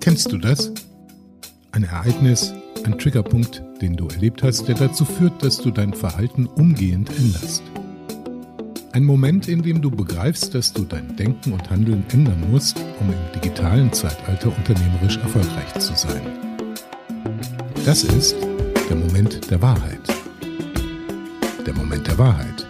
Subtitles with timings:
[0.00, 0.72] Kennst du das?
[1.72, 2.52] Ein Ereignis,
[2.84, 7.62] ein Triggerpunkt, den du erlebt hast, der dazu führt, dass du dein Verhalten umgehend änderst.
[8.92, 13.10] Ein Moment, in dem du begreifst, dass du dein Denken und Handeln ändern musst, um
[13.10, 16.22] im digitalen Zeitalter unternehmerisch erfolgreich zu sein.
[17.84, 18.34] Das ist
[18.88, 20.00] der Moment der Wahrheit.
[21.66, 22.67] Der Moment der Wahrheit.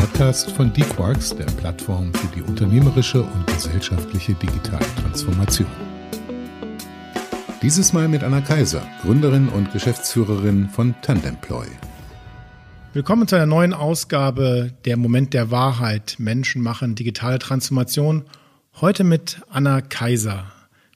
[0.00, 5.68] Podcast von D-Quarks, der Plattform für die unternehmerische und gesellschaftliche digitale Transformation.
[7.60, 11.66] Dieses Mal mit Anna Kaiser, Gründerin und Geschäftsführerin von Tandemploy.
[12.94, 16.14] Willkommen zu einer neuen Ausgabe der Moment der Wahrheit.
[16.16, 18.24] Menschen machen digitale Transformation.
[18.80, 20.46] Heute mit Anna Kaiser,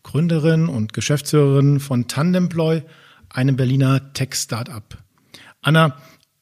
[0.02, 2.82] Gründerin und Geschäftsführerin von Tandemploy,
[3.28, 4.96] einem Berliner Tech-Startup.
[5.60, 5.94] Anna,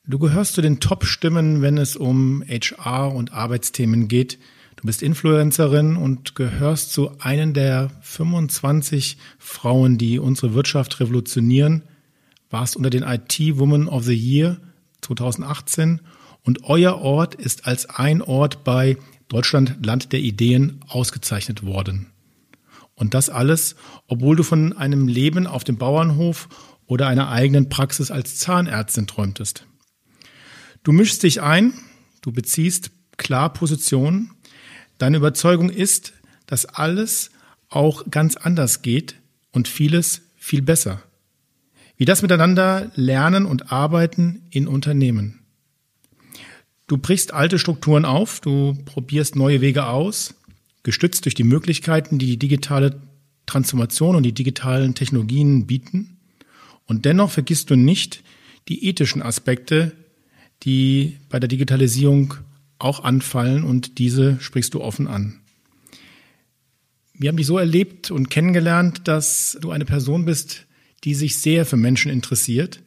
[0.06, 4.38] du gehörst zu den Top-Stimmen, wenn es um HR und Arbeitsthemen geht.
[4.76, 11.82] Du bist Influencerin und gehörst zu einen der 25 Frauen, die unsere Wirtschaft revolutionieren.
[12.50, 14.58] Warst unter den IT Woman of the Year
[15.02, 16.00] 2018
[16.42, 18.96] und euer Ort ist als ein Ort bei
[19.28, 22.08] Deutschland Land der Ideen ausgezeichnet worden.
[22.94, 26.48] Und das alles, obwohl du von einem Leben auf dem Bauernhof
[26.86, 29.66] oder einer eigenen Praxis als Zahnärztin träumtest.
[30.82, 31.72] Du mischst dich ein,
[32.22, 34.30] du beziehst klar Position,
[35.02, 36.12] Deine Überzeugung ist,
[36.46, 37.32] dass alles
[37.70, 39.16] auch ganz anders geht
[39.50, 41.02] und vieles viel besser.
[41.96, 45.40] Wie das miteinander lernen und arbeiten in Unternehmen.
[46.86, 50.36] Du brichst alte Strukturen auf, du probierst neue Wege aus,
[50.84, 53.02] gestützt durch die Möglichkeiten, die die digitale
[53.46, 56.18] Transformation und die digitalen Technologien bieten.
[56.86, 58.22] Und dennoch vergisst du nicht
[58.68, 59.96] die ethischen Aspekte,
[60.62, 62.34] die bei der Digitalisierung
[62.78, 65.40] auch anfallen und diese sprichst du offen an.
[67.14, 70.66] Wir haben dich so erlebt und kennengelernt, dass du eine Person bist,
[71.04, 72.80] die sich sehr für Menschen interessiert.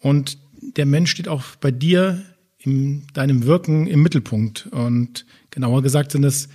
[0.00, 2.22] Und der Mensch steht auch bei dir
[2.58, 4.66] in deinem Wirken im Mittelpunkt.
[4.68, 6.48] Und genauer gesagt sind es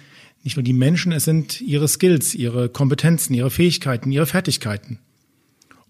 [0.43, 4.99] nicht nur die Menschen, es sind ihre Skills, ihre Kompetenzen, ihre Fähigkeiten, ihre Fertigkeiten.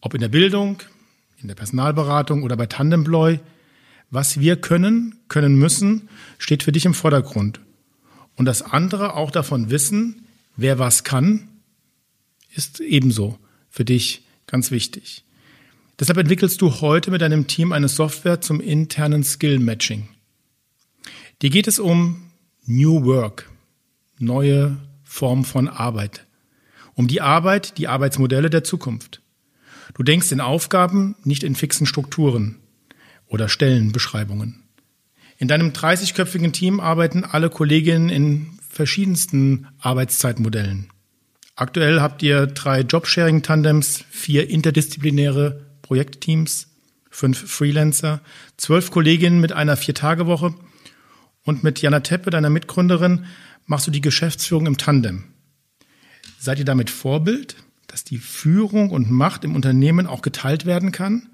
[0.01, 0.81] Ob in der Bildung,
[1.41, 3.39] in der Personalberatung oder bei Tandemploy,
[4.11, 7.59] was wir können, können müssen, steht für dich im Vordergrund.
[8.35, 10.25] Und das andere auch davon wissen,
[10.55, 11.47] wer was kann,
[12.55, 13.37] ist ebenso
[13.69, 15.23] für dich ganz wichtig.
[15.99, 20.07] Deshalb entwickelst du heute mit deinem Team eine Software zum internen Skill Matching.
[21.41, 22.31] Dir geht es um
[22.65, 23.49] New Work,
[24.17, 26.25] neue Form von Arbeit.
[26.95, 29.21] Um die Arbeit, die Arbeitsmodelle der Zukunft.
[29.93, 32.58] Du denkst in Aufgaben, nicht in fixen Strukturen
[33.29, 34.63] oder Stellenbeschreibungen.
[35.37, 40.89] In deinem 30-köpfigen Team arbeiten alle Kolleginnen in verschiedensten Arbeitszeitmodellen.
[41.55, 46.67] Aktuell habt ihr drei Jobsharing-Tandems, vier interdisziplinäre Projektteams,
[47.09, 48.21] fünf Freelancer,
[48.57, 50.53] zwölf Kolleginnen mit einer Vier-Tage-Woche
[51.43, 53.25] und mit Jana Teppe, deiner Mitgründerin,
[53.65, 55.25] machst du die Geschäftsführung im Tandem.
[56.37, 57.55] Seid ihr damit Vorbild,
[57.87, 61.28] dass die Führung und Macht im Unternehmen auch geteilt werden kann?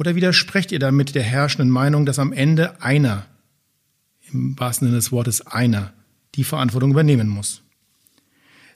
[0.00, 3.26] Oder widersprecht ihr damit der herrschenden Meinung, dass am Ende einer,
[4.32, 5.92] im wahrsten Sinne des Wortes einer,
[6.36, 7.60] die Verantwortung übernehmen muss?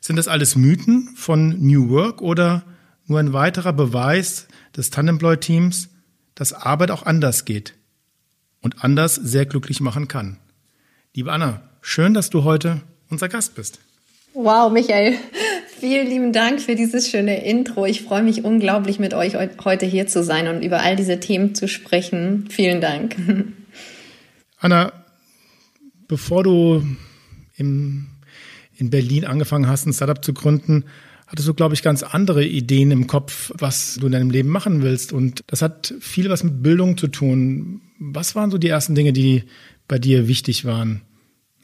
[0.02, 2.64] Sind das alles Mythen von New Work oder
[3.06, 5.88] nur ein weiterer Beweis des Tandemploy-Teams,
[6.34, 7.72] dass Arbeit auch anders geht
[8.60, 10.36] und anders sehr glücklich machen kann?
[11.14, 13.78] Liebe Anna, schön, dass du heute unser Gast bist.
[14.34, 15.16] Wow, Michael,
[15.86, 17.84] Vielen lieben Dank für dieses schöne Intro.
[17.84, 21.54] Ich freue mich unglaublich, mit euch heute hier zu sein und über all diese Themen
[21.54, 22.46] zu sprechen.
[22.48, 23.16] Vielen Dank.
[24.58, 24.94] Anna,
[26.08, 26.82] bevor du
[27.58, 28.06] im,
[28.78, 30.84] in Berlin angefangen hast, ein Startup zu gründen,
[31.26, 34.80] hattest du, glaube ich, ganz andere Ideen im Kopf, was du in deinem Leben machen
[34.80, 35.12] willst.
[35.12, 37.82] Und das hat viel was mit Bildung zu tun.
[37.98, 39.42] Was waren so die ersten Dinge, die
[39.86, 41.02] bei dir wichtig waren,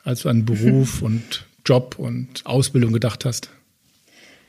[0.04, 3.50] als du an Beruf und Job und Ausbildung gedacht hast?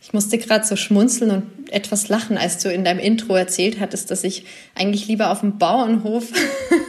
[0.03, 4.09] Ich musste gerade so schmunzeln und etwas lachen, als du in deinem Intro erzählt hattest,
[4.09, 6.25] dass ich eigentlich lieber auf dem Bauernhof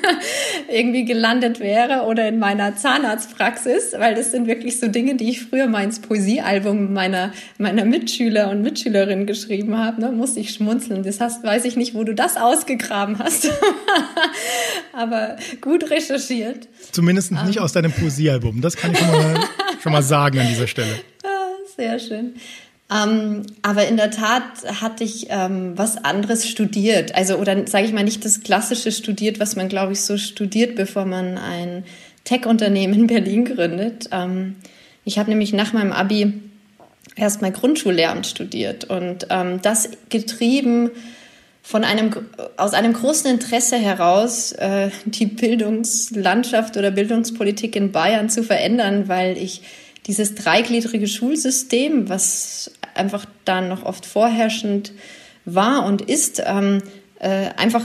[0.73, 5.43] irgendwie gelandet wäre oder in meiner Zahnarztpraxis, weil das sind wirklich so Dinge, die ich
[5.43, 10.00] früher mal ins Poesiealbum meiner, meiner Mitschüler und Mitschülerinnen geschrieben habe.
[10.00, 10.11] Ne?
[10.11, 11.03] Musste ich schmunzeln.
[11.03, 13.50] Das heißt, weiß ich nicht, wo du das ausgegraben hast.
[14.94, 16.67] Aber gut recherchiert.
[16.93, 17.65] Zumindest nicht um.
[17.65, 18.62] aus deinem Poesiealbum.
[18.62, 19.35] Das kann ich schon mal,
[19.82, 20.94] schon mal sagen an dieser Stelle.
[21.23, 21.29] Ah,
[21.76, 22.37] sehr schön.
[22.93, 24.43] Ähm, aber in der Tat
[24.81, 27.15] hatte ich ähm, was anderes studiert.
[27.15, 30.75] Also, oder sage ich mal, nicht das Klassische studiert, was man, glaube ich, so studiert,
[30.75, 31.85] bevor man ein
[32.25, 34.09] Tech-Unternehmen in Berlin gründet.
[34.12, 34.56] Ähm,
[35.05, 36.33] Ich habe nämlich nach meinem Abi
[37.17, 40.91] erstmal Grundschullehramt studiert und ähm, das getrieben
[41.62, 42.11] von einem,
[42.56, 49.37] aus einem großen Interesse heraus, äh, die Bildungslandschaft oder Bildungspolitik in Bayern zu verändern, weil
[49.37, 49.62] ich
[50.06, 54.93] dieses dreigliedrige Schulsystem, was einfach dann noch oft vorherrschend
[55.44, 56.83] war und ist, ähm,
[57.19, 57.85] äh, einfach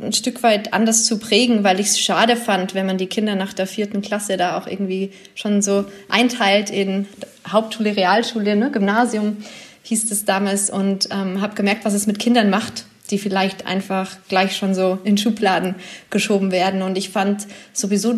[0.00, 3.34] ein Stück weit anders zu prägen, weil ich es schade fand, wenn man die Kinder
[3.34, 7.06] nach der vierten Klasse da auch irgendwie schon so einteilt in
[7.48, 9.38] Hauptschule, Realschule, ne, Gymnasium
[9.84, 14.16] hieß es damals und ähm, habe gemerkt, was es mit Kindern macht, die vielleicht einfach
[14.28, 15.76] gleich schon so in Schubladen
[16.10, 16.82] geschoben werden.
[16.82, 18.16] Und ich fand sowieso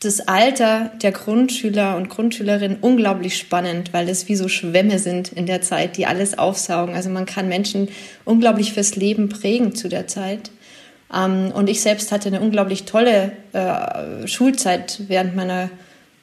[0.00, 5.44] das Alter der Grundschüler und Grundschülerinnen unglaublich spannend, weil es wie so Schwämme sind in
[5.44, 6.94] der Zeit, die alles aufsaugen.
[6.94, 7.88] Also man kann Menschen
[8.24, 10.50] unglaublich fürs Leben prägen zu der Zeit.
[11.14, 15.68] Ähm, und ich selbst hatte eine unglaublich tolle äh, Schulzeit während meiner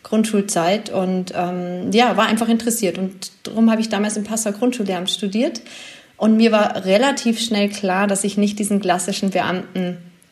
[0.01, 2.97] Grundschulzeit und ähm, ja, war einfach interessiert.
[2.97, 5.62] Und darum habe ich damals im Passau Grundschullehramt studiert.
[6.15, 9.33] Und mir war relativ schnell klar, dass ich nicht diesen klassischen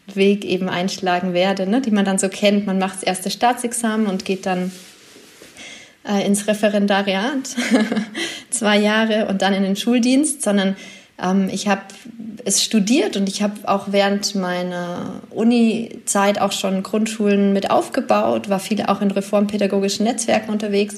[0.06, 2.66] Beamtenweg eben einschlagen werde, ne, die man dann so kennt.
[2.66, 4.72] Man macht das erste Staatsexamen und geht dann
[6.08, 7.56] äh, ins Referendariat,
[8.50, 10.76] zwei Jahre und dann in den Schuldienst, sondern
[11.22, 11.82] ähm, ich habe
[12.44, 18.60] es studiert und ich habe auch während meiner Uni-Zeit auch schon Grundschulen mit aufgebaut, war
[18.60, 20.98] viel auch in reformpädagogischen Netzwerken unterwegs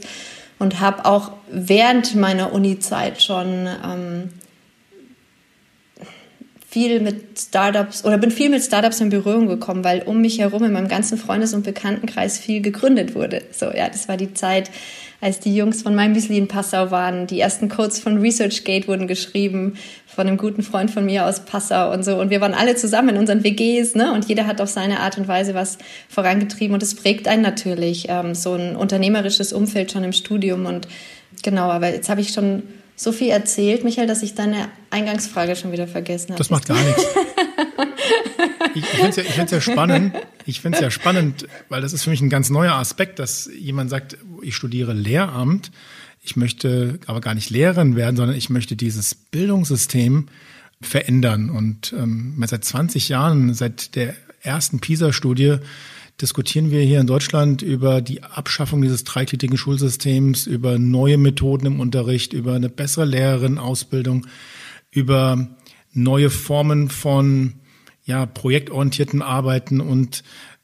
[0.59, 4.30] und habe auch während meiner Uni-Zeit schon ähm,
[6.77, 10.63] viel mit Startups oder bin viel mit Startups in Berührung gekommen, weil um mich herum
[10.63, 13.41] in meinem ganzen Freundes- und Bekanntenkreis viel gegründet wurde.
[13.51, 14.69] So, ja, das war die Zeit,
[15.19, 17.25] als die Jungs von meinem Müsli in Passau waren.
[17.25, 19.74] Die ersten Codes von ResearchGate wurden geschrieben
[20.06, 22.21] von einem guten Freund von mir aus Passau und so.
[22.21, 24.13] Und wir waren alle zusammen in unseren WGs, ne?
[24.13, 26.75] Und jeder hat auf seine Art und Weise was vorangetrieben.
[26.75, 30.68] Und es prägt einen natürlich, ähm, so ein unternehmerisches Umfeld schon im Studium.
[30.68, 30.88] Und
[31.41, 32.62] genau, aber jetzt habe ich schon
[32.99, 36.39] so viel erzählt, Michael, dass ich deine Eingangsfrage schon wieder vergessen habe.
[36.39, 37.03] Das macht gar nichts.
[38.73, 40.13] ich ich finde es ja, ja spannend.
[40.45, 43.49] Ich finde es ja spannend, weil das ist für mich ein ganz neuer Aspekt, dass
[43.55, 45.71] jemand sagt, ich studiere Lehramt,
[46.23, 50.27] ich möchte aber gar nicht Lehrerin werden, sondern ich möchte dieses Bildungssystem
[50.81, 51.51] verändern.
[51.51, 55.57] Und ähm, seit 20 Jahren, seit der ersten PISA-Studie,
[56.22, 61.80] diskutieren wir hier in Deutschland über die Abschaffung dieses dreigliedrigen Schulsystems, über neue Methoden im
[61.80, 64.25] Unterricht, über eine bessere Lehrerinnenausbildung,
[64.90, 65.48] über
[65.94, 67.56] neue Formen von
[68.04, 70.24] ja, projektorientierten Arbeiten und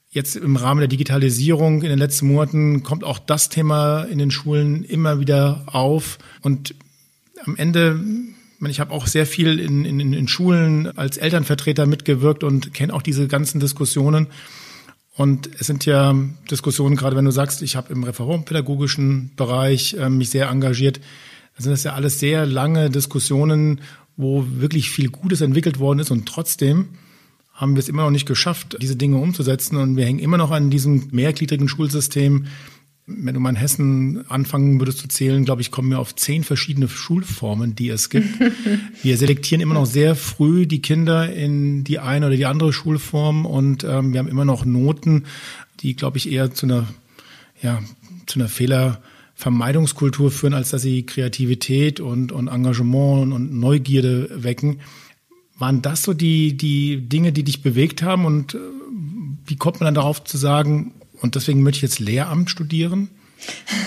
[0.09, 4.31] jetzt im Rahmen der Digitalisierung in den letzten Monaten kommt auch das Thema in den
[4.31, 6.75] Schulen immer wieder auf und
[7.45, 7.99] am Ende
[8.69, 13.01] ich habe auch sehr viel in, in, in Schulen als Elternvertreter mitgewirkt und kenne auch
[13.01, 14.27] diese ganzen Diskussionen.
[15.15, 16.15] Und es sind ja
[16.49, 20.99] Diskussionen, gerade wenn du sagst, ich habe im reformpädagogischen Bereich äh, mich sehr engagiert,
[21.55, 23.81] dann sind das ja alles sehr lange Diskussionen,
[24.17, 26.09] wo wirklich viel Gutes entwickelt worden ist.
[26.09, 26.89] Und trotzdem
[27.53, 29.77] haben wir es immer noch nicht geschafft, diese Dinge umzusetzen.
[29.77, 32.47] Und wir hängen immer noch an diesem mehrgliedrigen Schulsystem,
[33.05, 36.43] wenn du mal in Hessen anfangen würdest zu zählen, glaube ich, kommen wir auf zehn
[36.43, 38.39] verschiedene Schulformen, die es gibt.
[39.03, 43.45] wir selektieren immer noch sehr früh die Kinder in die eine oder die andere Schulform
[43.45, 45.25] und ähm, wir haben immer noch Noten,
[45.81, 46.87] die, glaube ich, eher zu einer,
[47.61, 47.81] ja,
[48.25, 54.79] zu einer Fehlervermeidungskultur führen, als dass sie Kreativität und, und Engagement und Neugierde wecken.
[55.57, 58.59] Waren das so die, die Dinge, die dich bewegt haben und äh,
[59.45, 63.09] wie kommt man dann darauf zu sagen, und deswegen möchte ich jetzt Lehramt studieren?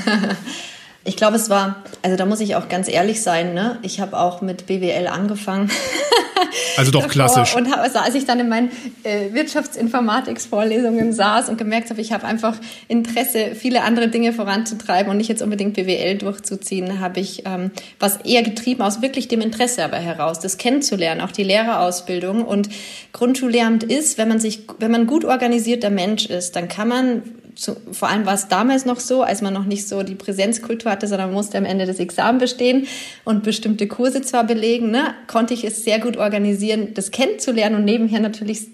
[1.05, 3.79] ich glaube, es war, also da muss ich auch ganz ehrlich sein, ne?
[3.83, 5.71] Ich habe auch mit BWL angefangen.
[6.77, 7.55] Also doch klassisch.
[7.57, 8.71] Und als ich dann in meinen
[9.03, 12.57] äh, Wirtschaftsinformatics-Vorlesungen saß und gemerkt habe, ich habe einfach
[12.89, 18.19] Interesse, viele andere Dinge voranzutreiben und nicht jetzt unbedingt BWL durchzuziehen, habe ich ähm, was
[18.19, 22.45] eher getrieben aus wirklich dem Interesse aber heraus, das kennenzulernen, auch die Lehrerausbildung.
[22.45, 22.69] Und
[23.13, 27.23] Grundschullehramt ist, wenn man sich, wenn man gut organisierter Mensch ist, dann kann man
[27.57, 30.93] zu, vor allem war es damals noch so, als man noch nicht so die Präsenzkultur
[30.93, 32.87] hatte, sondern man musste am Ende des Examen bestehen
[33.25, 37.85] und bestimmte Kurse zwar belegen, ne, konnte ich es sehr gut organisieren, das kennenzulernen und
[37.85, 38.69] nebenher natürlich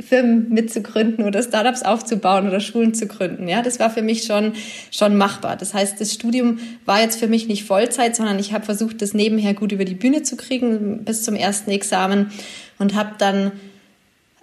[0.00, 3.46] Firmen mitzugründen oder Startups aufzubauen oder Schulen zu gründen.
[3.46, 4.54] Ja, das war für mich schon,
[4.90, 5.56] schon machbar.
[5.56, 9.14] Das heißt, das Studium war jetzt für mich nicht Vollzeit, sondern ich habe versucht, das
[9.14, 12.32] nebenher gut über die Bühne zu kriegen bis zum ersten Examen
[12.78, 13.52] und habe dann,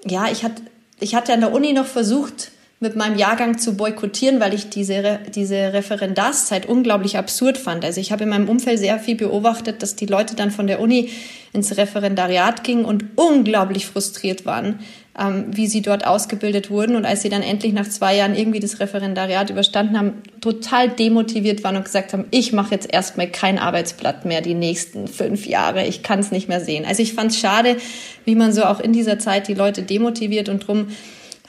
[0.06, 0.62] ja, ich hatte,
[1.02, 5.20] ich hatte an der Uni noch versucht, mit meinem Jahrgang zu boykottieren, weil ich diese,
[5.36, 7.86] diese Referendarszeit unglaublich absurd fand.
[7.86, 10.82] Also ich habe in meinem Umfeld sehr viel beobachtet, dass die Leute dann von der
[10.82, 11.12] Uni
[11.54, 14.80] ins Referendariat gingen und unglaublich frustriert waren,
[15.16, 16.96] ähm, wie sie dort ausgebildet wurden.
[16.96, 21.64] Und als sie dann endlich nach zwei Jahren irgendwie das Referendariat überstanden haben, total demotiviert
[21.64, 25.86] waren und gesagt haben, ich mache jetzt erstmal kein Arbeitsblatt mehr die nächsten fünf Jahre,
[25.86, 26.86] ich kann es nicht mehr sehen.
[26.86, 27.78] Also ich fand es schade,
[28.26, 30.88] wie man so auch in dieser Zeit die Leute demotiviert und drum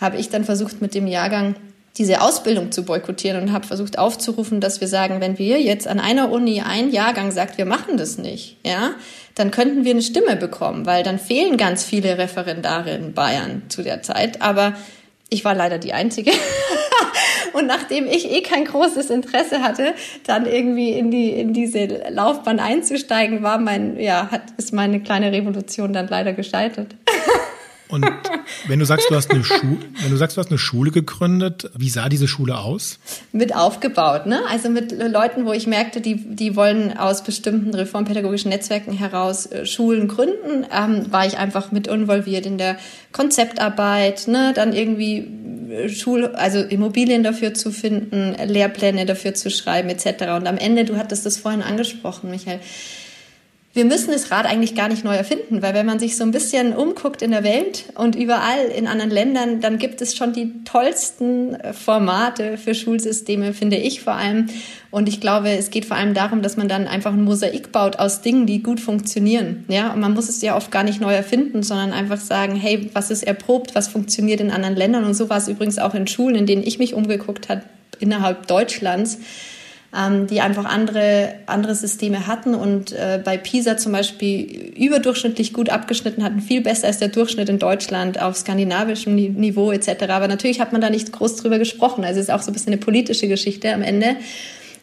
[0.02, 1.54] habe ich dann versucht mit dem Jahrgang
[1.98, 6.00] diese Ausbildung zu boykottieren und habe versucht aufzurufen, dass wir sagen, wenn wir jetzt an
[6.00, 8.92] einer Uni ein Jahrgang sagt, wir machen das nicht, ja,
[9.34, 13.82] dann könnten wir eine Stimme bekommen, weil dann fehlen ganz viele Referendare in Bayern zu
[13.82, 14.42] der Zeit.
[14.42, 14.74] Aber
[15.30, 16.32] ich war leider die Einzige.
[17.52, 19.94] und nachdem ich eh kein großes Interesse hatte,
[20.26, 25.32] dann irgendwie in die in diese Laufbahn einzusteigen, war mein ja hat ist meine kleine
[25.32, 26.94] Revolution dann leider gescheitert.
[27.92, 28.06] Und
[28.68, 31.70] wenn du sagst, du hast eine Schule, wenn du sagst, du hast eine Schule gegründet,
[31.76, 32.98] wie sah diese Schule aus?
[33.32, 34.40] Mit aufgebaut, ne?
[34.48, 39.66] Also mit Leuten, wo ich merkte, die, die wollen aus bestimmten reformpädagogischen Netzwerken heraus äh,
[39.66, 42.78] Schulen gründen, ähm, war ich einfach mit involviert in der
[43.12, 44.52] Konzeptarbeit, ne?
[44.54, 45.28] Dann irgendwie
[45.70, 50.32] äh, Schul, also Immobilien dafür zu finden, Lehrpläne dafür zu schreiben, etc.
[50.34, 52.60] Und am Ende, du hattest das vorhin angesprochen, Michael
[53.74, 56.30] wir müssen das Rad eigentlich gar nicht neu erfinden, weil wenn man sich so ein
[56.30, 60.62] bisschen umguckt in der Welt und überall in anderen Ländern, dann gibt es schon die
[60.64, 64.48] tollsten äh, Formate für Schulsysteme, finde ich vor allem.
[64.90, 67.96] Und ich glaube, es geht vor allem darum, dass man dann einfach ein Mosaik baut
[67.96, 69.64] aus Dingen, die gut funktionieren.
[69.68, 72.90] Ja, und man muss es ja oft gar nicht neu erfinden, sondern einfach sagen, hey,
[72.92, 75.04] was ist erprobt, was funktioniert in anderen Ländern?
[75.04, 77.62] Und so war es übrigens auch in Schulen, in denen ich mich umgeguckt habe,
[78.00, 79.18] innerhalb Deutschlands
[79.94, 85.68] ähm, die einfach andere, andere Systeme hatten und äh, bei PISA zum Beispiel überdurchschnittlich gut
[85.68, 90.04] abgeschnitten hatten, viel besser als der Durchschnitt in Deutschland auf skandinavischem Niveau etc.
[90.08, 92.04] Aber natürlich hat man da nicht groß drüber gesprochen.
[92.04, 94.16] Also es ist auch so ein bisschen eine politische Geschichte am Ende.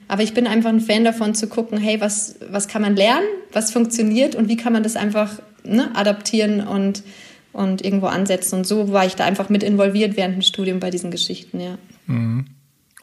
[0.07, 3.27] Aber ich bin einfach ein Fan davon zu gucken, hey, was, was kann man lernen,
[3.51, 7.03] was funktioniert und wie kann man das einfach ne, adaptieren und,
[7.51, 8.55] und irgendwo ansetzen.
[8.59, 11.77] Und so war ich da einfach mit involviert während dem Studium bei diesen Geschichten, ja.
[12.05, 12.45] Mhm.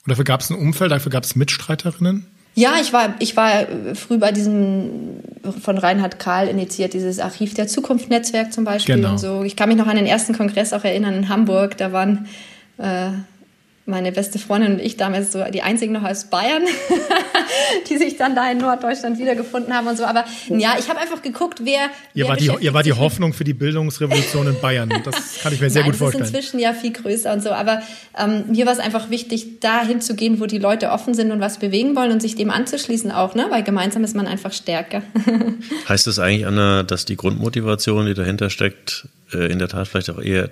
[0.06, 2.26] Und dafür gab es ein Umfeld, dafür gab es Mitstreiterinnen?
[2.54, 5.20] Ja, ich war, ich war früh bei diesem
[5.62, 9.10] von Reinhard Kahl initiiert, dieses Archiv der Zukunft Netzwerk zum Beispiel genau.
[9.10, 9.42] und so.
[9.42, 11.76] Ich kann mich noch an den ersten Kongress auch erinnern in Hamburg.
[11.76, 12.26] Da waren
[12.78, 13.10] äh,
[13.86, 16.64] meine beste Freundin und ich damals so die einzigen noch aus Bayern,
[17.88, 20.04] die sich dann da in Norddeutschland wiedergefunden haben und so.
[20.04, 21.84] Aber ja, ich habe einfach geguckt, wer.
[22.12, 24.92] Ihr wer war die, ihr war die Hoffnung für die Bildungsrevolution in Bayern.
[25.04, 26.22] Das kann ich mir sehr Nein, gut vorstellen.
[26.22, 27.50] Das ist inzwischen ja viel größer und so.
[27.50, 27.80] Aber
[28.18, 31.40] ähm, mir war es einfach wichtig, dahin zu gehen, wo die Leute offen sind und
[31.40, 33.46] was bewegen wollen und sich dem anzuschließen auch, ne?
[33.50, 35.02] Weil gemeinsam ist man einfach stärker.
[35.88, 40.10] heißt das eigentlich, Anna, dass die Grundmotivation, die dahinter steckt, äh, in der Tat vielleicht
[40.10, 40.50] auch eher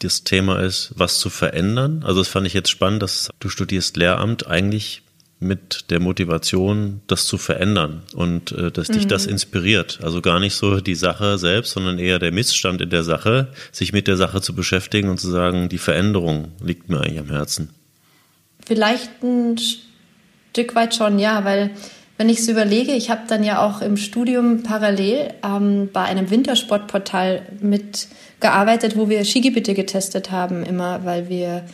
[0.00, 2.02] das Thema ist, was zu verändern.
[2.04, 5.02] Also das fand ich jetzt spannend, dass du studierst Lehramt eigentlich
[5.40, 9.08] mit der Motivation, das zu verändern und äh, dass dich mhm.
[9.08, 9.98] das inspiriert.
[10.02, 13.94] Also gar nicht so die Sache selbst, sondern eher der Missstand in der Sache, sich
[13.94, 17.70] mit der Sache zu beschäftigen und zu sagen, die Veränderung liegt mir eigentlich am Herzen.
[18.66, 19.56] Vielleicht ein
[20.52, 21.70] Stück weit schon, ja, weil
[22.20, 26.28] wenn ich es überlege, ich habe dann ja auch im Studium parallel ähm, bei einem
[26.28, 31.64] Wintersportportal mitgearbeitet, wo wir Skigebiete getestet haben, immer, weil wir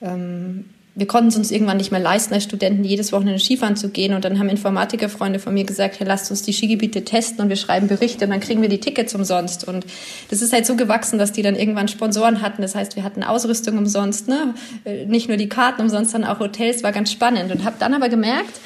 [0.00, 3.90] ähm, wir konnten es uns irgendwann nicht mehr leisten, als Studenten jedes Wochenende Skifahren zu
[3.90, 4.14] gehen.
[4.14, 7.56] Und dann haben Informatikerfreunde von mir gesagt, hey, lasst uns die Skigebiete testen und wir
[7.56, 9.68] schreiben Berichte und dann kriegen wir die Tickets umsonst.
[9.68, 9.84] Und
[10.30, 12.62] das ist halt so gewachsen, dass die dann irgendwann Sponsoren hatten.
[12.62, 14.54] Das heißt, wir hatten Ausrüstung umsonst, ne?
[14.86, 16.82] Äh, nicht nur die Karten umsonst, sondern auch Hotels.
[16.82, 17.52] War ganz spannend.
[17.52, 18.58] Und habe dann aber gemerkt,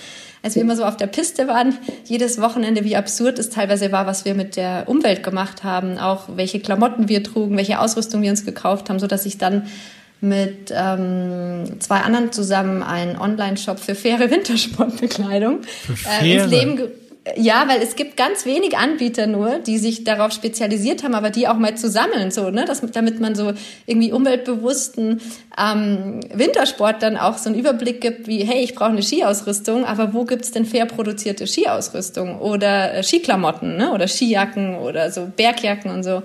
[0.47, 4.07] als wir immer so auf der Piste waren, jedes Wochenende, wie absurd es teilweise war,
[4.07, 8.31] was wir mit der Umwelt gemacht haben, auch welche Klamotten wir trugen, welche Ausrüstung wir
[8.31, 9.67] uns gekauft haben, so dass ich dann
[10.21, 15.63] mit ähm, zwei anderen zusammen einen Online-Shop für faire Wintersportbekleidung
[16.23, 16.81] äh, ins Leben
[17.35, 21.49] ja, weil es gibt ganz wenig Anbieter nur, die sich darauf spezialisiert haben, aber die
[21.49, 23.53] auch mal zu sammeln, so, ne, das, damit man so
[23.87, 25.21] irgendwie umweltbewussten
[25.59, 30.15] ähm, Wintersport dann auch so einen Überblick gibt, wie, hey, ich brauche eine Skiausrüstung, aber
[30.15, 35.91] wo gibt's denn fair produzierte Skiausrüstung oder äh, Skiklamotten, ne, oder Skijacken oder so Bergjacken
[35.91, 36.23] und so.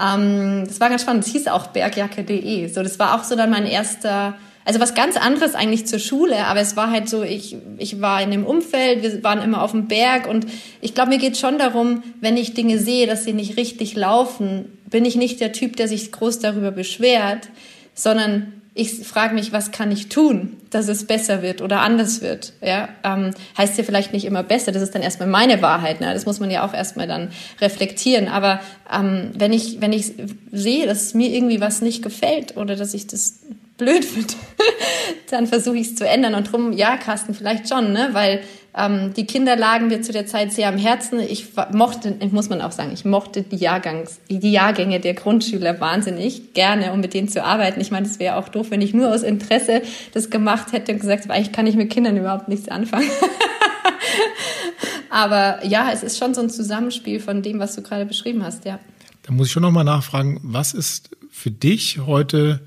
[0.00, 1.24] Ähm, das war ganz spannend.
[1.24, 2.68] Das hieß auch bergjacke.de.
[2.68, 4.34] So, das war auch so dann mein erster
[4.70, 8.22] also was ganz anderes eigentlich zur Schule, aber es war halt so, ich, ich war
[8.22, 10.46] in dem Umfeld, wir waren immer auf dem Berg und
[10.80, 14.78] ich glaube, mir geht schon darum, wenn ich Dinge sehe, dass sie nicht richtig laufen,
[14.88, 17.48] bin ich nicht der Typ, der sich groß darüber beschwert,
[17.94, 22.52] sondern ich frage mich, was kann ich tun, dass es besser wird oder anders wird.
[22.62, 24.70] Ja, ähm, heißt ja vielleicht nicht immer besser.
[24.70, 26.00] Das ist dann erstmal meine Wahrheit.
[26.00, 26.14] Ne?
[26.14, 28.28] Das muss man ja auch erstmal dann reflektieren.
[28.28, 28.60] Aber
[28.90, 30.12] ähm, wenn ich wenn ich
[30.52, 33.40] sehe, dass mir irgendwie was nicht gefällt oder dass ich das
[33.80, 34.36] blöd wird,
[35.30, 36.34] dann versuche ich es zu ändern.
[36.34, 38.10] Und drum, ja, Carsten, vielleicht schon, ne?
[38.12, 38.42] Weil
[38.76, 41.18] ähm, die Kinder lagen mir zu der Zeit sehr am Herzen.
[41.18, 46.54] Ich mochte, muss man auch sagen, ich mochte die Jahrgangs, die Jahrgänge der Grundschüler wahnsinnig
[46.54, 47.80] gerne, um mit denen zu arbeiten.
[47.80, 49.82] Ich meine, es wäre auch doof, wenn ich nur aus Interesse
[50.12, 53.10] das gemacht hätte und gesagt, eigentlich kann ich mit Kindern überhaupt nichts anfangen.
[55.10, 58.64] Aber ja, es ist schon so ein Zusammenspiel von dem, was du gerade beschrieben hast,
[58.64, 58.78] ja.
[59.22, 62.60] Da muss ich schon nochmal nachfragen, was ist für dich heute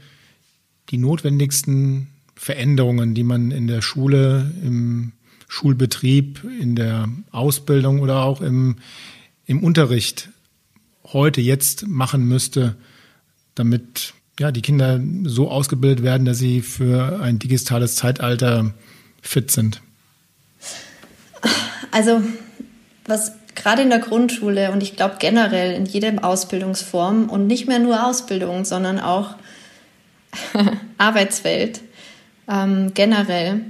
[0.94, 5.12] die notwendigsten Veränderungen, die man in der Schule, im
[5.48, 8.76] Schulbetrieb, in der Ausbildung oder auch im,
[9.48, 10.30] im Unterricht
[11.04, 12.76] heute jetzt machen müsste,
[13.56, 18.76] damit ja, die Kinder so ausgebildet werden, dass sie für ein digitales Zeitalter
[19.22, 19.82] fit sind?
[21.90, 22.22] Also,
[23.06, 27.80] was gerade in der Grundschule und ich glaube generell in jeder Ausbildungsform und nicht mehr
[27.80, 29.36] nur Ausbildung, sondern auch
[30.98, 31.82] Arbeitswelt
[32.50, 33.62] ähm, generell.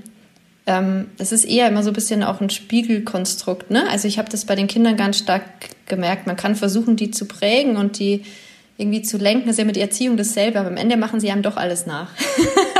[0.65, 3.69] Ähm, es ist eher immer so ein bisschen auch ein Spiegelkonstrukt.
[3.69, 3.89] Ne?
[3.89, 5.43] Also ich habe das bei den Kindern ganz stark
[5.87, 6.27] gemerkt.
[6.27, 8.23] Man kann versuchen, die zu prägen und die
[8.77, 9.47] irgendwie zu lenken.
[9.47, 12.09] Das ist ja mit Erziehung dasselbe, aber am Ende machen sie einem doch alles nach.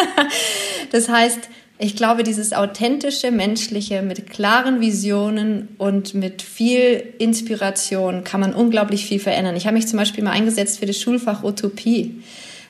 [0.92, 8.40] das heißt, ich glaube, dieses authentische, menschliche mit klaren Visionen und mit viel Inspiration kann
[8.40, 9.56] man unglaublich viel verändern.
[9.56, 12.22] Ich habe mich zum Beispiel mal eingesetzt für das Schulfach Utopie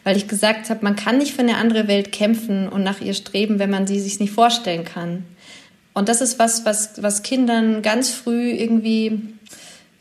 [0.03, 3.13] weil ich gesagt habe, man kann nicht für eine andere Welt kämpfen und nach ihr
[3.13, 5.25] streben, wenn man sie sich nicht vorstellen kann.
[5.93, 9.22] Und das ist was, was, was Kindern ganz früh irgendwie,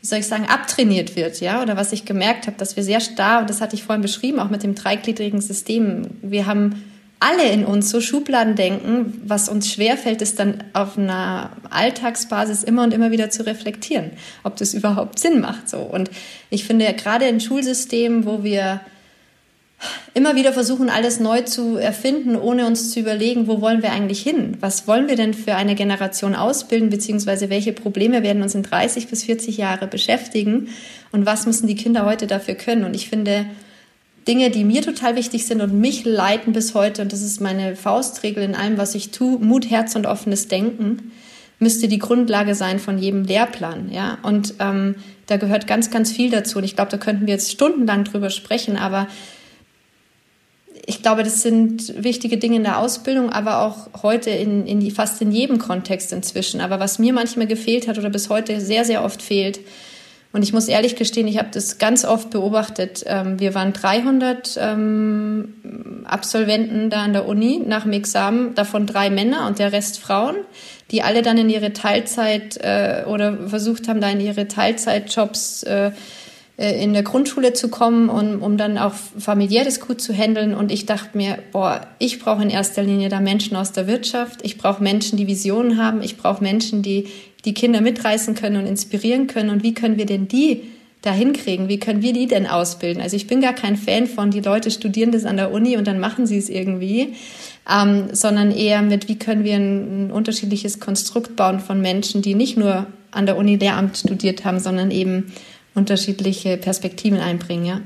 [0.01, 2.99] wie soll ich sagen, abtrainiert wird, ja, oder was ich gemerkt habe, dass wir sehr
[2.99, 6.83] starr, und das hatte ich vorhin beschrieben, auch mit dem dreigliedrigen System, wir haben
[7.19, 12.83] alle in uns so Schubladen denken, was uns schwerfällt, ist dann auf einer Alltagsbasis immer
[12.83, 14.11] und immer wieder zu reflektieren,
[14.43, 15.77] ob das überhaupt Sinn macht, so.
[15.77, 16.09] Und
[16.49, 18.81] ich finde, gerade in Schulsystemen, wo wir
[20.13, 24.21] immer wieder versuchen, alles neu zu erfinden, ohne uns zu überlegen, wo wollen wir eigentlich
[24.21, 24.57] hin?
[24.59, 29.07] Was wollen wir denn für eine Generation ausbilden, beziehungsweise welche Probleme werden uns in 30
[29.07, 30.69] bis 40 Jahre beschäftigen
[31.11, 32.83] und was müssen die Kinder heute dafür können?
[32.83, 33.45] Und ich finde,
[34.27, 37.75] Dinge, die mir total wichtig sind und mich leiten bis heute, und das ist meine
[37.75, 41.11] Faustregel in allem, was ich tue, Mut, Herz und offenes Denken,
[41.59, 43.91] müsste die Grundlage sein von jedem Lehrplan.
[43.91, 44.17] Ja?
[44.23, 44.95] Und ähm,
[45.27, 46.59] da gehört ganz, ganz viel dazu.
[46.59, 49.07] Und ich glaube, da könnten wir jetzt stundenlang drüber sprechen, aber
[50.85, 54.91] ich glaube, das sind wichtige Dinge in der Ausbildung, aber auch heute in, in die,
[54.91, 56.59] fast in jedem Kontext inzwischen.
[56.59, 59.59] Aber was mir manchmal gefehlt hat oder bis heute sehr, sehr oft fehlt,
[60.33, 63.03] und ich muss ehrlich gestehen, ich habe das ganz oft beobachtet.
[63.05, 65.53] Ähm, wir waren 300 ähm,
[66.05, 70.35] Absolventen da an der Uni nach dem Examen, davon drei Männer und der Rest Frauen,
[70.89, 75.91] die alle dann in ihre Teilzeit äh, oder versucht haben, da in ihre Teilzeitjobs äh,
[76.55, 80.53] in der Grundschule zu kommen, um, um dann auch familiäres gut zu handeln.
[80.53, 84.41] Und ich dachte mir, boah, ich brauche in erster Linie da Menschen aus der Wirtschaft.
[84.43, 86.03] Ich brauche Menschen, die Visionen haben.
[86.03, 87.07] Ich brauche Menschen, die
[87.45, 89.49] die Kinder mitreißen können und inspirieren können.
[89.49, 90.61] Und wie können wir denn die
[91.01, 91.69] da hinkriegen?
[91.69, 93.01] Wie können wir die denn ausbilden?
[93.01, 95.87] Also ich bin gar kein Fan von, die Leute studieren das an der Uni und
[95.87, 97.15] dann machen sie es irgendwie,
[97.69, 102.35] ähm, sondern eher mit, wie können wir ein, ein unterschiedliches Konstrukt bauen von Menschen, die
[102.35, 105.33] nicht nur an der Uni Lehramt studiert haben, sondern eben
[105.75, 107.81] unterschiedliche Perspektiven einbringen, ja.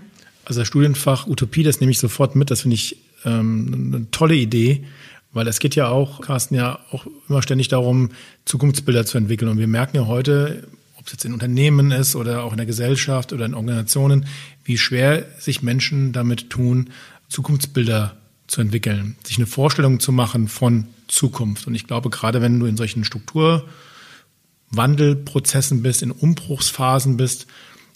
[0.46, 2.52] Also das Studienfach Utopie, das nehme ich sofort mit.
[2.52, 4.86] Das finde ich ähm, eine tolle Idee,
[5.34, 8.12] weil es geht ja auch, Carsten, ja auch immer ständig darum,
[8.46, 9.50] Zukunftsbilder zu entwickeln.
[9.50, 12.66] Und wir merken ja heute, ob es jetzt in Unternehmen ist oder auch in der
[12.66, 14.26] Gesellschaft oder in Organisationen,
[14.64, 16.92] wie schwer sich Menschen damit tun,
[17.28, 18.16] Zukunftsbilder
[18.48, 21.68] zu entwickeln, sich eine Vorstellung zu machen von Zukunft.
[21.68, 27.48] Und ich glaube, gerade wenn du in solchen Strukturwandelprozessen bist, in Umbruchsphasen bist,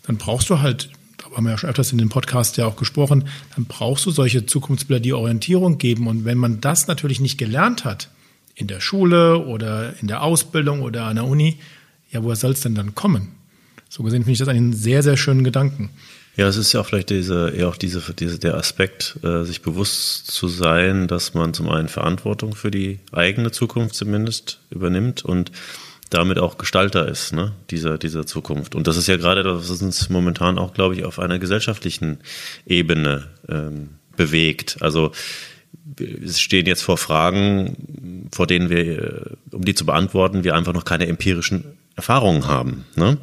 [0.04, 2.76] dann brauchst du halt, da haben wir ja schon öfters in dem Podcast ja auch
[2.76, 6.08] gesprochen, dann brauchst du solche Zukunftsbilder, die Orientierung geben.
[6.08, 8.10] Und wenn man das natürlich nicht gelernt hat,
[8.56, 11.58] in der Schule oder in der Ausbildung oder an der Uni,
[12.12, 13.30] ja, woher soll es denn dann kommen?
[13.90, 15.90] So gesehen finde ich das einen sehr, sehr schönen Gedanken.
[16.38, 19.62] Ja, es ist ja auch vielleicht diese, eher auch diese, diese, der Aspekt, äh, sich
[19.62, 25.52] bewusst zu sein, dass man zum einen Verantwortung für die eigene Zukunft zumindest übernimmt und
[26.12, 28.76] damit auch Gestalter ist, ne, dieser, dieser Zukunft.
[28.76, 32.20] Und das ist ja gerade das, uns momentan auch, glaube ich, auf einer gesellschaftlichen
[32.66, 34.78] Ebene ähm, bewegt.
[34.82, 35.12] Also
[35.84, 39.22] wir stehen jetzt vor Fragen, vor denen wir, äh,
[39.52, 41.64] um die zu beantworten, wir einfach noch keine empirischen
[41.96, 42.86] Erfahrungen haben.
[42.96, 43.18] Ne?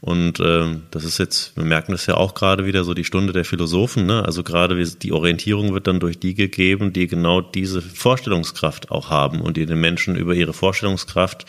[0.00, 3.32] Und äh, das ist jetzt, wir merken das ja auch gerade wieder, so die Stunde
[3.32, 4.06] der Philosophen.
[4.06, 4.24] Ne?
[4.24, 9.40] Also gerade die Orientierung wird dann durch die gegeben, die genau diese Vorstellungskraft auch haben
[9.40, 11.46] und die den Menschen über ihre Vorstellungskraft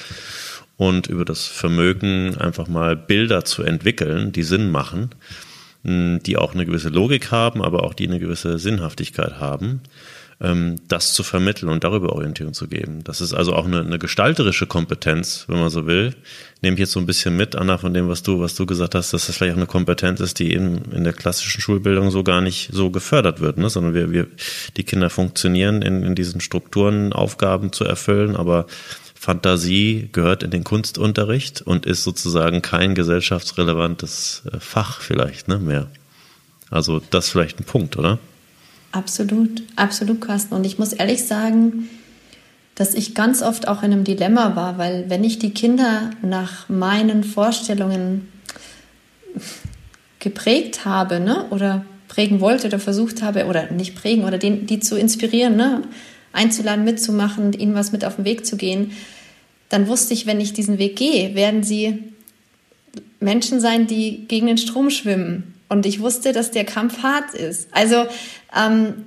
[0.82, 5.12] und über das Vermögen einfach mal Bilder zu entwickeln, die Sinn machen,
[5.84, 9.82] die auch eine gewisse Logik haben, aber auch die eine gewisse Sinnhaftigkeit haben,
[10.42, 13.04] ähm, das zu vermitteln und darüber Orientierung zu geben.
[13.04, 16.16] Das ist also auch eine, eine gestalterische Kompetenz, wenn man so will.
[16.64, 18.96] Nehme ich jetzt so ein bisschen mit, Anna, von dem, was du, was du gesagt
[18.96, 22.24] hast, dass das vielleicht auch eine Kompetenz ist, die in, in der klassischen Schulbildung so
[22.24, 23.70] gar nicht so gefördert wird, ne?
[23.70, 24.26] sondern wir, wir,
[24.78, 28.66] die Kinder funktionieren in, in diesen Strukturen, Aufgaben zu erfüllen, aber
[29.22, 35.92] Fantasie gehört in den Kunstunterricht und ist sozusagen kein gesellschaftsrelevantes äh, Fach vielleicht ne, mehr.
[36.72, 38.18] Also das ist vielleicht ein Punkt, oder?
[38.92, 40.56] Absolut, absolut, Carsten.
[40.56, 41.88] Und ich muss ehrlich sagen,
[42.74, 46.68] dass ich ganz oft auch in einem Dilemma war, weil wenn ich die Kinder nach
[46.68, 48.28] meinen Vorstellungen
[50.18, 54.80] geprägt habe, ne, oder prägen wollte oder versucht habe, oder nicht prägen, oder den, die
[54.80, 55.84] zu inspirieren, ne,
[56.34, 58.92] einzuladen, mitzumachen, ihnen was mit auf den Weg zu gehen,
[59.70, 62.00] dann wusste ich, wenn ich diesen Weg gehe, werden sie
[63.20, 67.70] Menschen sein, die gegen den Strom schwimmen und ich wusste, dass der Kampf hart ist.
[67.72, 68.06] Also
[68.54, 69.06] ähm,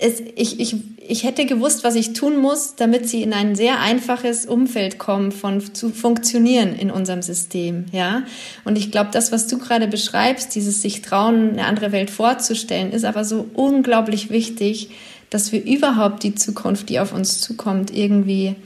[0.00, 3.80] es, ich, ich, ich hätte gewusst, was ich tun muss, damit sie in ein sehr
[3.80, 7.86] einfaches Umfeld kommen, von zu funktionieren in unserem System.
[7.90, 8.22] Ja,
[8.64, 12.92] und ich glaube, das, was du gerade beschreibst, dieses sich trauen, eine andere Welt vorzustellen,
[12.92, 14.90] ist aber so unglaublich wichtig,
[15.30, 18.56] dass wir überhaupt die Zukunft, die auf uns zukommt, irgendwie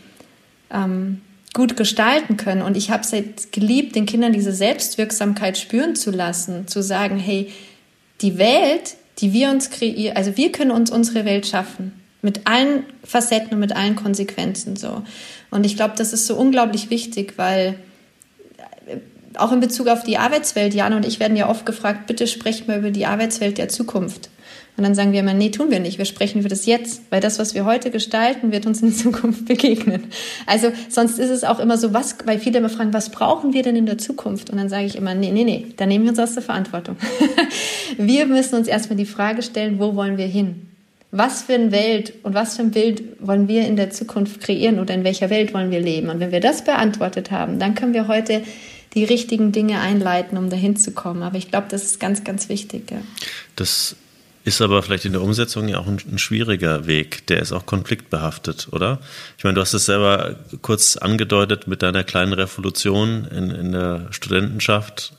[0.70, 1.20] ähm,
[1.53, 2.62] gut gestalten können.
[2.62, 7.53] Und ich habe es geliebt, den Kindern diese Selbstwirksamkeit spüren zu lassen, zu sagen, hey,
[8.20, 11.92] die Welt, die wir uns kreieren, also wir können uns unsere Welt schaffen.
[12.22, 15.03] Mit allen Facetten und mit allen Konsequenzen so.
[15.50, 17.77] Und ich glaube, das ist so unglaublich wichtig, weil
[18.87, 18.96] äh,
[19.37, 22.66] auch in Bezug auf die Arbeitswelt, Jan und ich werden ja oft gefragt, bitte sprecht
[22.66, 24.31] mal über die Arbeitswelt der Zukunft.
[24.77, 25.99] Und dann sagen wir immer, nee, tun wir nicht.
[25.99, 29.45] Wir sprechen über das Jetzt, weil das, was wir heute gestalten, wird uns in Zukunft
[29.47, 30.05] begegnen.
[30.47, 33.63] Also sonst ist es auch immer so, was, weil viele immer fragen, was brauchen wir
[33.63, 34.51] denn in der Zukunft?
[34.51, 36.97] Und dann sage ich immer, nee, nee, nee, da nehmen wir uns aus der Verantwortung.
[37.99, 40.67] wir müssen uns erstmal die Frage stellen, wo wollen wir hin?
[41.13, 44.81] Was für eine Welt und was für ein Bild wollen wir in der Zukunft kreieren
[44.81, 46.09] oder in welcher Welt wollen wir leben?
[46.09, 48.43] Und wenn wir das beantwortet haben, dann können wir heute
[48.95, 51.23] die richtigen Dinge einleiten, um dahin zu kommen.
[51.23, 52.91] Aber ich glaube, das ist ganz, ganz wichtig.
[52.91, 52.99] Ja.
[53.55, 53.95] Das
[54.45, 57.27] ist aber vielleicht in der Umsetzung ja auch ein, ein, schwieriger Weg.
[57.29, 59.01] Der ist auch konfliktbehaftet, oder?
[59.39, 64.09] Ich meine, du hast es selber kurz angedeutet mit deiner kleinen Revolution in, in der
[64.11, 65.15] Studentenschaft.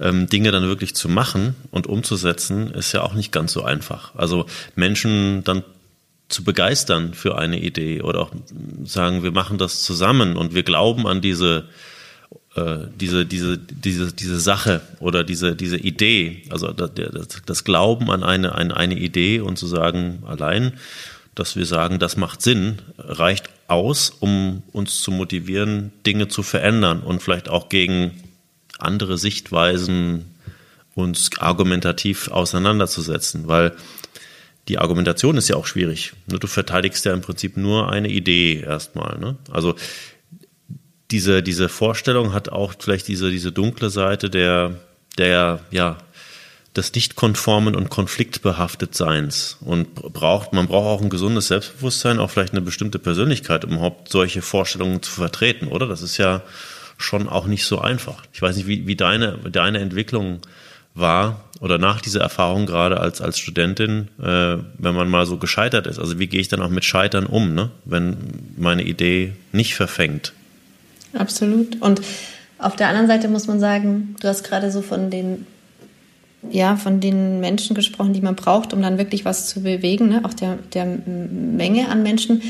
[0.00, 4.14] Ähm, Dinge dann wirklich zu machen und umzusetzen, ist ja auch nicht ganz so einfach.
[4.14, 5.62] Also Menschen dann
[6.30, 8.32] zu begeistern für eine Idee oder auch
[8.84, 11.68] sagen, wir machen das zusammen und wir glauben an diese
[12.96, 18.54] diese, diese, diese, diese Sache oder diese, diese Idee, also das, das Glauben an eine,
[18.54, 20.72] an eine Idee und zu sagen, allein,
[21.34, 27.00] dass wir sagen, das macht Sinn, reicht aus, um uns zu motivieren, Dinge zu verändern
[27.00, 28.12] und vielleicht auch gegen
[28.78, 30.24] andere Sichtweisen
[30.94, 33.76] uns argumentativ auseinanderzusetzen, weil
[34.68, 36.12] die Argumentation ist ja auch schwierig.
[36.26, 39.18] Du verteidigst ja im Prinzip nur eine Idee erstmal.
[39.18, 39.36] Ne?
[39.50, 39.74] Also
[41.10, 44.74] diese, diese Vorstellung hat auch vielleicht diese, diese dunkle Seite der,
[45.18, 45.98] der, ja,
[46.76, 52.52] des nicht-konformen und konfliktbehaftet Seins und braucht, man braucht auch ein gesundes Selbstbewusstsein, auch vielleicht
[52.52, 55.88] eine bestimmte Persönlichkeit, um überhaupt solche Vorstellungen zu vertreten, oder?
[55.88, 56.42] Das ist ja
[56.96, 58.22] schon auch nicht so einfach.
[58.32, 60.40] Ich weiß nicht, wie, wie deine, deine Entwicklung
[60.94, 65.88] war oder nach dieser Erfahrung gerade als, als Studentin, äh, wenn man mal so gescheitert
[65.88, 65.98] ist.
[65.98, 67.70] Also wie gehe ich dann auch mit Scheitern um, ne?
[67.84, 68.16] wenn
[68.56, 70.34] meine Idee nicht verfängt?
[71.12, 71.80] Absolut.
[71.80, 72.00] Und
[72.58, 75.46] auf der anderen Seite muss man sagen, du hast gerade so von den,
[76.50, 80.20] ja, von den Menschen gesprochen, die man braucht, um dann wirklich was zu bewegen, ne?
[80.24, 82.42] auch der, der Menge an Menschen.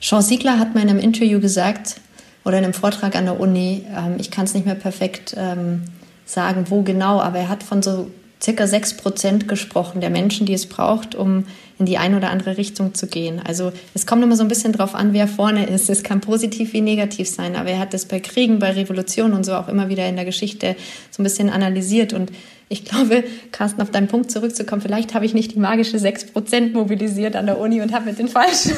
[0.00, 2.00] Jean Siegler hat mal in einem Interview gesagt,
[2.44, 5.82] oder in einem Vortrag an der Uni, ähm, ich kann es nicht mehr perfekt ähm,
[6.24, 8.10] sagen, wo genau, aber er hat von so
[8.42, 11.46] circa sechs Prozent gesprochen der Menschen, die es braucht, um
[11.82, 13.40] in die eine oder andere Richtung zu gehen.
[13.44, 15.90] Also es kommt immer so ein bisschen drauf an, wer vorne ist.
[15.90, 19.44] Es kann positiv wie negativ sein, aber er hat das bei Kriegen, bei Revolutionen und
[19.44, 20.76] so auch immer wieder in der Geschichte
[21.10, 22.30] so ein bisschen analysiert und
[22.68, 27.36] ich glaube, Carsten, auf deinen Punkt zurückzukommen, vielleicht habe ich nicht die magische 6% mobilisiert
[27.36, 28.72] an der Uni und habe mit den falschen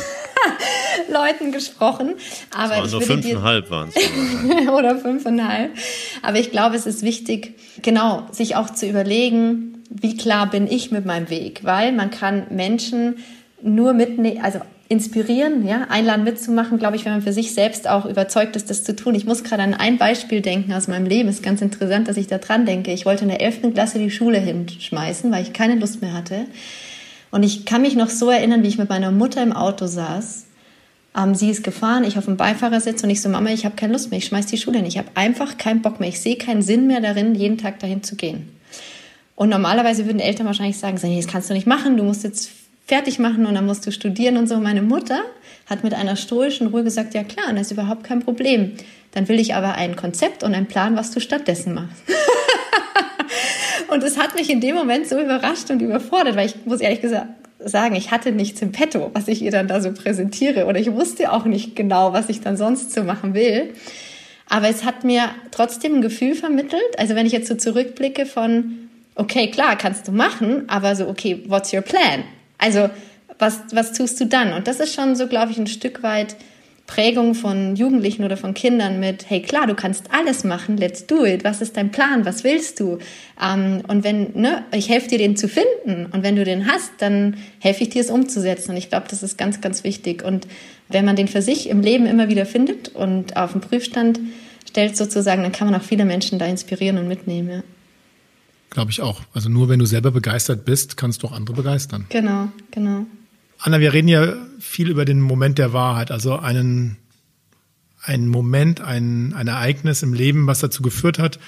[1.13, 2.15] Leuten gesprochen.
[2.51, 4.69] Aber es waren nur fünfeinhalb waren es.
[4.69, 5.71] oder fünfeinhalb.
[6.23, 10.91] Aber ich glaube, es ist wichtig, genau, sich auch zu überlegen, wie klar bin ich
[10.91, 13.17] mit meinem Weg, weil man kann Menschen
[13.63, 18.05] nur mitnehmen, also inspirieren, ja, einladen mitzumachen, glaube ich, wenn man für sich selbst auch
[18.05, 19.15] überzeugt ist, das zu tun.
[19.15, 21.29] Ich muss gerade an ein Beispiel denken aus meinem Leben.
[21.29, 22.93] Ist ganz interessant, dass ich da dran denke.
[22.93, 23.73] Ich wollte in der 11.
[23.73, 26.45] Klasse die Schule hinschmeißen, weil ich keine Lust mehr hatte.
[27.31, 30.47] Und ich kann mich noch so erinnern, wie ich mit meiner Mutter im Auto saß.
[31.17, 33.95] Ähm, sie ist gefahren, ich auf dem Beifahrersitz und ich so, Mama, ich habe keine
[33.95, 34.87] Lust mehr, ich schmeiß die Schule hin.
[34.87, 36.11] Ich habe einfach keinen Bock mehr.
[36.11, 38.54] Ich sehe keinen Sinn mehr darin, jeden Tag dahin zu gehen.
[39.37, 42.51] Und normalerweise würden Eltern wahrscheinlich sagen, das kannst du nicht machen, du musst jetzt
[42.87, 44.59] fertig machen und dann musst du studieren und so.
[44.59, 45.23] Meine Mutter
[45.67, 48.73] hat mit einer stoischen Ruhe gesagt, ja klar, das ist überhaupt kein Problem.
[49.13, 52.03] Dann will ich aber ein Konzept und einen Plan, was du stattdessen machst.
[53.89, 57.01] und es hat mich in dem Moment so überrascht und überfordert, weil ich muss ehrlich
[57.01, 57.29] gesagt
[57.61, 60.93] sagen, ich hatte nichts im Petto, was ich ihr dann da so präsentiere oder ich
[60.93, 63.73] wusste auch nicht genau, was ich dann sonst so machen will.
[64.49, 68.84] Aber es hat mir trotzdem ein Gefühl vermittelt, also wenn ich jetzt so zurückblicke von,
[69.15, 72.25] okay, klar, kannst du machen, aber so, okay, what's your plan?
[72.59, 72.91] Also,
[73.39, 74.53] was, was tust du dann?
[74.53, 76.37] Und das ist schon so, glaube ich, ein Stück weit
[76.87, 81.25] Prägung von Jugendlichen oder von Kindern mit, hey klar, du kannst alles machen, let's do
[81.25, 81.43] it.
[81.43, 82.27] Was ist dein Plan?
[82.27, 82.99] Was willst du?
[83.43, 86.07] Ähm, und wenn, ne, ich helfe dir, den zu finden.
[86.13, 88.73] Und wenn du den hast, dann helfe ich dir, es umzusetzen.
[88.73, 90.23] Und ich glaube, das ist ganz, ganz wichtig.
[90.23, 90.47] Und
[90.89, 94.21] wenn man den für sich im Leben immer wieder findet und auf den Prüfstand
[94.69, 97.49] stellt sozusagen, dann kann man auch viele Menschen da inspirieren und mitnehmen.
[97.49, 97.63] Ja.
[98.75, 99.23] Glaube ich auch.
[99.33, 102.07] Also nur wenn du selber begeistert bist, kannst du auch andere begeistern.
[102.09, 103.07] Genau, genau.
[103.61, 106.97] Anna, wir reden ja viel über den Moment der Wahrheit, also einen,
[108.03, 111.39] einen Moment, ein, ein Ereignis im Leben, was dazu geführt hat,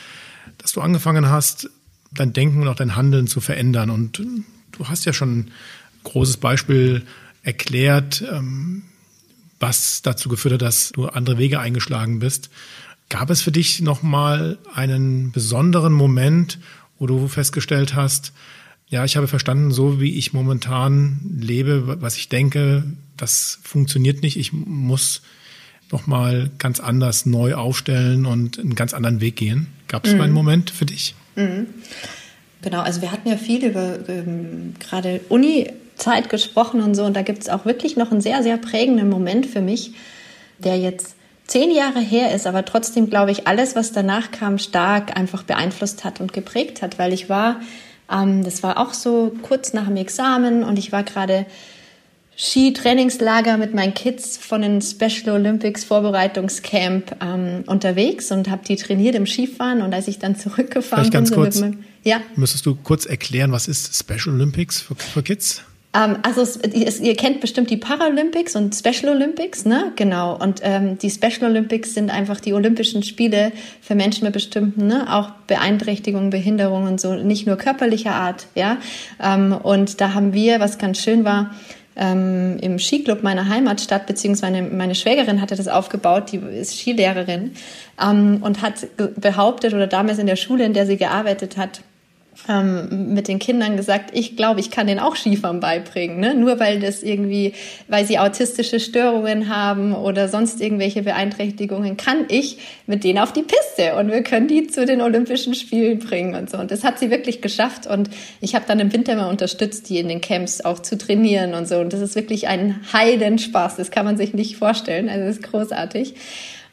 [0.59, 1.69] dass du angefangen hast,
[2.13, 3.91] dein Denken und auch dein Handeln zu verändern.
[3.91, 4.23] Und
[4.73, 5.51] du hast ja schon ein
[6.05, 7.03] großes Beispiel
[7.43, 8.83] erklärt, ähm,
[9.59, 12.51] was dazu geführt hat, dass du andere Wege eingeschlagen bist.
[13.09, 16.59] Gab es für dich nochmal einen besonderen Moment,
[16.99, 18.33] wo du festgestellt hast,
[18.89, 22.85] ja, ich habe verstanden, so wie ich momentan lebe, was ich denke,
[23.17, 24.37] das funktioniert nicht.
[24.37, 25.23] Ich muss
[25.91, 29.69] nochmal ganz anders neu aufstellen und einen ganz anderen Weg gehen.
[29.89, 30.21] Gab es mhm.
[30.21, 31.15] einen Moment für dich?
[31.35, 31.67] Mhm.
[32.63, 37.23] Genau, also wir hatten ja viel über ähm, gerade Uni-Zeit gesprochen und so, und da
[37.23, 39.93] gibt es auch wirklich noch einen sehr, sehr prägenden Moment für mich,
[40.59, 41.16] der jetzt
[41.47, 46.05] zehn Jahre her ist, aber trotzdem, glaube ich, alles, was danach kam, stark einfach beeinflusst
[46.05, 47.61] hat und geprägt hat, weil ich war,
[48.11, 51.47] ähm, das war auch so kurz nach dem Examen und ich war gerade
[52.37, 59.15] Skitrainingslager mit meinen Kids von den Special Olympics Vorbereitungscamp ähm, unterwegs und habe die trainiert
[59.15, 62.21] im Skifahren und als ich dann zurückgefahren Vielleicht ganz bin, so kurz, ja.
[62.35, 65.63] müsstest du kurz erklären, was ist Special Olympics für, für Kids?
[65.97, 69.93] Ähm, also es, es, ihr kennt bestimmt die Paralympics und Special Olympics, ne?
[69.97, 70.37] Genau.
[70.37, 75.07] Und ähm, die Special Olympics sind einfach die Olympischen Spiele für Menschen mit bestimmten, ne,
[75.13, 78.79] auch Beeinträchtigungen, Behinderungen und so, nicht nur körperlicher Art, ja.
[79.23, 81.55] Ähm, und da haben wir, was ganz schön war,
[81.97, 87.53] ähm, im Skiclub meiner Heimatstadt, beziehungsweise meine Schwägerin hatte das aufgebaut, die ist Skilehrerin
[88.03, 91.81] ähm, und hat behauptet oder damals in der Schule, in der sie gearbeitet hat,
[92.49, 96.35] ähm, mit den Kindern gesagt, ich glaube, ich kann denen auch Skifahren beibringen, ne?
[96.35, 97.55] nur weil das irgendwie,
[97.89, 103.43] weil sie autistische Störungen haben oder sonst irgendwelche Beeinträchtigungen, kann ich mit denen auf die
[103.43, 106.59] Piste und wir können die zu den Olympischen Spielen bringen und so.
[106.59, 109.99] Und das hat sie wirklich geschafft und ich habe dann im Winter mal unterstützt, die
[109.99, 111.79] in den Camps auch zu trainieren und so.
[111.79, 115.43] Und das ist wirklich ein Heidenspaß, das kann man sich nicht vorstellen, also das ist
[115.43, 116.15] großartig.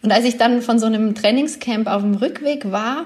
[0.01, 3.05] Und als ich dann von so einem Trainingscamp auf dem Rückweg war,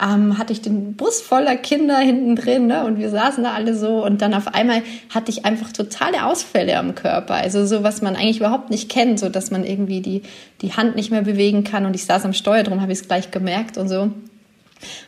[0.00, 2.84] ähm, hatte ich den Bus voller Kinder hinten drin ne?
[2.84, 6.78] und wir saßen da alle so und dann auf einmal hatte ich einfach totale Ausfälle
[6.78, 7.34] am Körper.
[7.34, 10.22] Also so, was man eigentlich überhaupt nicht kennt, so dass man irgendwie die,
[10.62, 13.06] die Hand nicht mehr bewegen kann und ich saß am Steuer, drum habe ich es
[13.06, 14.10] gleich gemerkt und so.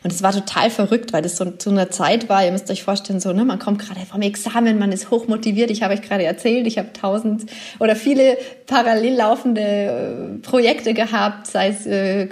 [0.02, 2.82] Und es war total verrückt, weil das so zu einer Zeit war, ihr müsst euch
[2.82, 5.70] vorstellen, so, ne, man kommt gerade vom Examen, man ist hochmotiviert.
[5.70, 7.46] Ich habe euch gerade erzählt, ich habe tausend
[7.78, 12.28] oder viele parallel laufende äh, Projekte gehabt, sei es äh,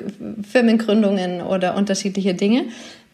[0.50, 2.64] Firmengründungen oder unterschiedliche Dinge.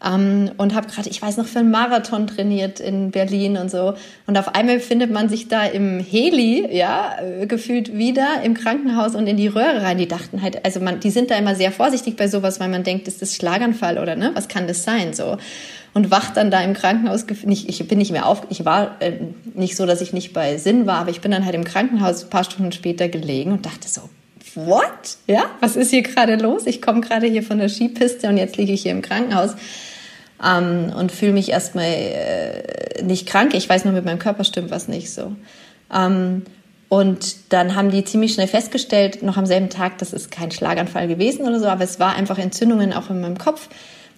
[0.03, 3.93] Ähm, und habe gerade, ich weiß noch, für einen Marathon trainiert in Berlin und so.
[4.27, 9.15] Und auf einmal findet man sich da im Heli, ja, äh, gefühlt wieder im Krankenhaus
[9.15, 9.97] und in die Röhre rein.
[9.97, 12.83] Die dachten halt, also man, die sind da immer sehr vorsichtig bei sowas, weil man
[12.83, 14.31] denkt, ist das Schlaganfall oder ne?
[14.33, 15.13] Was kann das sein?
[15.13, 15.37] So
[15.95, 17.25] und wacht dann da im Krankenhaus.
[17.45, 19.13] Nicht, ich bin nicht mehr auf, ich war äh,
[19.53, 22.25] nicht so, dass ich nicht bei Sinn war, aber ich bin dann halt im Krankenhaus
[22.25, 24.01] ein paar Stunden später gelegen und dachte so,
[24.55, 25.17] what?
[25.27, 26.65] Ja, was ist hier gerade los?
[26.65, 29.55] Ich komme gerade hier von der Skipiste und jetzt liege ich hier im Krankenhaus
[30.43, 33.53] ähm, und fühle mich erstmal äh, nicht krank.
[33.53, 35.33] Ich weiß nur, mit meinem Körper stimmt was nicht so.
[35.93, 36.43] Ähm,
[36.87, 41.07] und dann haben die ziemlich schnell festgestellt, noch am selben Tag, das ist kein Schlaganfall
[41.07, 43.69] gewesen oder so, aber es war einfach Entzündungen auch in meinem Kopf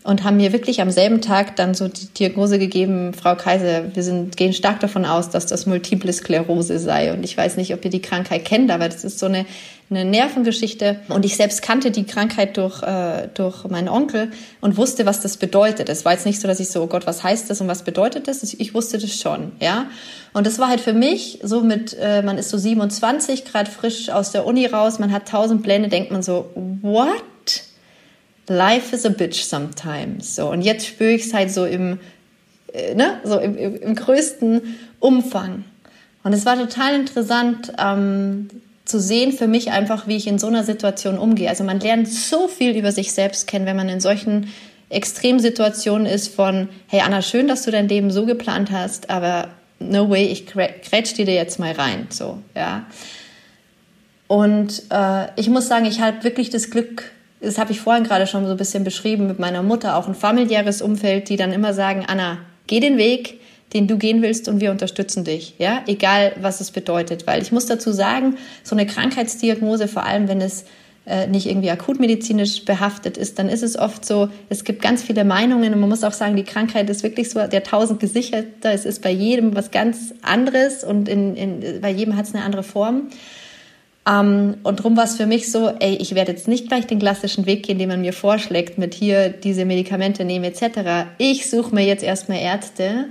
[0.04, 4.04] und haben mir wirklich am selben Tag dann so die Diagnose gegeben, Frau Kaiser, wir
[4.04, 7.12] sind, gehen stark davon aus, dass das Multiple Sklerose sei.
[7.12, 9.45] Und ich weiß nicht, ob ihr die Krankheit kennt, aber das ist so eine,
[9.89, 11.00] eine Nervengeschichte.
[11.08, 15.38] Und ich selbst kannte die Krankheit durch, äh, durch meinen Onkel und wusste, was das
[15.38, 15.88] bedeutet.
[15.89, 17.84] Es war jetzt nicht so, dass ich so, oh Gott, was heißt das und was
[17.84, 18.43] bedeutet das?
[18.43, 19.88] Ich wusste das schon, ja.
[20.34, 24.10] Und das war halt für mich so mit, äh, man ist so 27, gerade frisch
[24.10, 26.50] aus der Uni raus, man hat tausend Pläne, denkt man so,
[26.82, 27.23] what?
[28.50, 30.36] Life is a bitch sometimes.
[30.36, 32.00] So, und jetzt spüre ich es halt so im,
[32.73, 34.62] äh, ne, so im, im, im größten
[35.00, 35.63] Umfang.
[36.23, 38.50] Und es war total interessant ähm,
[38.88, 41.50] zu sehen für mich einfach, wie ich in so einer Situation umgehe.
[41.50, 44.47] Also man lernt so viel über sich selbst kennen, wenn man in solchen
[44.89, 50.10] Extremsituationen ist von, hey Anna, schön, dass du dein Leben so geplant hast, aber no
[50.10, 52.86] way, ich grätsch dir jetzt mal rein, so, ja.
[54.28, 58.28] Und äh, ich muss sagen, ich habe wirklich das Glück, das habe ich vorhin gerade
[58.28, 61.73] schon so ein bisschen beschrieben mit meiner Mutter, auch ein familiäres Umfeld, die dann immer
[61.73, 63.39] sagen, Anna, geh den Weg,
[63.78, 67.52] den du gehen willst und wir unterstützen dich, ja, egal was es bedeutet, weil ich
[67.52, 70.66] muss dazu sagen, so eine Krankheitsdiagnose, vor allem wenn es
[71.06, 75.24] äh, nicht irgendwie akutmedizinisch behaftet ist, dann ist es oft so, es gibt ganz viele
[75.24, 78.86] Meinungen und man muss auch sagen, die Krankheit ist wirklich so der tausend Gesichter, es
[78.86, 82.63] ist bei jedem was ganz anderes und in, in, bei jedem hat es eine andere
[82.63, 83.10] Form.
[84.10, 86.88] Um, ähm, und darum war es für mich so, ey, ich werde jetzt nicht gleich
[86.88, 91.10] den klassischen Weg gehen, den man mir vorschlägt, mit hier diese Medikamente nehmen etc.
[91.18, 93.08] Ich suche mir jetzt erstmal Ärzte,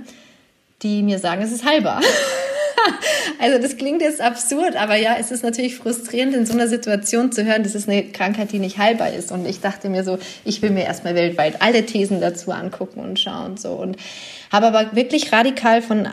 [0.83, 2.01] die mir sagen, es ist heilbar.
[3.39, 7.31] also das klingt jetzt absurd, aber ja, es ist natürlich frustrierend, in so einer Situation
[7.31, 9.31] zu hören, das ist eine Krankheit, die nicht heilbar ist.
[9.31, 13.19] Und ich dachte mir so, ich will mir erstmal weltweit alle Thesen dazu angucken und
[13.19, 13.97] schauen so und
[14.51, 16.09] habe aber wirklich radikal von äh,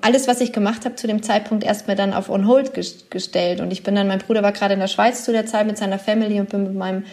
[0.00, 2.72] alles, was ich gemacht habe, zu dem Zeitpunkt erstmal dann auf On Hold
[3.10, 3.60] gestellt.
[3.60, 5.78] Und ich bin dann, mein Bruder war gerade in der Schweiz zu der Zeit mit
[5.78, 7.04] seiner Family und bin mit meinem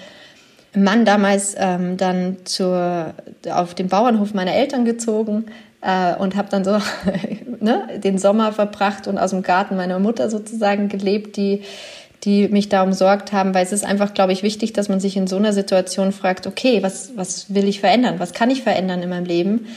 [0.75, 3.13] Mann damals ähm, dann zur,
[3.49, 5.45] auf den Bauernhof meiner Eltern gezogen
[5.83, 6.79] äh, und habe dann so
[7.59, 11.63] ne, den Sommer verbracht und aus dem Garten meiner Mutter sozusagen gelebt, die
[12.23, 15.17] die mich da umsorgt haben, weil es ist einfach, glaube ich, wichtig, dass man sich
[15.17, 18.15] in so einer Situation fragt, okay, was, was will ich verändern?
[18.17, 19.67] Was kann ich verändern in meinem Leben?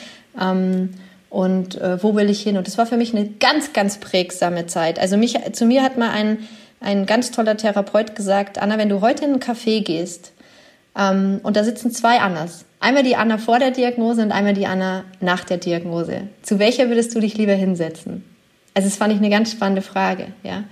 [0.40, 0.90] Ähm,
[1.28, 2.56] und äh, wo will ich hin?
[2.56, 5.00] Und das war für mich eine ganz, ganz prägsame Zeit.
[5.00, 6.38] Also mich, zu mir hat mal ein,
[6.80, 10.32] ein ganz toller Therapeut gesagt, Anna, wenn du heute in einen Café gehst
[10.96, 14.68] ähm, und da sitzen zwei Annas, Einmal die Anna vor der Diagnose und einmal die
[14.68, 16.28] Anna nach der Diagnose.
[16.42, 18.24] Zu welcher würdest du dich lieber hinsetzen?
[18.74, 20.62] Also das fand ich eine ganz spannende Frage, ja.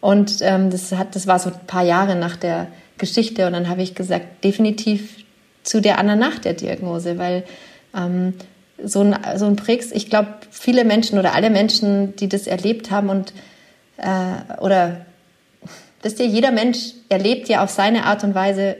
[0.00, 3.68] Und ähm, das hat, das war so ein paar Jahre nach der Geschichte und dann
[3.68, 5.22] habe ich gesagt, definitiv
[5.62, 7.44] zu der Anna nach der Diagnose, weil
[7.94, 8.32] ähm,
[8.82, 12.90] so ein, so ein Prägs, ich glaube, viele Menschen oder alle Menschen, die das erlebt
[12.90, 13.34] haben und
[13.98, 15.04] äh, oder
[16.00, 18.78] wisst ihr, jeder Mensch erlebt ja auf seine Art und Weise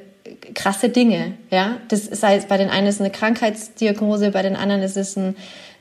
[0.55, 1.77] krasse Dinge, ja.
[1.89, 5.17] Das sei es bei den einen ist es eine Krankheitsdiagnose, bei den anderen ist es
[5.17, 5.37] ein,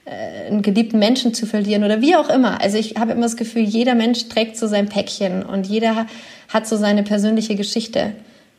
[0.05, 2.61] äh, einen geliebten Menschen zu verlieren oder wie auch immer.
[2.61, 6.07] Also ich habe immer das Gefühl, jeder Mensch trägt so sein Päckchen und jeder
[6.47, 8.13] hat so seine persönliche Geschichte.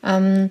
[0.05, 0.51] Ähm,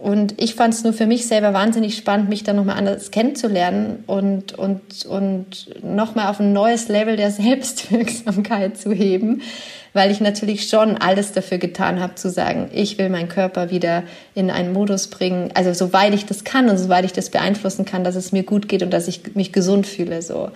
[0.00, 4.04] und ich fand es nur für mich selber wahnsinnig spannend, mich da nochmal anders kennenzulernen
[4.06, 9.42] und, und, und nochmal auf ein neues Level der Selbstwirksamkeit zu heben,
[9.92, 14.02] weil ich natürlich schon alles dafür getan habe, zu sagen, ich will meinen Körper wieder
[14.34, 18.04] in einen Modus bringen, also soweit ich das kann und soweit ich das beeinflussen kann,
[18.04, 20.20] dass es mir gut geht und dass ich mich gesund fühle.
[20.20, 20.50] So.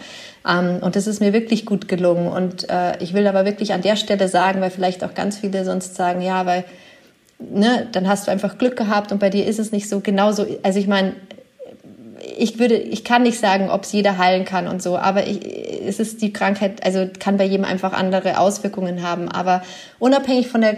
[0.48, 2.28] Ähm, und das ist mir wirklich gut gelungen.
[2.28, 5.64] Und äh, ich will aber wirklich an der Stelle sagen, weil vielleicht auch ganz viele
[5.64, 6.64] sonst sagen, ja, weil
[7.40, 10.46] ne, dann hast du einfach Glück gehabt und bei dir ist es nicht so genauso.
[10.62, 11.14] Also ich meine,
[12.36, 15.40] ich würde, ich kann nicht sagen, ob es jeder heilen kann und so, aber ich,
[15.86, 19.28] es ist die Krankheit, also kann bei jedem einfach andere Auswirkungen haben.
[19.28, 19.62] Aber
[19.98, 20.76] unabhängig von der,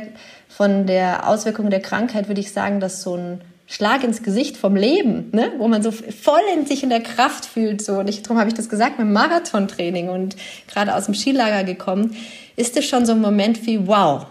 [0.49, 4.77] von der Auswirkung der Krankheit würde ich sagen, dass so ein Schlag ins Gesicht vom
[4.77, 5.53] Leben, ne?
[5.59, 7.81] wo man so voll in sich in der Kraft fühlt.
[7.81, 7.95] So.
[7.95, 10.37] Und ich, darum habe ich das gesagt mit Marathontraining und
[10.69, 12.15] gerade aus dem Skilager gekommen,
[12.57, 14.27] ist es schon so ein Moment wie, wow,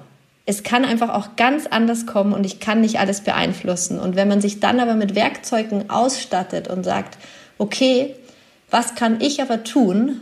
[0.52, 3.98] es kann einfach auch ganz anders kommen und ich kann nicht alles beeinflussen.
[3.98, 7.18] Und wenn man sich dann aber mit Werkzeugen ausstattet und sagt,
[7.58, 8.16] okay,
[8.70, 10.20] was kann ich aber tun?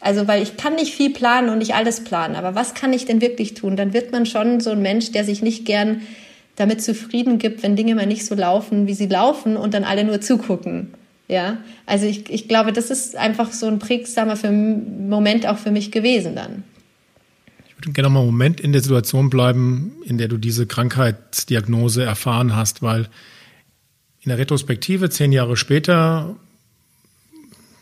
[0.00, 3.04] Also, weil ich kann nicht viel planen und nicht alles planen, aber was kann ich
[3.04, 3.76] denn wirklich tun?
[3.76, 6.00] Dann wird man schon so ein Mensch, der sich nicht gern
[6.56, 10.04] damit zufrieden gibt, wenn Dinge mal nicht so laufen, wie sie laufen und dann alle
[10.04, 10.94] nur zugucken.
[11.28, 15.92] Ja, also ich, ich glaube, das ist einfach so ein prägsamer Moment auch für mich
[15.92, 16.64] gewesen dann
[17.92, 22.82] gerne mal einen Moment in der Situation bleiben, in der du diese Krankheitsdiagnose erfahren hast,
[22.82, 23.08] weil
[24.20, 26.36] in der Retrospektive, zehn Jahre später,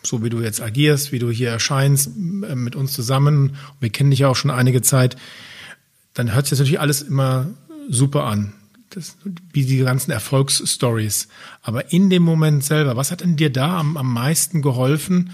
[0.03, 4.11] so wie du jetzt agierst, wie du hier erscheinst äh, mit uns zusammen, wir kennen
[4.11, 5.17] dich ja auch schon einige Zeit,
[6.15, 7.51] dann hört sich das natürlich alles immer
[7.89, 8.53] super an.
[8.91, 9.17] Das,
[9.53, 11.29] wie die ganzen Erfolgsstories.
[11.63, 15.31] Aber in dem Moment selber, was hat denn dir da am, am meisten geholfen?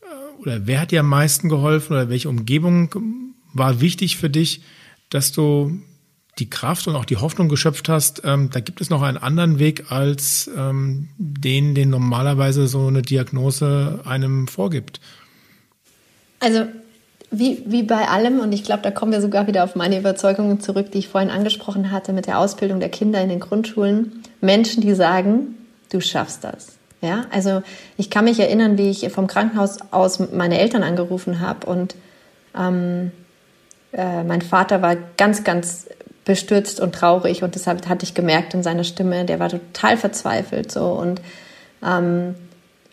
[0.00, 1.92] Äh, oder wer hat dir am meisten geholfen?
[1.92, 4.62] Oder welche Umgebung war wichtig für dich,
[5.10, 5.82] dass du
[6.38, 9.58] die Kraft und auch die Hoffnung geschöpft hast, ähm, da gibt es noch einen anderen
[9.58, 15.00] Weg als ähm, den, den normalerweise so eine Diagnose einem vorgibt?
[16.40, 16.64] Also
[17.30, 20.60] wie, wie bei allem, und ich glaube, da kommen wir sogar wieder auf meine Überzeugungen
[20.60, 24.22] zurück, die ich vorhin angesprochen hatte mit der Ausbildung der Kinder in den Grundschulen.
[24.40, 25.54] Menschen, die sagen,
[25.90, 26.76] du schaffst das.
[27.00, 27.62] Ja, also
[27.96, 31.96] ich kann mich erinnern, wie ich vom Krankenhaus aus meine Eltern angerufen habe und
[32.56, 33.10] ähm,
[33.92, 35.86] äh, mein Vater war ganz, ganz
[36.24, 40.70] bestürzt und traurig und deshalb hatte ich gemerkt in seiner Stimme, der war total verzweifelt
[40.70, 41.20] so und
[41.84, 42.34] ähm,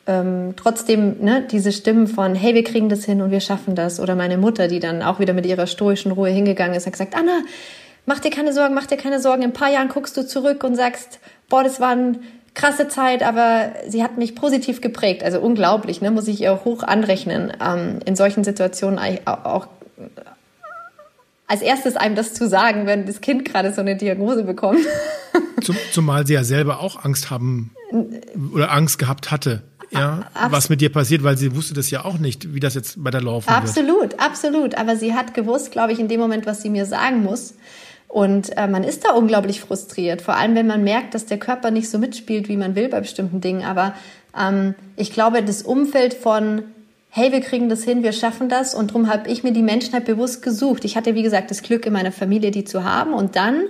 [0.10, 4.00] ähm, trotzdem ne, diese Stimmen von, hey, wir kriegen das hin und wir schaffen das.
[4.00, 7.16] Oder meine Mutter, die dann auch wieder mit ihrer stoischen Ruhe hingegangen ist, hat gesagt,
[7.16, 7.42] Anna,
[8.08, 9.44] mach dir keine Sorgen, mach dir keine Sorgen.
[9.44, 12.20] In ein paar Jahren guckst du zurück und sagst, boah, das war eine
[12.56, 15.24] krasse Zeit, aber sie hat mich positiv geprägt.
[15.24, 17.54] Also unglaublich, ne, muss ich ihr hoch anrechnen.
[17.64, 19.68] Ähm, in solchen Situationen auch
[21.50, 24.80] als erstes einem das zu sagen, wenn das Kind gerade so eine Diagnose bekommt.
[25.62, 27.72] Zum, zumal sie ja selber auch Angst haben
[28.54, 32.06] oder Angst gehabt hatte ja, Abs was mit dir passiert, weil sie wusste das ja
[32.06, 34.20] auch nicht, wie das jetzt bei der laufen absolut, wird.
[34.20, 34.78] Absolut, absolut.
[34.78, 37.56] Aber sie hat gewusst, glaube ich, in dem Moment, was sie mir sagen muss.
[38.08, 41.70] Und äh, man ist da unglaublich frustriert, vor allem wenn man merkt, dass der Körper
[41.70, 43.64] nicht so mitspielt, wie man will bei bestimmten Dingen.
[43.64, 43.94] Aber
[44.38, 46.64] ähm, ich glaube, das Umfeld von
[47.10, 48.76] hey, wir kriegen das hin, wir schaffen das.
[48.76, 50.86] Und darum habe ich mir die Menschen halt bewusst gesucht.
[50.86, 53.14] Ich hatte, wie gesagt, das Glück in meiner Familie, die zu haben.
[53.14, 53.64] Und dann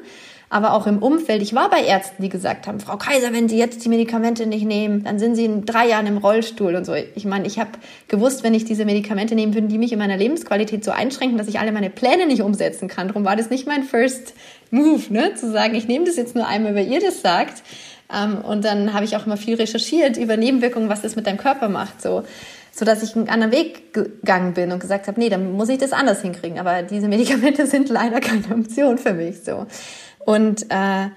[0.50, 1.42] aber auch im Umfeld.
[1.44, 4.66] Ich war bei Ärzten, die gesagt haben, Frau Kaiser, wenn Sie jetzt die Medikamente nicht
[4.66, 6.94] nehmen, dann sind Sie in drei Jahren im Rollstuhl und so.
[6.94, 7.70] Ich meine, ich habe
[8.08, 11.48] gewusst, wenn ich diese Medikamente nehme, würden die mich in meiner Lebensqualität so einschränken, dass
[11.48, 13.08] ich alle meine Pläne nicht umsetzen kann.
[13.08, 14.34] Darum war das nicht mein First
[14.72, 15.36] Move, ne?
[15.36, 17.62] zu sagen, ich nehme das jetzt nur einmal, weil ihr das sagt.
[18.12, 21.38] Ähm, und dann habe ich auch immer viel recherchiert über Nebenwirkungen, was das mit deinem
[21.38, 22.02] Körper macht.
[22.02, 22.24] So
[22.72, 25.78] so dass ich einen anderen Weg gegangen bin und gesagt habe, nee, dann muss ich
[25.78, 26.59] das anders hinkriegen.
[26.59, 29.43] Aber diese Medikamente sind leider keine Option für mich.
[29.43, 29.65] So
[30.26, 31.07] und äh,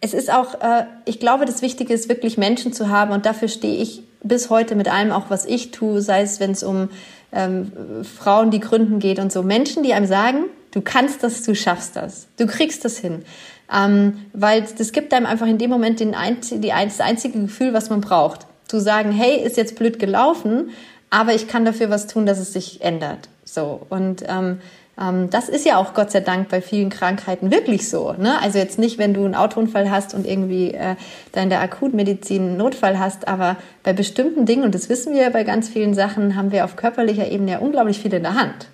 [0.00, 3.48] es ist auch, äh, ich glaube, das Wichtige ist wirklich Menschen zu haben und dafür
[3.48, 6.88] stehe ich bis heute mit allem, auch was ich tue, sei es, wenn es um
[7.32, 9.42] ähm, Frauen, die gründen geht und so.
[9.42, 13.24] Menschen, die einem sagen, du kannst das, du schaffst das, du kriegst das hin.
[13.72, 17.72] Ähm, weil das gibt einem einfach in dem Moment den einz die, das einzige Gefühl,
[17.72, 18.46] was man braucht.
[18.66, 20.70] Zu sagen, hey, ist jetzt blöd gelaufen,
[21.10, 23.28] aber ich kann dafür was tun, dass es sich ändert.
[23.44, 24.58] So und ähm,
[25.00, 28.12] ähm, das ist ja auch Gott sei Dank bei vielen Krankheiten wirklich so.
[28.12, 28.40] Ne?
[28.42, 30.96] Also jetzt nicht, wenn du einen Autounfall hast und irgendwie äh,
[31.32, 35.30] da in der Akutmedizin einen Notfall hast, aber bei bestimmten Dingen, und das wissen wir
[35.30, 38.66] bei ganz vielen Sachen, haben wir auf körperlicher Ebene ja unglaublich viel in der Hand.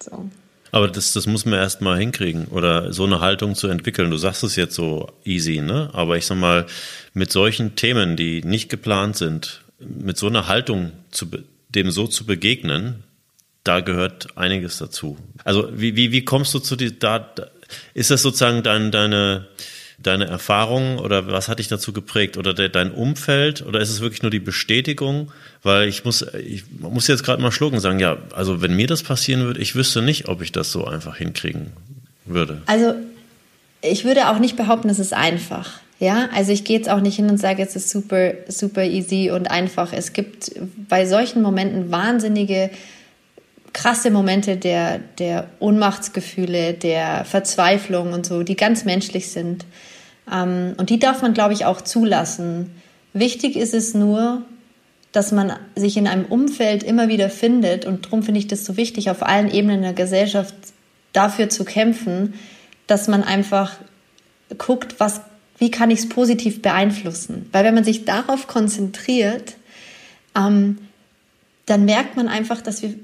[0.00, 0.30] So.
[0.70, 4.10] Aber das, das muss man erst mal hinkriegen oder so eine Haltung zu entwickeln.
[4.10, 5.90] Du sagst es jetzt so easy, ne?
[5.92, 6.64] Aber ich sag mal,
[7.12, 11.26] mit solchen Themen, die nicht geplant sind, mit so einer Haltung zu,
[11.74, 13.02] dem so zu begegnen,
[13.64, 15.16] da gehört einiges dazu.
[15.44, 17.32] Also wie, wie, wie kommst du zu die, da,
[17.94, 19.46] ist das sozusagen dein, deine,
[19.98, 24.00] deine Erfahrung oder was hat dich dazu geprägt oder de, dein Umfeld oder ist es
[24.00, 25.30] wirklich nur die Bestätigung?
[25.62, 29.02] Weil ich muss, ich muss jetzt gerade mal schlucken sagen, ja, also wenn mir das
[29.02, 31.72] passieren würde, ich wüsste nicht, ob ich das so einfach hinkriegen
[32.24, 32.62] würde.
[32.66, 32.94] Also
[33.80, 35.81] ich würde auch nicht behaupten, es ist einfach.
[36.02, 39.30] Ja, also ich gehe jetzt auch nicht hin und sage, es ist super, super easy
[39.30, 39.92] und einfach.
[39.92, 40.50] Es gibt
[40.88, 42.70] bei solchen Momenten wahnsinnige
[43.72, 49.64] krasse Momente der, der Ohnmachtsgefühle, der Verzweiflung und so, die ganz menschlich sind.
[50.28, 52.72] Ähm, und die darf man, glaube ich, auch zulassen.
[53.12, 54.42] Wichtig ist es nur,
[55.12, 57.84] dass man sich in einem Umfeld immer wieder findet.
[57.84, 60.56] Und darum finde ich das so wichtig, auf allen Ebenen der Gesellschaft
[61.12, 62.34] dafür zu kämpfen,
[62.88, 63.76] dass man einfach
[64.58, 65.20] guckt, was,
[65.62, 67.48] wie kann ich es positiv beeinflussen.
[67.52, 69.54] Weil wenn man sich darauf konzentriert,
[70.36, 70.78] ähm,
[71.66, 72.96] dann merkt man einfach, dass wir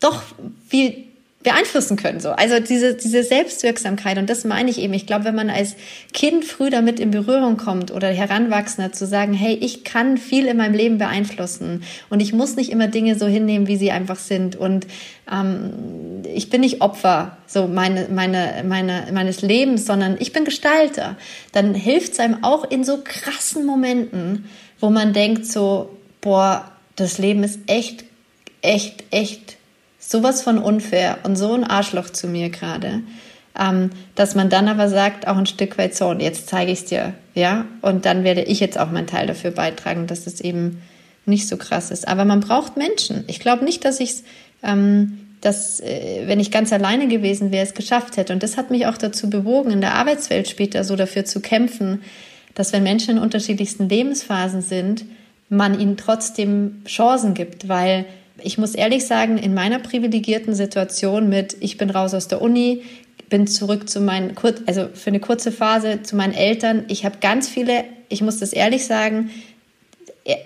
[0.00, 0.22] doch
[0.66, 1.04] viel
[1.44, 2.18] beeinflussen können.
[2.18, 2.30] So.
[2.30, 4.92] Also diese, diese Selbstwirksamkeit, und das meine ich eben.
[4.92, 5.76] Ich glaube, wenn man als
[6.12, 10.56] Kind früh damit in Berührung kommt oder Heranwachsender zu sagen, hey, ich kann viel in
[10.56, 14.56] meinem Leben beeinflussen und ich muss nicht immer Dinge so hinnehmen, wie sie einfach sind.
[14.56, 14.88] Und
[15.32, 21.16] ähm, ich bin nicht Opfer so meine, meine, meine, meines Lebens, sondern ich bin Gestalter.
[21.52, 24.46] Dann hilft es einem auch in so krassen Momenten,
[24.80, 28.04] wo man denkt so, boah, das Leben ist echt,
[28.60, 29.57] echt, echt
[29.98, 33.02] sowas von unfair und so ein Arschloch zu mir gerade,
[33.58, 36.80] ähm, dass man dann aber sagt, auch ein Stück weit so, und jetzt zeige ich
[36.80, 40.40] es dir, ja, und dann werde ich jetzt auch meinen Teil dafür beitragen, dass es
[40.40, 40.80] eben
[41.26, 42.08] nicht so krass ist.
[42.08, 43.24] Aber man braucht Menschen.
[43.26, 44.24] Ich glaube nicht, dass ich es,
[44.62, 48.32] ähm, dass, äh, wenn ich ganz alleine gewesen wäre, es geschafft hätte.
[48.32, 52.02] Und das hat mich auch dazu bewogen, in der Arbeitswelt später so dafür zu kämpfen,
[52.54, 55.04] dass wenn Menschen in unterschiedlichsten Lebensphasen sind,
[55.48, 58.04] man ihnen trotzdem Chancen gibt, weil
[58.42, 62.82] ich muss ehrlich sagen, in meiner privilegierten Situation mit, ich bin raus aus der Uni,
[63.28, 64.34] bin zurück zu meinen,
[64.66, 66.84] also für eine kurze Phase zu meinen Eltern.
[66.88, 69.30] Ich habe ganz viele, ich muss das ehrlich sagen,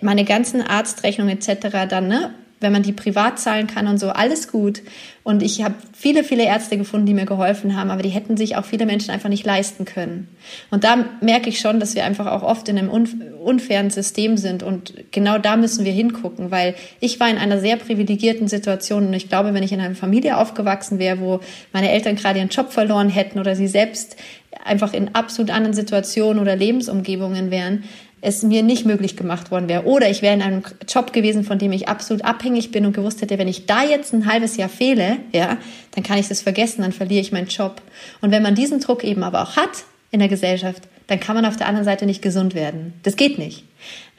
[0.01, 1.88] meine ganzen Arztrechnungen etc.
[1.88, 4.83] dann, ne, wenn man die privat zahlen kann und so, alles gut.
[5.25, 8.57] Und ich habe viele, viele Ärzte gefunden, die mir geholfen haben, aber die hätten sich
[8.57, 10.29] auch viele Menschen einfach nicht leisten können.
[10.71, 14.65] Und da merke ich schon, dass wir einfach auch oft in einem unfairen System sind.
[14.65, 19.07] Und genau da müssen wir hingucken, weil ich war in einer sehr privilegierten Situation.
[19.07, 21.41] Und ich glaube, wenn ich in einer Familie aufgewachsen wäre, wo
[21.73, 24.17] meine Eltern gerade ihren Job verloren hätten oder sie selbst
[24.65, 27.85] einfach in absolut anderen Situationen oder Lebensumgebungen wären,
[28.23, 29.85] es mir nicht möglich gemacht worden wäre.
[29.85, 33.20] Oder ich wäre in einem Job gewesen, von dem ich absolut abhängig bin und gewusst
[33.20, 35.59] hätte, wenn ich da jetzt ein halbes Jahr fehle, ja,
[35.91, 37.83] dann kann ich das vergessen, dann verliere ich meinen Job.
[38.20, 41.45] Und wenn man diesen Druck eben aber auch hat in der Gesellschaft, dann kann man
[41.45, 42.95] auf der anderen Seite nicht gesund werden.
[43.03, 43.64] Das geht nicht.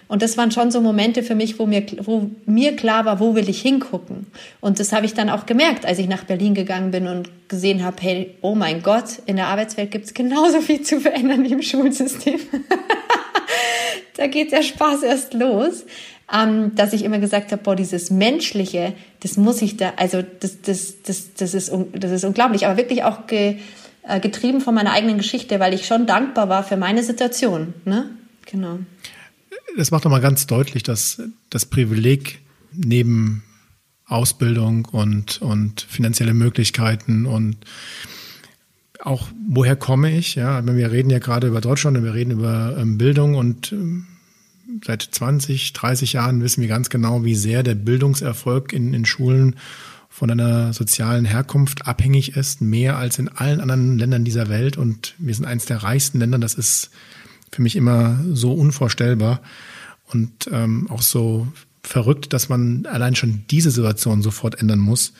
[0.10, 3.36] Und das waren schon so Momente für mich, wo mir, wo mir klar war, wo
[3.36, 4.28] will ich hingucken.
[4.60, 7.84] Und das habe ich dann auch gemerkt, als ich nach Berlin gegangen bin und gesehen
[7.84, 11.54] habe, hey, oh mein Gott, in der Arbeitswelt gibt es genauso viel zu verändern wie
[11.54, 12.39] im Schulsystem.
[14.16, 15.86] da geht der Spaß erst los.
[16.34, 20.61] Ähm, dass ich immer gesagt habe, boah, dieses Menschliche, das muss ich da, also das,
[20.61, 23.57] das, das, das, ist, das ist unglaublich, aber wirklich auch ge,
[24.07, 27.74] äh, getrieben von meiner eigenen Geschichte, weil ich schon dankbar war für meine Situation.
[27.84, 28.09] Ne?
[28.45, 28.80] Genau.
[29.78, 32.39] Das macht doch mal ganz deutlich, dass das Privileg
[32.72, 33.43] neben
[34.05, 37.57] Ausbildung und, und finanzielle Möglichkeiten und
[39.06, 40.36] auch woher komme ich?
[40.36, 44.06] Ja, wir reden ja gerade über Deutschland und wir reden über ähm, Bildung und ähm,
[44.86, 49.58] seit 20, 30 Jahren wissen wir ganz genau, wie sehr der Bildungserfolg in, in Schulen
[50.10, 54.78] von einer sozialen Herkunft abhängig ist, mehr als in allen anderen Ländern dieser Welt.
[54.78, 56.38] Und wir sind eines der reichsten Länder.
[56.38, 56.91] Das ist
[57.51, 59.41] für mich immer so unvorstellbar
[60.12, 61.47] und ähm, auch so
[61.84, 65.14] verrückt, dass man allein schon diese Situation sofort ändern muss,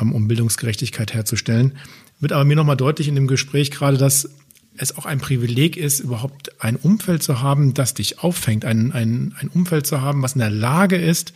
[0.00, 1.74] ähm, um Bildungsgerechtigkeit herzustellen.
[2.20, 4.28] Wird aber mir nochmal deutlich in dem Gespräch gerade, dass
[4.76, 9.34] es auch ein Privileg ist, überhaupt ein Umfeld zu haben, das dich auffängt, ein, ein,
[9.38, 11.32] ein Umfeld zu haben, was in der Lage ist,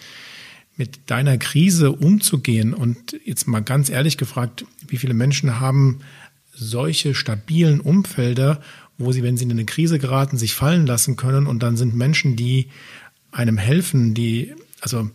[0.77, 2.75] mit deiner Krise umzugehen.
[2.75, 6.01] Und jetzt mal ganz ehrlich gefragt, wie viele Menschen haben
[6.53, 8.61] solche stabilen Umfelder,
[8.99, 11.95] wo sie, wenn sie in eine Krise geraten, sich fallen lassen können und dann sind
[11.95, 12.69] Menschen, die
[13.33, 15.11] einem helfen, die, also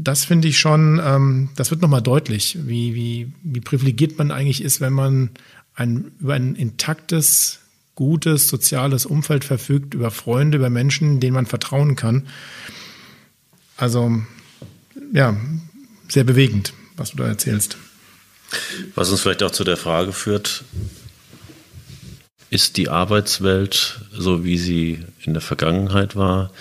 [0.00, 4.62] das finde ich schon, ähm, das wird nochmal deutlich, wie, wie, wie privilegiert man eigentlich
[4.62, 5.30] ist, wenn man
[5.74, 7.58] ein, über ein intaktes,
[7.96, 12.28] gutes, soziales Umfeld verfügt, über Freunde, über Menschen, denen man vertrauen kann.
[13.76, 14.22] Also,
[15.12, 15.36] ja,
[16.06, 17.76] sehr bewegend, was du da erzählst.
[18.94, 20.62] Was uns vielleicht auch zu der Frage führt,
[22.50, 26.52] ist die Arbeitswelt, so wie sie in der Vergangenheit war,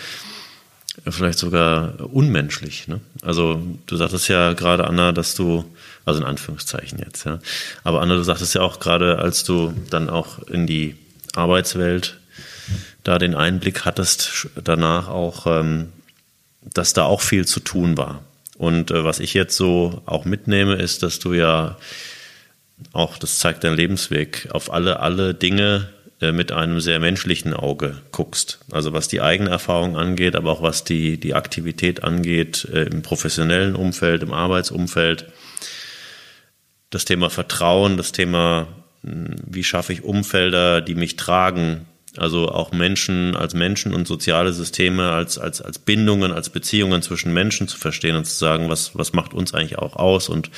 [1.11, 2.87] vielleicht sogar unmenschlich.
[2.87, 2.99] Ne?
[3.21, 5.65] Also du sagtest ja gerade, Anna, dass du,
[6.05, 7.39] also in Anführungszeichen jetzt, ja,
[7.83, 10.95] aber Anna, du sagtest ja auch gerade, als du dann auch in die
[11.35, 12.19] Arbeitswelt
[13.03, 15.93] da den Einblick hattest, danach auch, ähm,
[16.61, 18.23] dass da auch viel zu tun war.
[18.57, 21.77] Und äh, was ich jetzt so auch mitnehme, ist, dass du ja
[22.91, 25.89] auch, das zeigt dein Lebensweg, auf alle, alle Dinge
[26.19, 28.59] mit einem sehr menschlichen Auge guckst.
[28.71, 33.01] Also was die eigene Erfahrung angeht, aber auch was die, die Aktivität angeht äh, im
[33.01, 35.27] professionellen Umfeld, im Arbeitsumfeld.
[36.89, 38.67] Das Thema Vertrauen, das Thema,
[39.03, 41.85] wie schaffe ich Umfelder, die mich tragen,
[42.17, 47.33] also auch Menschen als Menschen und soziale Systeme als, als, als Bindungen, als Beziehungen zwischen
[47.33, 50.49] Menschen zu verstehen und zu sagen, was, was macht uns eigentlich auch aus und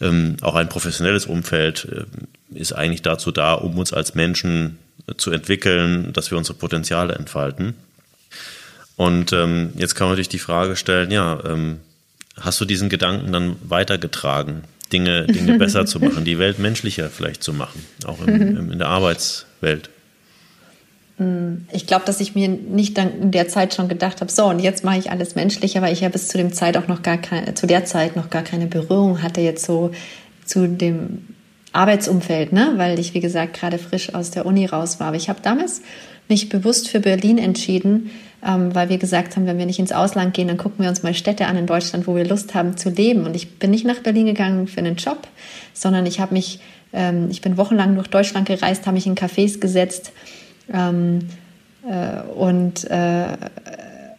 [0.00, 4.78] ähm, auch ein professionelles Umfeld äh, ist eigentlich dazu da, um uns als Menschen
[5.16, 7.74] zu entwickeln, dass wir unsere Potenziale entfalten.
[8.96, 11.80] Und ähm, jetzt kann man natürlich die Frage stellen, ja, ähm,
[12.40, 17.42] hast du diesen Gedanken dann weitergetragen, Dinge, Dinge besser zu machen, die Welt menschlicher vielleicht
[17.42, 19.90] zu machen, auch im, im, in der Arbeitswelt?
[21.16, 24.46] Hm, ich glaube, dass ich mir nicht dann in der Zeit schon gedacht habe, so
[24.46, 27.02] und jetzt mache ich alles menschlicher, weil ich ja bis zu dem Zeit auch noch
[27.02, 29.92] gar keine, zu der Zeit noch gar keine Berührung hatte jetzt so
[30.44, 31.26] zu dem
[31.72, 32.74] Arbeitsumfeld, ne?
[32.76, 35.08] weil ich wie gesagt gerade frisch aus der Uni raus war.
[35.08, 35.82] Aber ich habe damals
[36.28, 38.10] mich bewusst für Berlin entschieden,
[38.46, 41.02] ähm, weil wir gesagt haben, wenn wir nicht ins Ausland gehen, dann gucken wir uns
[41.02, 43.24] mal Städte an in Deutschland, wo wir Lust haben zu leben.
[43.24, 45.26] Und ich bin nicht nach Berlin gegangen für einen Job,
[45.72, 46.60] sondern ich habe mich,
[46.92, 50.12] ähm, ich bin wochenlang durch Deutschland gereist, habe mich in Cafés gesetzt
[50.72, 51.20] ähm,
[51.88, 53.36] äh, und, äh,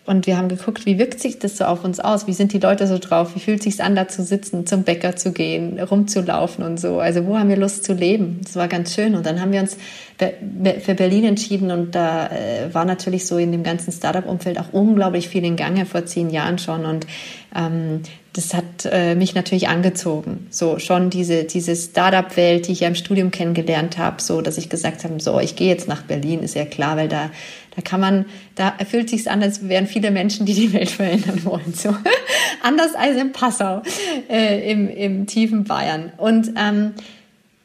[0.05, 2.27] und wir haben geguckt, wie wirkt sich das so auf uns aus?
[2.27, 3.35] Wie sind die Leute so drauf?
[3.35, 6.99] Wie fühlt es sich an, da zu sitzen, zum Bäcker zu gehen, rumzulaufen und so?
[6.99, 8.41] Also wo haben wir Lust zu leben?
[8.43, 9.15] Das war ganz schön.
[9.15, 9.77] Und dann haben wir uns
[10.17, 15.29] für Berlin entschieden und da äh, war natürlich so in dem ganzen Startup-Umfeld auch unglaublich
[15.29, 17.07] viel in Gange vor zehn Jahren schon und
[17.55, 18.01] ähm,
[18.33, 20.47] das hat äh, mich natürlich angezogen.
[20.49, 24.69] So schon diese, diese Startup-Welt, die ich ja im Studium kennengelernt habe, so dass ich
[24.69, 27.29] gesagt habe, so, ich gehe jetzt nach Berlin, ist ja klar, weil da,
[27.75, 31.43] da kann man, da fühlt sich an, als wären viele Menschen, die die Welt verändern
[31.43, 31.73] wollen.
[31.73, 31.95] So
[32.63, 33.81] anders als in Passau,
[34.29, 36.11] äh, im, im tiefen Bayern.
[36.17, 36.93] Und ähm,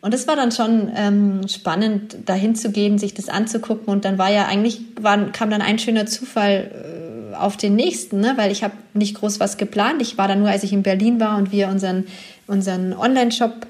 [0.00, 3.88] und es war dann schon ähm, spannend, dahin zu gehen, sich das anzugucken.
[3.88, 8.20] Und dann war ja eigentlich, war, kam dann ein schöner Zufall äh, auf den nächsten,
[8.20, 8.34] ne?
[8.36, 10.00] weil ich habe nicht groß was geplant.
[10.00, 12.06] Ich war dann nur, als ich in Berlin war und wir unseren,
[12.46, 13.66] unseren Online-Shop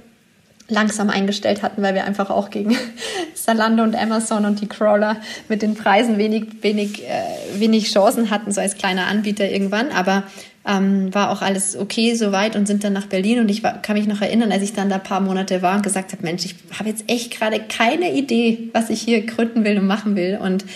[0.69, 2.77] langsam eingestellt hatten, weil wir einfach auch gegen
[3.35, 5.17] Zalando und Amazon und die Crawler
[5.49, 9.91] mit den Preisen wenig, wenig, äh, wenig Chancen hatten, so als kleiner Anbieter irgendwann.
[9.91, 10.25] Aber
[10.67, 13.41] ähm, war auch alles okay soweit und sind dann nach Berlin.
[13.41, 15.77] Und ich war, kann mich noch erinnern, als ich dann da ein paar Monate war
[15.77, 19.65] und gesagt habe, Mensch, ich habe jetzt echt gerade keine Idee, was ich hier gründen
[19.65, 20.39] will und machen will.
[20.41, 20.67] Und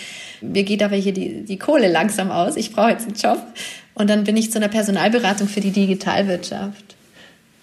[0.41, 2.55] mir geht aber hier die, die Kohle langsam aus.
[2.55, 3.45] Ich brauche jetzt einen Job.
[3.93, 6.92] Und dann bin ich zu einer Personalberatung für die Digitalwirtschaft.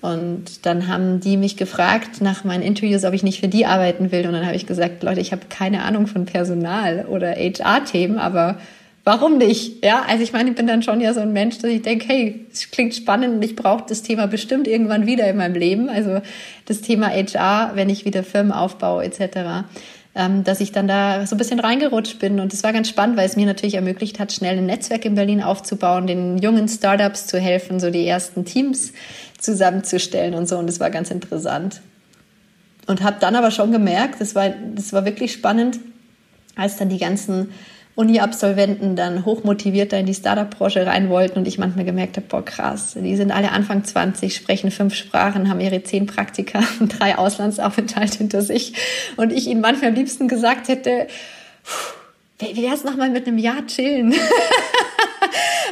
[0.00, 4.12] Und dann haben die mich gefragt nach meinen Interviews, ob ich nicht für die arbeiten
[4.12, 4.26] will.
[4.26, 8.56] Und dann habe ich gesagt, Leute, ich habe keine Ahnung von Personal oder HR-Themen, aber
[9.04, 9.84] warum nicht?
[9.84, 12.06] Ja, also ich meine, ich bin dann schon ja so ein Mensch, dass ich denke,
[12.08, 15.90] hey, es klingt spannend und ich brauche das Thema bestimmt irgendwann wieder in meinem Leben.
[15.90, 16.22] Also
[16.64, 19.64] das Thema HR, wenn ich wieder Firmen aufbaue etc
[20.14, 22.40] ähm, dass ich dann da so ein bisschen reingerutscht bin.
[22.40, 25.14] Und es war ganz spannend, weil es mir natürlich ermöglicht hat, schnell ein Netzwerk in
[25.14, 28.92] Berlin aufzubauen, den jungen Startups zu helfen, so die ersten Teams
[29.40, 30.58] zusammenzustellen und so.
[30.58, 31.80] Und das war ganz interessant.
[32.86, 35.80] Und habe dann aber schon gemerkt, das war, das war wirklich spannend,
[36.56, 37.50] als dann die ganzen
[37.94, 42.44] Uni-Absolventen dann hochmotiviert da in die Startup-Branche rein wollten und ich manchmal gemerkt habe, boah
[42.44, 47.18] krass, die sind alle Anfang 20, sprechen fünf Sprachen, haben ihre zehn Praktika und drei
[47.18, 48.74] Auslandsaufenthalte hinter sich
[49.16, 51.08] und ich ihnen manchmal am liebsten gesagt hätte,
[52.38, 54.14] wie wär's nochmal mit einem Jahr chillen?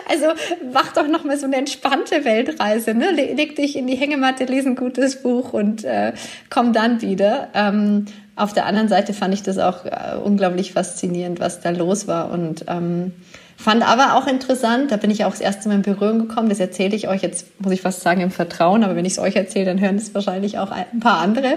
[0.09, 0.27] also
[0.73, 3.11] mach doch nochmal so eine entspannte Weltreise, ne?
[3.11, 6.13] Leg dich in die Hängematte, lese ein gutes Buch und äh,
[6.51, 7.49] komm dann wieder.
[7.55, 8.07] Ähm,
[8.37, 12.31] auf der anderen Seite fand ich das auch äh, unglaublich faszinierend, was da los war
[12.31, 13.13] und ähm,
[13.57, 16.61] fand aber auch interessant, da bin ich auch das erste Mal in Berührung gekommen, das
[16.61, 19.35] erzähle ich euch jetzt, muss ich fast sagen, im Vertrauen, aber wenn ich es euch
[19.35, 21.57] erzähle, dann hören es wahrscheinlich auch ein paar andere.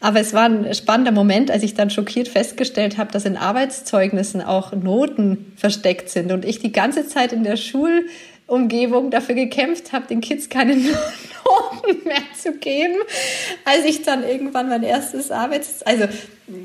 [0.00, 4.42] Aber es war ein spannender Moment, als ich dann schockiert festgestellt habe, dass in Arbeitszeugnissen
[4.42, 8.06] auch Noten versteckt sind und ich die ganze Zeit in der Schul
[8.48, 12.94] Umgebung dafür gekämpft habe, den Kids keine Noten mehr zu geben,
[13.64, 15.82] als ich dann irgendwann mein erstes Arbeits...
[15.82, 16.04] Also,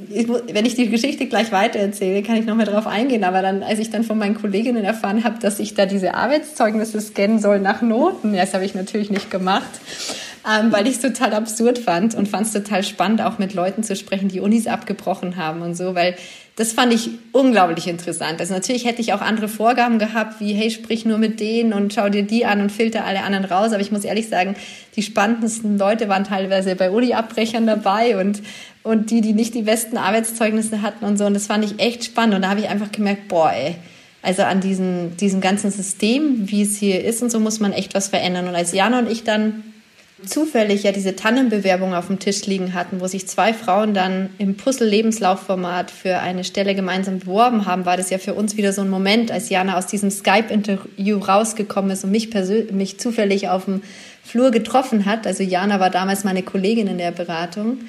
[0.10, 3.64] ich, wenn ich die Geschichte gleich weitererzähle, kann ich noch mehr darauf eingehen, aber dann,
[3.64, 7.60] als ich dann von meinen Kolleginnen erfahren habe, dass ich da diese Arbeitszeugnisse scannen soll
[7.60, 9.82] nach Noten, das habe ich natürlich nicht gemacht,
[10.48, 13.84] ähm, weil ich es total absurd fand und fand es total spannend, auch mit Leuten
[13.84, 16.16] zu sprechen, die Unis abgebrochen haben und so, weil
[16.56, 18.40] das fand ich unglaublich interessant.
[18.40, 21.94] Also natürlich hätte ich auch andere Vorgaben gehabt, wie hey, sprich nur mit denen und
[21.94, 23.72] schau dir die an und filter alle anderen raus.
[23.72, 24.56] Aber ich muss ehrlich sagen,
[24.96, 28.44] die spannendsten Leute waren teilweise bei Uni-Abbrechern dabei und,
[28.84, 31.26] und die, die nicht die besten Arbeitszeugnisse hatten und so.
[31.26, 32.36] Und das fand ich echt spannend.
[32.36, 33.76] Und da habe ich einfach gemerkt, boah, ey,
[34.22, 37.96] also an diesem, diesem ganzen System, wie es hier ist und so, muss man echt
[37.96, 38.48] was verändern.
[38.48, 39.64] Und als Jana und ich dann
[40.26, 44.56] zufällig ja diese Tannenbewerbung auf dem Tisch liegen hatten, wo sich zwei Frauen dann im
[44.56, 48.90] Puzzle-Lebenslaufformat für eine Stelle gemeinsam beworben haben, war das ja für uns wieder so ein
[48.90, 52.30] Moment, als Jana aus diesem Skype-Interview rausgekommen ist und mich,
[52.72, 53.82] mich zufällig auf dem
[54.24, 55.28] Flur getroffen hat.
[55.28, 57.80] Also Jana war damals meine Kollegin in der Beratung,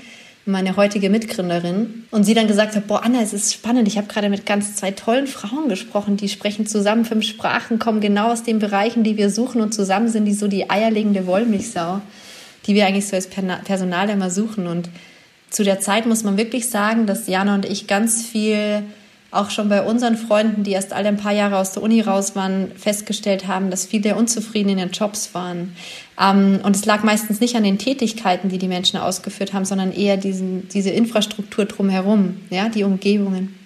[0.46, 2.04] meine heutige Mitgründerin.
[2.10, 3.88] Und sie dann gesagt hat, boah, Anna, es ist spannend.
[3.88, 8.00] Ich habe gerade mit ganz zwei tollen Frauen gesprochen, die sprechen zusammen fünf Sprachen, kommen
[8.00, 12.00] genau aus den Bereichen, die wir suchen und zusammen sind die so die eierlegende Wollmilchsau
[12.66, 14.66] die wir eigentlich so als Personal immer suchen.
[14.66, 14.88] Und
[15.50, 18.82] zu der Zeit muss man wirklich sagen, dass Jana und ich ganz viel
[19.34, 22.36] auch schon bei unseren Freunden, die erst alle ein paar Jahre aus der Uni raus
[22.36, 25.74] waren, festgestellt haben, dass viele unzufrieden in ihren Jobs waren.
[26.20, 29.92] Ähm, und es lag meistens nicht an den Tätigkeiten, die die Menschen ausgeführt haben, sondern
[29.92, 33.58] eher diesen, diese Infrastruktur drumherum, ja, die Umgebungen.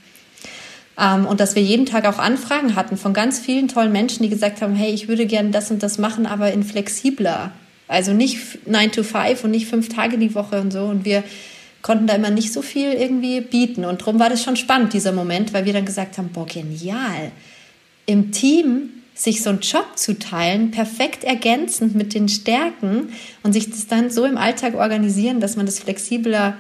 [0.99, 4.30] Ähm, und dass wir jeden Tag auch Anfragen hatten von ganz vielen tollen Menschen, die
[4.30, 7.53] gesagt haben, hey, ich würde gerne das und das machen, aber in flexibler
[7.89, 10.84] also nicht 9 to 5 und nicht fünf Tage die Woche und so.
[10.84, 11.24] Und wir
[11.82, 13.84] konnten da immer nicht so viel irgendwie bieten.
[13.84, 17.32] Und darum war das schon spannend, dieser Moment, weil wir dann gesagt haben, boah, genial.
[18.07, 23.12] Im Team sich so einen Job zu teilen, perfekt ergänzend mit den Stärken
[23.43, 26.57] und sich das dann so im Alltag organisieren, dass man das flexibler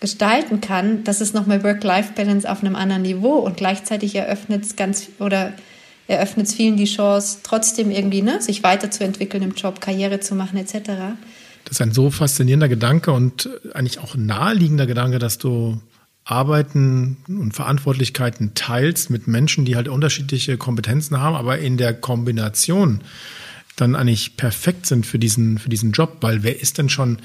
[0.00, 5.08] gestalten kann, das ist nochmal Work-Life-Balance auf einem anderen Niveau und gleichzeitig eröffnet es ganz
[5.20, 5.52] oder
[6.12, 10.58] eröffnet es vielen die Chance, trotzdem irgendwie ne, sich weiterzuentwickeln im Job, Karriere zu machen
[10.58, 10.90] etc.
[11.64, 15.80] Das ist ein so faszinierender Gedanke und eigentlich auch naheliegender Gedanke, dass du
[16.24, 23.00] Arbeiten und Verantwortlichkeiten teilst mit Menschen, die halt unterschiedliche Kompetenzen haben, aber in der Kombination
[23.76, 27.18] dann eigentlich perfekt sind für diesen, für diesen Job, weil wer ist denn schon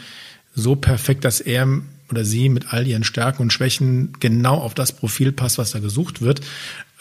[0.56, 1.68] so perfekt, dass er
[2.10, 5.80] oder sie mit all ihren Stärken und Schwächen genau auf das Profil passt, was da
[5.80, 6.42] gesucht wird.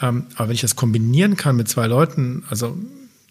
[0.01, 2.77] Ähm, aber wenn ich das kombinieren kann mit zwei Leuten, also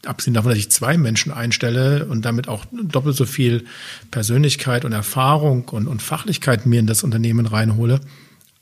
[0.05, 3.65] abgesehen davon, dass ich zwei Menschen einstelle und damit auch doppelt so viel
[4.11, 8.01] Persönlichkeit und Erfahrung und, und Fachlichkeit mir in das Unternehmen reinhole.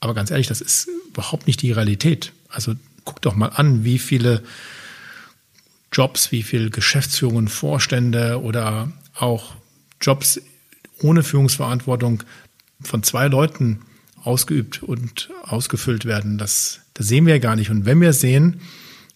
[0.01, 2.33] Aber ganz ehrlich, das ist überhaupt nicht die Realität.
[2.49, 4.43] Also guck doch mal an, wie viele
[5.93, 9.55] Jobs, wie viele Geschäftsführungen, Vorstände oder auch
[10.01, 10.41] Jobs
[11.01, 12.23] ohne Führungsverantwortung
[12.83, 13.81] von zwei Leuten
[14.23, 16.39] ausgeübt und ausgefüllt werden.
[16.39, 17.71] Das, das sehen wir ja gar nicht.
[17.71, 18.61] Und wenn wir sehen,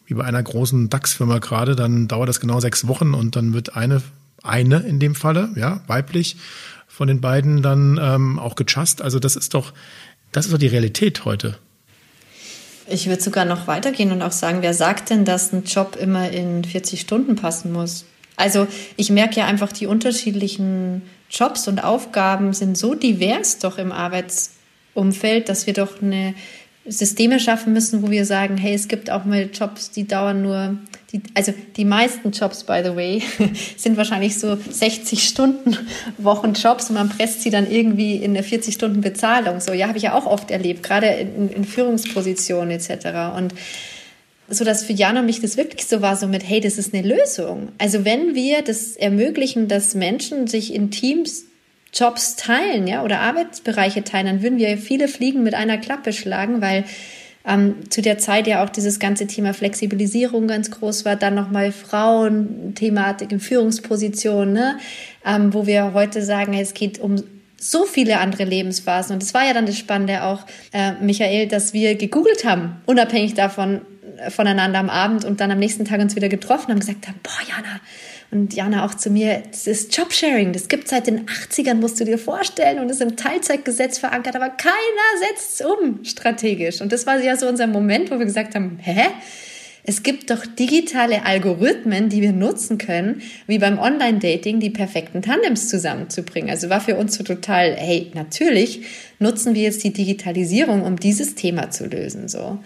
[0.07, 3.77] wie bei einer großen DAX-Firma gerade, dann dauert das genau sechs Wochen und dann wird
[3.77, 4.03] eine,
[4.43, 6.37] eine in dem Falle, ja, weiblich,
[6.87, 9.03] von den beiden dann ähm, auch gechast.
[9.03, 9.73] Also das ist doch,
[10.33, 11.59] das ist doch die Realität heute.
[12.91, 16.31] Ich würde sogar noch weitergehen und auch sagen, wer sagt denn, dass ein Job immer
[16.31, 18.07] in 40 Stunden passen muss?
[18.39, 23.93] Also ich merke ja einfach, die unterschiedlichen Jobs und Aufgaben sind so divers doch im
[23.93, 26.35] Arbeitsumfeld, dass wir doch eine
[26.87, 30.79] Systeme schaffen müssen, wo wir sagen, hey, es gibt auch mal Jobs, die dauern nur,
[31.13, 33.23] die, also die meisten Jobs, by the way,
[33.77, 35.77] sind wahrscheinlich so 60 Stunden
[36.17, 39.61] Wochen Jobs und man presst sie dann irgendwie in eine 40 Stunden Bezahlung.
[39.61, 43.37] So, ja, habe ich ja auch oft erlebt, gerade in, in Führungspositionen etc.
[43.37, 43.53] Und
[44.49, 46.95] so dass für Jan und mich das wirklich so war, so mit, hey, das ist
[46.95, 47.69] eine Lösung.
[47.79, 51.45] Also wenn wir das ermöglichen, dass Menschen sich in Teams
[51.93, 56.61] Jobs teilen, ja, oder Arbeitsbereiche teilen, dann würden wir viele Fliegen mit einer Klappe schlagen,
[56.61, 56.85] weil
[57.47, 61.73] ähm, zu der Zeit ja auch dieses ganze Thema Flexibilisierung ganz groß war, dann nochmal
[61.73, 64.79] Frauen-Thematik in Führungspositionen, ne?
[65.25, 67.17] Ähm, wo wir heute sagen, es geht um
[67.59, 69.15] so viele andere Lebensphasen.
[69.15, 73.35] Und es war ja dann das Spannende auch, äh, Michael, dass wir gegoogelt haben, unabhängig
[73.35, 73.81] davon,
[74.29, 77.41] voneinander am Abend und dann am nächsten Tag uns wieder getroffen haben, gesagt haben, boah,
[77.49, 77.81] Jana,
[78.31, 82.05] und Jana auch zu mir, das ist Jobsharing, das gibt seit den 80ern, musst du
[82.05, 86.81] dir vorstellen, und ist im Teilzeitgesetz verankert, aber keiner setzt es um strategisch.
[86.81, 89.07] Und das war ja so unser Moment, wo wir gesagt haben, hä?
[89.85, 95.71] Es gibt doch digitale Algorithmen, die wir nutzen können, wie beim Online-Dating, die perfekten Tandems
[95.71, 96.51] zusammenzubringen.
[96.51, 98.83] Also war für uns so total, hey, natürlich
[99.19, 102.59] nutzen wir jetzt die Digitalisierung, um dieses Thema zu lösen, so.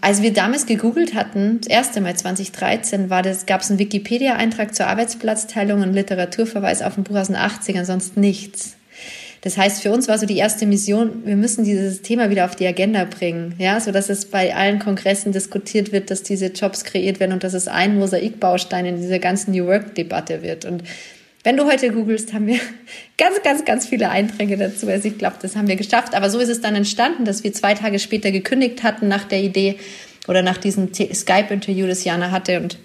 [0.00, 4.74] Als wir damals gegoogelt hatten, das erste Mal 2013, war das, gab es einen Wikipedia-Eintrag
[4.74, 8.76] zur Arbeitsplatzteilung und Literaturverweis auf ein Buch aus den 80ern, sonst nichts.
[9.42, 12.56] Das heißt, für uns war so die erste Mission, wir müssen dieses Thema wieder auf
[12.56, 16.82] die Agenda bringen, ja, so dass es bei allen Kongressen diskutiert wird, dass diese Jobs
[16.82, 20.64] kreiert werden und dass es ein Mosaikbaustein in dieser ganzen New Work-Debatte wird.
[20.64, 20.82] Und
[21.46, 22.58] wenn du heute googelst, haben wir
[23.18, 24.88] ganz, ganz, ganz viele Einträge dazu.
[24.88, 26.16] Also ich glaube, das haben wir geschafft.
[26.16, 29.40] Aber so ist es dann entstanden, dass wir zwei Tage später gekündigt hatten nach der
[29.40, 29.78] Idee
[30.26, 32.78] oder nach diesem Skype-Interview, das Jana hatte und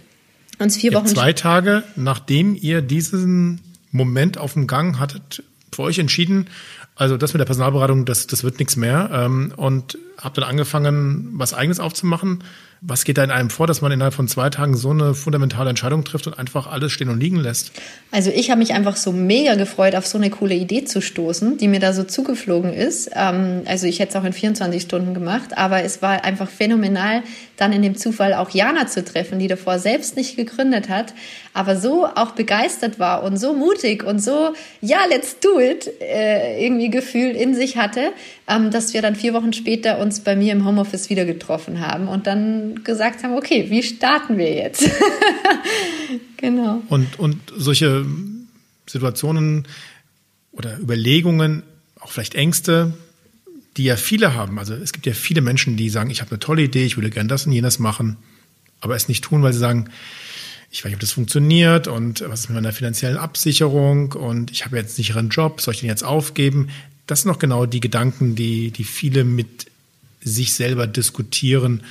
[0.60, 1.08] uns vier Wochen.
[1.08, 5.42] Zwei Tage, nachdem ihr diesen Moment auf dem Gang hattet,
[5.74, 6.48] für euch entschieden,
[6.96, 9.10] also das mit der Personalberatung, das, das wird nichts mehr.
[9.12, 12.44] Ähm, und habt dann angefangen, was eigenes aufzumachen.
[12.84, 15.70] Was geht da in einem vor, dass man innerhalb von zwei Tagen so eine fundamentale
[15.70, 17.72] Entscheidung trifft und einfach alles stehen und liegen lässt?
[18.10, 21.60] Also ich habe mich einfach so mega gefreut, auf so eine coole Idee zu stoßen,
[21.60, 23.12] die mir da so zugeflogen ist.
[23.14, 27.22] Ähm, also ich hätte es auch in 24 Stunden gemacht, aber es war einfach phänomenal,
[27.56, 31.14] dann in dem Zufall auch Jana zu treffen, die davor selbst nicht gegründet hat,
[31.54, 36.66] aber so auch begeistert war und so mutig und so, ja, let's do it, äh,
[36.66, 38.12] irgendwie Gefühl in sich hatte,
[38.48, 42.08] ähm, dass wir dann vier Wochen später uns bei mir im Homeoffice wieder getroffen haben
[42.08, 44.90] und dann gesagt haben, okay, wie starten wir jetzt?
[46.38, 46.82] genau.
[46.90, 48.06] Und, und solche
[48.88, 49.68] Situationen
[50.52, 51.64] oder Überlegungen,
[52.00, 52.94] auch vielleicht Ängste,
[53.78, 54.60] die ja viele haben.
[54.60, 57.10] Also es gibt ja viele Menschen, die sagen, ich habe eine tolle Idee, ich würde
[57.10, 58.18] gerne das und jenes machen,
[58.82, 59.90] aber es nicht tun, weil sie sagen,
[60.72, 64.66] ich weiß nicht, ob das funktioniert und was ist mit meiner finanziellen Absicherung und ich
[64.66, 66.70] habe jetzt nicht ihren Job, soll ich den jetzt aufgeben?
[67.08, 69.66] Das sind noch genau die Gedanken, die, die viele mit
[70.24, 71.84] sich selber diskutieren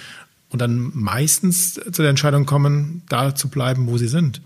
[0.51, 4.41] und dann meistens zu der Entscheidung kommen, da zu bleiben, wo sie sind.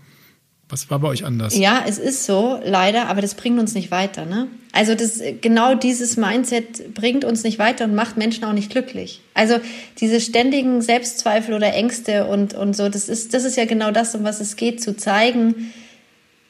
[0.67, 1.55] Was war bei euch anders?
[1.55, 4.25] Ja, es ist so, leider, aber das bringt uns nicht weiter.
[4.25, 4.47] Ne?
[4.71, 9.21] Also das, genau dieses Mindset bringt uns nicht weiter und macht Menschen auch nicht glücklich.
[9.35, 9.59] Also
[9.99, 14.15] diese ständigen Selbstzweifel oder Ängste und, und so, das ist, das ist ja genau das,
[14.15, 15.71] um was es geht, zu zeigen,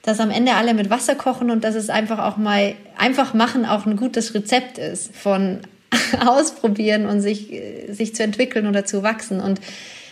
[0.01, 3.65] dass am Ende alle mit Wasser kochen und dass es einfach auch mal einfach machen
[3.65, 5.59] auch ein gutes Rezept ist von
[6.25, 7.51] ausprobieren und sich,
[7.89, 9.39] sich zu entwickeln oder zu wachsen.
[9.39, 9.59] Und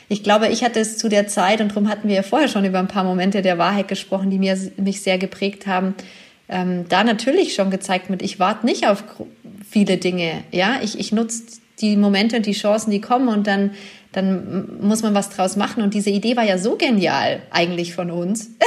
[0.09, 2.65] ich glaube, ich hatte es zu der Zeit, und darum hatten wir ja vorher schon
[2.65, 5.95] über ein paar Momente der Wahrheit gesprochen, die mir, mich sehr geprägt haben,
[6.49, 9.03] ähm, da natürlich schon gezeigt mit, ich warte nicht auf
[9.69, 10.43] viele Dinge.
[10.51, 11.43] Ja, ich, ich nutze
[11.79, 13.71] die Momente und die Chancen, die kommen und dann,
[14.11, 15.81] dann muss man was draus machen.
[15.81, 18.51] Und diese Idee war ja so genial eigentlich von uns.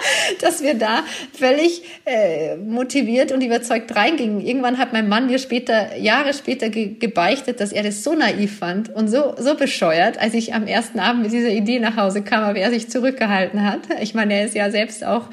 [0.40, 4.40] dass wir da völlig äh, motiviert und überzeugt reingingen.
[4.40, 8.58] Irgendwann hat mein Mann mir später, Jahre später ge gebeichtet, dass er das so naiv
[8.58, 12.22] fand und so, so bescheuert, als ich am ersten Abend mit dieser Idee nach Hause
[12.22, 13.80] kam, aber er sich zurückgehalten hat.
[14.00, 15.28] Ich meine, er ist ja selbst auch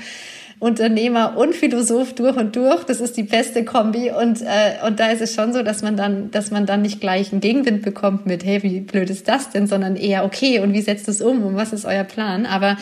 [0.60, 2.84] Unternehmer und Philosoph durch und durch.
[2.84, 4.12] Das ist die beste Kombi.
[4.12, 6.99] Und, äh, und da ist es schon so, dass man dann, dass man dann nicht
[6.99, 10.74] gleich einen Gegenwind bekommt mit, hey, wie blöd ist das denn, sondern eher, okay, und
[10.74, 12.45] wie setzt es um und was ist euer Plan?
[12.45, 12.78] Aber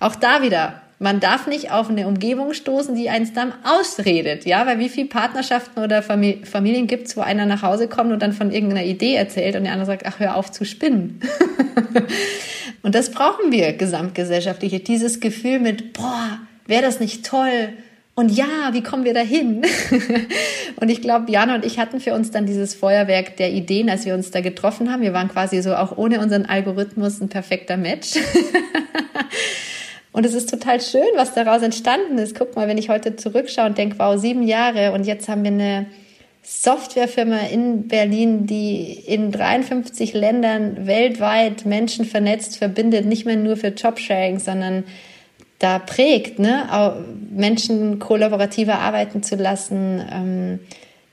[0.00, 4.66] auch da wieder, man darf nicht auf eine Umgebung stoßen, die eins dann ausredet, ja,
[4.66, 8.50] weil wie viele Partnerschaften oder Familien gibt's, wo einer nach Hause kommt und dann von
[8.50, 11.20] irgendeiner Idee erzählt und der andere sagt, ach, hör auf zu spinnen.
[12.82, 17.70] und das brauchen wir gesamtgesellschaftlich, dieses Gefühl mit, boah, wäre das nicht toll?
[18.16, 19.62] Und ja, wie kommen wir dahin?
[20.80, 24.04] und ich glaube, Jana und ich hatten für uns dann dieses Feuerwerk der Ideen, als
[24.04, 25.02] wir uns da getroffen haben.
[25.02, 28.14] Wir waren quasi so auch ohne unseren Algorithmus ein perfekter Match.
[30.18, 32.36] und es ist total schön, was daraus entstanden ist.
[32.36, 35.52] Guck mal, wenn ich heute zurückschaue und denke, wow, sieben Jahre und jetzt haben wir
[35.52, 35.86] eine
[36.42, 43.68] Softwarefirma in Berlin, die in 53 Ländern weltweit Menschen vernetzt, verbindet, nicht mehr nur für
[43.68, 44.82] Jobsharing, sondern
[45.60, 46.64] da prägt, ne?
[47.30, 50.58] Menschen kollaborativer arbeiten zu lassen, ähm,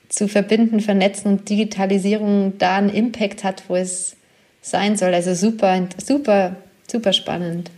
[0.08, 4.16] zu verbinden, vernetzen und Digitalisierung da einen Impact hat, wo es
[4.62, 5.14] sein soll.
[5.14, 6.56] Also super, super,
[6.90, 7.70] super spannend.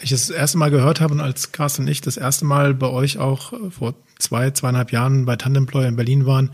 [0.00, 2.88] Ich das erste Mal gehört habe und als Carsten und ich das erste Mal bei
[2.88, 6.50] euch auch vor zwei, zweieinhalb Jahren bei Tandemployer in Berlin waren,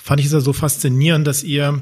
[0.00, 1.80] fand ich es ja so faszinierend, dass ihr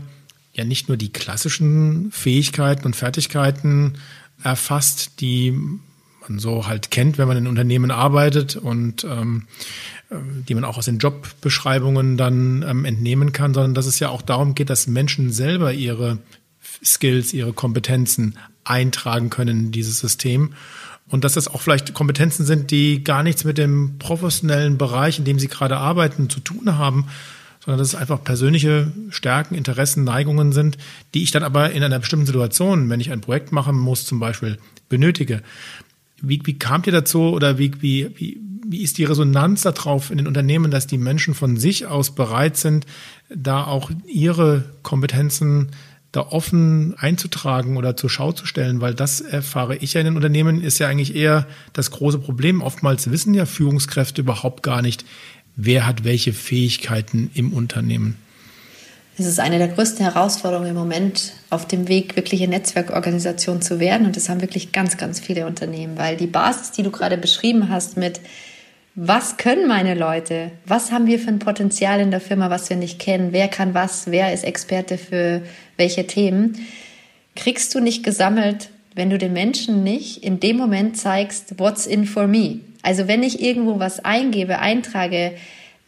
[0.53, 3.95] ja nicht nur die klassischen Fähigkeiten und Fertigkeiten
[4.43, 5.53] erfasst, die
[6.21, 9.47] man so halt kennt, wenn man in Unternehmen arbeitet und ähm,
[10.11, 10.17] äh,
[10.49, 14.23] die man auch aus den Jobbeschreibungen dann ähm, entnehmen kann, sondern dass es ja auch
[14.23, 16.19] darum geht, dass Menschen selber ihre
[16.85, 20.55] Skills, ihre Kompetenzen eintragen können in dieses System.
[21.11, 25.25] Und dass das auch vielleicht Kompetenzen sind, die gar nichts mit dem professionellen Bereich, in
[25.25, 27.07] dem sie gerade arbeiten, zu tun haben,
[27.65, 30.79] sondern dass es einfach persönliche Stärken, Interessen, Neigungen sind,
[31.13, 34.19] die ich dann aber in einer bestimmten Situation, wenn ich ein Projekt machen muss, zum
[34.19, 34.59] Beispiel
[34.89, 35.43] benötige.
[36.23, 40.27] Wie, wie kamt ihr dazu oder wie, wie, wie, ist die Resonanz darauf in den
[40.27, 42.87] Unternehmen, dass die Menschen von sich aus bereit sind,
[43.29, 45.71] da auch ihre Kompetenzen
[46.13, 50.17] da offen einzutragen oder zur Schau zu stellen, weil das erfahre ich ja in den
[50.17, 52.63] Unternehmen, ist ja eigentlich eher das große Problem.
[52.63, 55.05] Oftmals wissen ja Führungskräfte überhaupt gar nicht,
[55.57, 58.17] wer hat welche Fähigkeiten im Unternehmen.
[59.19, 64.07] Es ist eine der größten Herausforderungen im Moment, auf dem Weg, wirkliche Netzwerkorganisation zu werden.
[64.07, 67.69] Und das haben wirklich ganz, ganz viele Unternehmen, weil die Basis, die du gerade beschrieben
[67.69, 68.21] hast mit,
[69.03, 70.51] was können meine Leute?
[70.67, 73.33] Was haben wir für ein Potenzial in der Firma, was wir nicht kennen?
[73.33, 74.11] Wer kann was?
[74.11, 75.41] Wer ist Experte für
[75.79, 76.59] welche Themen?
[77.35, 82.05] Kriegst du nicht gesammelt, wenn du den Menschen nicht in dem Moment zeigst, what's in
[82.05, 82.61] for me?
[82.83, 85.33] Also wenn ich irgendwo was eingebe, eintrage,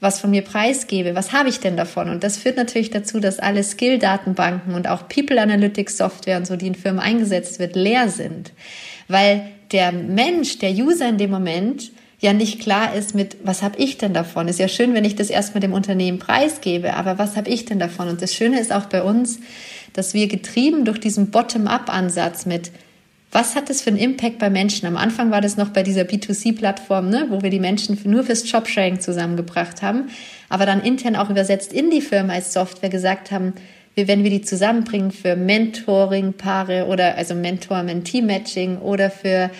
[0.01, 2.09] was von mir preisgebe, was habe ich denn davon?
[2.09, 6.57] Und das führt natürlich dazu, dass alle Skill-Datenbanken und auch People Analytics Software und so,
[6.57, 8.53] die in Firmen eingesetzt wird, leer sind.
[9.07, 11.93] Weil der Mensch, der User in dem Moment
[12.23, 14.47] ja nicht klar ist mit, was habe ich denn davon?
[14.47, 17.81] Ist ja schön, wenn ich das erstmal dem Unternehmen preisgebe, aber was habe ich denn
[17.81, 18.09] davon?
[18.09, 19.41] Und das Schöne ist auch bei uns,
[19.93, 22.71] dass wir getrieben durch diesen Bottom-up-Ansatz mit
[23.35, 24.87] was hat das für einen Impact bei Menschen?
[24.87, 28.49] Am Anfang war das noch bei dieser B2C-Plattform, ne, wo wir die Menschen nur fürs
[28.51, 30.11] Jobsharing zusammengebracht haben,
[30.51, 33.55] aber dann intern auch übersetzt in die Firma als Software gesagt haben,
[33.97, 39.51] wenn wir die zusammenbringen für Mentoring-Paare oder also Mentor-Mentee-Matching oder für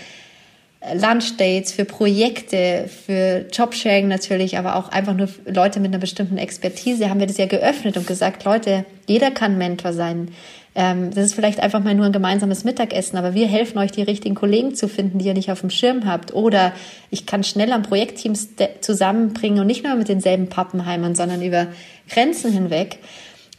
[0.95, 7.09] Lunch-Dates, für Projekte, für Jobsharing natürlich, aber auch einfach nur Leute mit einer bestimmten Expertise,
[7.09, 10.29] haben wir das ja geöffnet und gesagt, Leute, jeder kann Mentor sein.
[10.75, 14.03] Ähm, das ist vielleicht einfach mal nur ein gemeinsames Mittagessen, aber wir helfen euch, die
[14.03, 16.35] richtigen Kollegen zu finden, die ihr nicht auf dem Schirm habt.
[16.35, 16.73] Oder
[17.11, 21.69] ich kann schnell am Projektteams zusammenbringen und nicht nur mit denselben Pappenheimern, sondern über
[22.09, 22.99] Grenzen hinweg.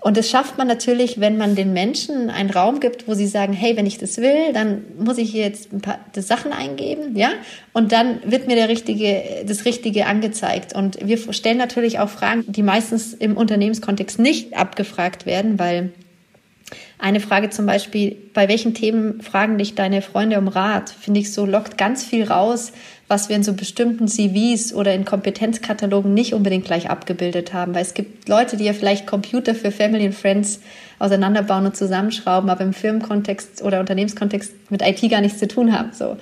[0.03, 3.53] Und das schafft man natürlich, wenn man den Menschen einen Raum gibt, wo sie sagen,
[3.53, 7.29] hey, wenn ich das will, dann muss ich hier jetzt ein paar Sachen eingeben, ja?
[7.71, 10.75] Und dann wird mir der richtige, das Richtige angezeigt.
[10.75, 15.93] Und wir stellen natürlich auch Fragen, die meistens im Unternehmenskontext nicht abgefragt werden, weil
[16.99, 20.89] eine Frage zum Beispiel, bei welchen Themen fragen dich deine Freunde um Rat?
[20.89, 22.73] Finde ich so, lockt ganz viel raus,
[23.07, 27.75] was wir in so bestimmten CVs oder in Kompetenzkatalogen nicht unbedingt gleich abgebildet haben.
[27.75, 30.61] Weil es gibt Leute, die ja vielleicht Computer für Family and Friends
[30.99, 35.91] auseinanderbauen und zusammenschrauben, aber im Firmenkontext oder Unternehmenskontext mit IT gar nichts zu tun haben.
[35.93, 36.17] So.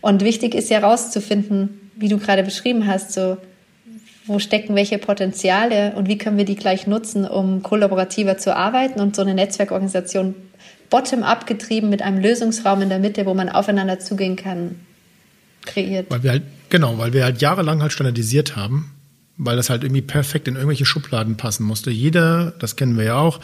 [0.00, 3.36] Und wichtig ist ja herauszufinden, wie du gerade beschrieben hast, so
[4.26, 9.00] wo stecken welche Potenziale und wie können wir die gleich nutzen, um kollaborativer zu arbeiten
[9.00, 10.34] und so eine Netzwerkorganisation
[10.88, 14.76] bottom-up getrieben mit einem Lösungsraum in der Mitte, wo man aufeinander zugehen kann,
[15.66, 16.10] kreiert.
[16.10, 18.92] Weil wir halt, genau, weil wir halt jahrelang halt standardisiert haben,
[19.36, 21.90] weil das halt irgendwie perfekt in irgendwelche Schubladen passen musste.
[21.90, 23.40] Jeder, das kennen wir ja auch,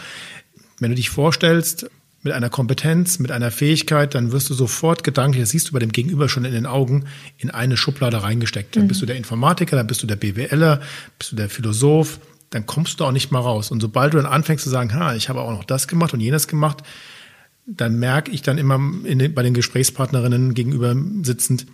[0.79, 1.89] wenn du dich vorstellst,
[2.27, 5.79] mit einer Kompetenz, mit einer Fähigkeit, dann wirst du sofort gedanklich, das siehst du bei
[5.79, 7.05] dem Gegenüber schon in den Augen,
[7.39, 8.75] in eine Schublade reingesteckt.
[8.75, 8.89] Dann mhm.
[8.89, 10.81] bist du der Informatiker, dann bist du der BWLer,
[11.19, 12.19] bist du der Philosoph,
[12.51, 13.71] dann kommst du auch nicht mal raus.
[13.71, 16.21] Und sobald du dann anfängst zu sagen, ha, ich habe auch noch das gemacht und
[16.21, 16.83] jenes gemacht,
[17.64, 21.67] dann merke ich dann immer den, bei den Gesprächspartnerinnen gegenüber sitzend,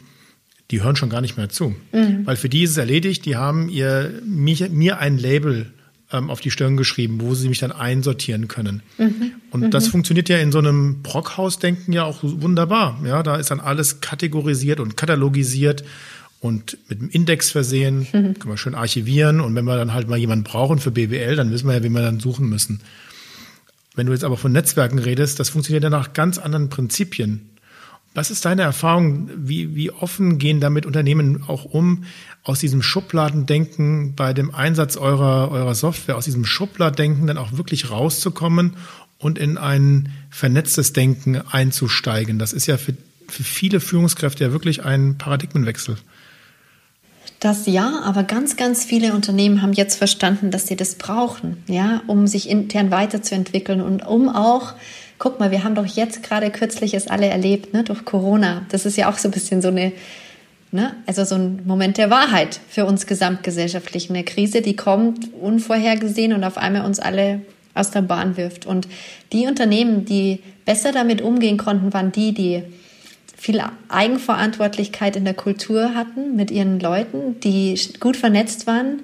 [0.73, 1.75] die hören schon gar nicht mehr zu.
[1.93, 2.27] Mhm.
[2.27, 5.70] Weil für die ist es erledigt, die haben ihr, mir, mir ein Label
[6.11, 8.83] ähm, auf die Stirn geschrieben, wo sie mich dann einsortieren können.
[8.97, 9.33] Mhm.
[9.51, 9.70] Und mhm.
[9.70, 12.99] das funktioniert ja in so einem Brockhaus-Denken ja auch wunderbar.
[13.05, 15.85] Ja, da ist dann alles kategorisiert und katalogisiert
[16.41, 18.39] und mit einem Index versehen, mhm.
[18.39, 19.41] können wir schön archivieren.
[19.41, 21.93] Und wenn wir dann halt mal jemanden brauchen für BWL, dann wissen wir ja, wen
[21.93, 22.81] wir dann suchen müssen.
[23.95, 27.51] Wenn du jetzt aber von Netzwerken redest, das funktioniert ja nach ganz anderen Prinzipien.
[28.14, 29.30] Was ist deine Erfahrung?
[29.34, 32.04] Wie, wie offen gehen damit Unternehmen auch um,
[32.42, 37.90] aus diesem Schubladendenken bei dem Einsatz eurer, eurer Software, aus diesem Schubladendenken dann auch wirklich
[37.90, 38.76] rauszukommen
[39.18, 42.38] und in ein vernetztes Denken einzusteigen?
[42.38, 42.94] Das ist ja für,
[43.28, 45.96] für viele Führungskräfte ja wirklich ein Paradigmenwechsel.
[47.40, 52.02] Das ja, aber ganz, ganz viele Unternehmen haben jetzt verstanden, dass sie das brauchen, ja,
[52.06, 54.74] um sich intern weiterzuentwickeln und um auch,
[55.23, 58.66] guck mal, wir haben doch jetzt gerade kürzlich es alle erlebt, ne, durch Corona.
[58.70, 59.93] Das ist ja auch so ein bisschen so eine,
[60.73, 64.11] ne, also so ein Moment der Wahrheit für uns gesamtgesellschaftlich.
[64.11, 67.43] Eine Krise, die kommt unvorhergesehen und auf einmal uns alle
[67.73, 68.66] aus der Bahn wirft.
[68.66, 68.89] Und
[69.33, 72.64] die Unternehmen, die besser damit umgehen konnten, waren die, die
[73.37, 79.03] viel Eigenverantwortlichkeit in der Kultur hatten mit ihren Leuten, die gut vernetzt waren,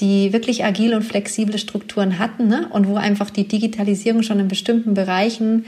[0.00, 2.68] die wirklich agile und flexible Strukturen hatten ne?
[2.70, 5.64] und wo einfach die Digitalisierung schon in bestimmten Bereichen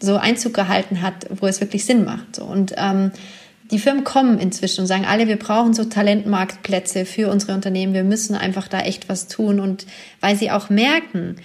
[0.00, 2.38] so Einzug gehalten hat, wo es wirklich Sinn macht.
[2.38, 3.10] Und ähm,
[3.70, 8.04] die Firmen kommen inzwischen und sagen alle, wir brauchen so Talentmarktplätze für unsere Unternehmen, wir
[8.04, 9.60] müssen einfach da echt was tun.
[9.60, 9.86] Und
[10.20, 11.36] weil sie auch merken,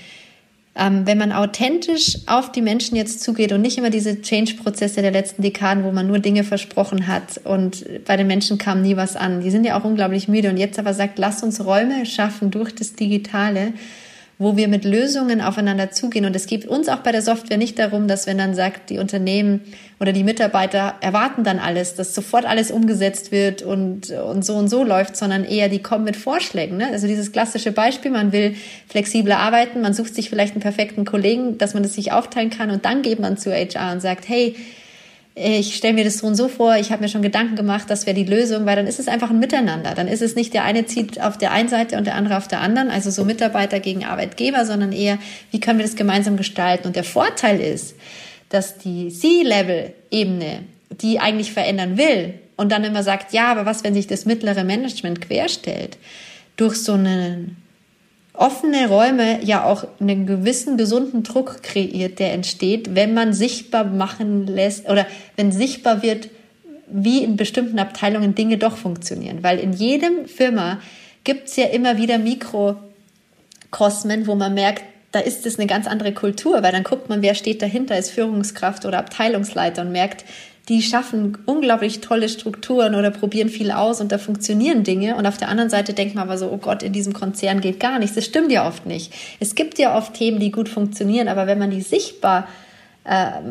[0.75, 5.11] ähm, wenn man authentisch auf die Menschen jetzt zugeht und nicht immer diese Change-Prozesse der
[5.11, 9.15] letzten Dekaden, wo man nur Dinge versprochen hat und bei den Menschen kam nie was
[9.15, 9.41] an.
[9.41, 12.73] Die sind ja auch unglaublich müde und jetzt aber sagt, lasst uns Räume schaffen durch
[12.73, 13.73] das Digitale,
[14.39, 16.25] wo wir mit Lösungen aufeinander zugehen.
[16.25, 18.97] Und es geht uns auch bei der Software nicht darum, dass wenn dann sagt, die
[18.97, 19.59] Unternehmen
[19.99, 24.69] oder die Mitarbeiter erwarten dann alles, dass sofort alles umgesetzt wird und, und so und
[24.69, 26.77] so läuft, sondern eher die kommen mit Vorschlägen.
[26.77, 26.87] Ne?
[26.87, 28.55] Also dieses klassische Beispiel, man will
[28.87, 32.71] flexibler arbeiten, man sucht sich vielleicht einen perfekten Kollegen, dass man das sich aufteilen kann
[32.71, 34.55] und dann geht man zu HR und sagt, hey,
[35.41, 38.05] ich stelle mir das so und so vor, ich habe mir schon Gedanken gemacht, das
[38.05, 39.93] wäre die Lösung, weil dann ist es einfach ein Miteinander.
[39.95, 42.47] Dann ist es nicht der eine zieht auf der einen Seite und der andere auf
[42.47, 45.17] der anderen, also so Mitarbeiter gegen Arbeitgeber, sondern eher,
[45.51, 46.87] wie können wir das gemeinsam gestalten?
[46.87, 47.95] Und der Vorteil ist,
[48.49, 50.63] dass die C-Level-Ebene,
[51.01, 54.65] die eigentlich verändern will und dann immer sagt, ja, aber was, wenn sich das mittlere
[54.65, 55.97] Management querstellt,
[56.57, 57.55] durch so einen
[58.39, 64.47] offene Räume ja auch einen gewissen gesunden Druck kreiert, der entsteht, wenn man sichtbar machen
[64.47, 66.29] lässt oder wenn sichtbar wird,
[66.87, 69.43] wie in bestimmten Abteilungen Dinge doch funktionieren.
[69.43, 70.79] Weil in jedem Firma
[71.25, 76.13] gibt es ja immer wieder Mikrokosmen, wo man merkt, da ist es eine ganz andere
[76.13, 80.23] Kultur, weil dann guckt man, wer steht dahinter, ist Führungskraft oder Abteilungsleiter und merkt,
[80.69, 85.15] die schaffen unglaublich tolle Strukturen oder probieren viel aus und da funktionieren Dinge.
[85.15, 87.79] Und auf der anderen Seite denkt man aber so, oh Gott, in diesem Konzern geht
[87.79, 88.15] gar nichts.
[88.15, 89.11] Das stimmt ja oft nicht.
[89.39, 92.47] Es gibt ja oft Themen, die gut funktionieren, aber wenn man die sichtbar
[93.03, 93.41] äh,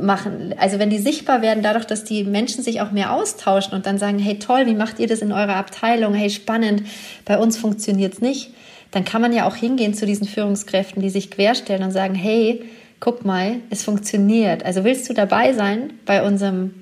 [0.00, 3.84] machen, also wenn die sichtbar werden, dadurch, dass die Menschen sich auch mehr austauschen und
[3.84, 6.14] dann sagen, hey toll, wie macht ihr das in eurer Abteilung?
[6.14, 6.84] Hey spannend,
[7.26, 8.54] bei uns funktioniert es nicht.
[8.90, 12.64] Dann kann man ja auch hingehen zu diesen Führungskräften, die sich querstellen und sagen, hey,
[13.04, 14.64] guck mal, es funktioniert.
[14.64, 16.74] Also willst du dabei sein bei unserem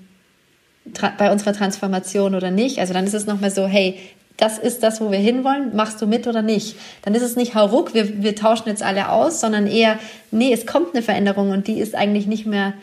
[1.19, 2.79] bei unserer Transformation oder nicht?
[2.79, 3.99] Also dann ist es nochmal so, hey,
[4.37, 6.77] das ist das, wo wir hinwollen, machst du mit oder nicht?
[7.03, 9.99] Dann ist es nicht hauruck, wir, wir tauschen jetzt alle aus, sondern eher,
[10.31, 12.75] nee, es kommt eine Veränderung und die ist eigentlich nicht mehr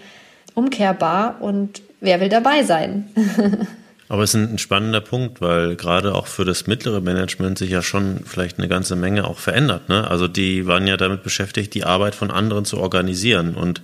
[0.53, 3.09] umkehrbar und wer will dabei sein?
[4.09, 7.83] Aber es ist ein spannender Punkt, weil gerade auch für das mittlere Management sich ja
[7.83, 9.87] schon vielleicht eine ganze Menge auch verändert.
[9.87, 10.09] Ne?
[10.09, 13.53] Also die waren ja damit beschäftigt, die Arbeit von anderen zu organisieren.
[13.53, 13.83] Und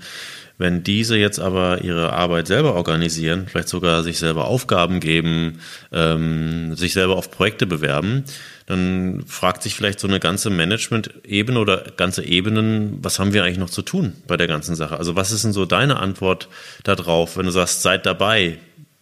[0.58, 5.60] wenn diese jetzt aber ihre Arbeit selber organisieren, vielleicht sogar sich selber Aufgaben geben,
[5.92, 8.24] ähm, sich selber auf Projekte bewerben,
[8.66, 13.60] dann fragt sich vielleicht so eine ganze Management-Ebene oder ganze Ebenen, was haben wir eigentlich
[13.60, 14.98] noch zu tun bei der ganzen Sache?
[14.98, 16.48] Also was ist denn so deine Antwort
[16.84, 18.58] darauf, wenn du sagst, seid dabei?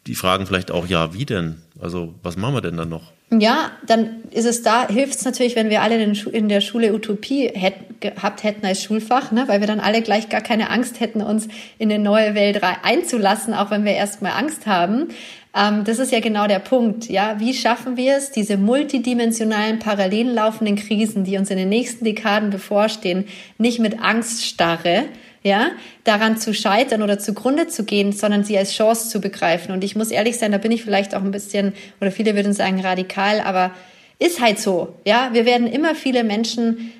[0.08, 1.62] Die fragen vielleicht auch, ja, wie denn?
[1.80, 3.12] Also, was machen wir denn dann noch?
[3.40, 7.48] Ja, dann ist es da, hilft es natürlich, wenn wir alle in der Schule Utopie
[7.48, 9.46] hätt, gehabt hätten als Schulfach, ne?
[9.48, 11.48] weil wir dann alle gleich gar keine Angst hätten, uns
[11.80, 15.08] in eine neue Welt einzulassen, auch wenn wir erstmal Angst haben.
[15.56, 17.10] Ähm, das ist ja genau der Punkt.
[17.10, 22.06] Ja, wie schaffen wir es, diese multidimensionalen, parallel laufenden Krisen, die uns in den nächsten
[22.06, 23.26] Dekaden bevorstehen,
[23.58, 25.06] nicht mit Angststarre,
[25.44, 25.72] ja,
[26.06, 29.74] daran zu scheitern oder zugrunde zu gehen, sondern sie als Chance zu begreifen.
[29.74, 32.54] Und ich muss ehrlich sein, da bin ich vielleicht auch ein bisschen, oder viele würden
[32.54, 33.72] sagen radikal, aber
[34.20, 34.96] ist halt so.
[35.06, 36.94] Ja, wir werden immer viele Menschen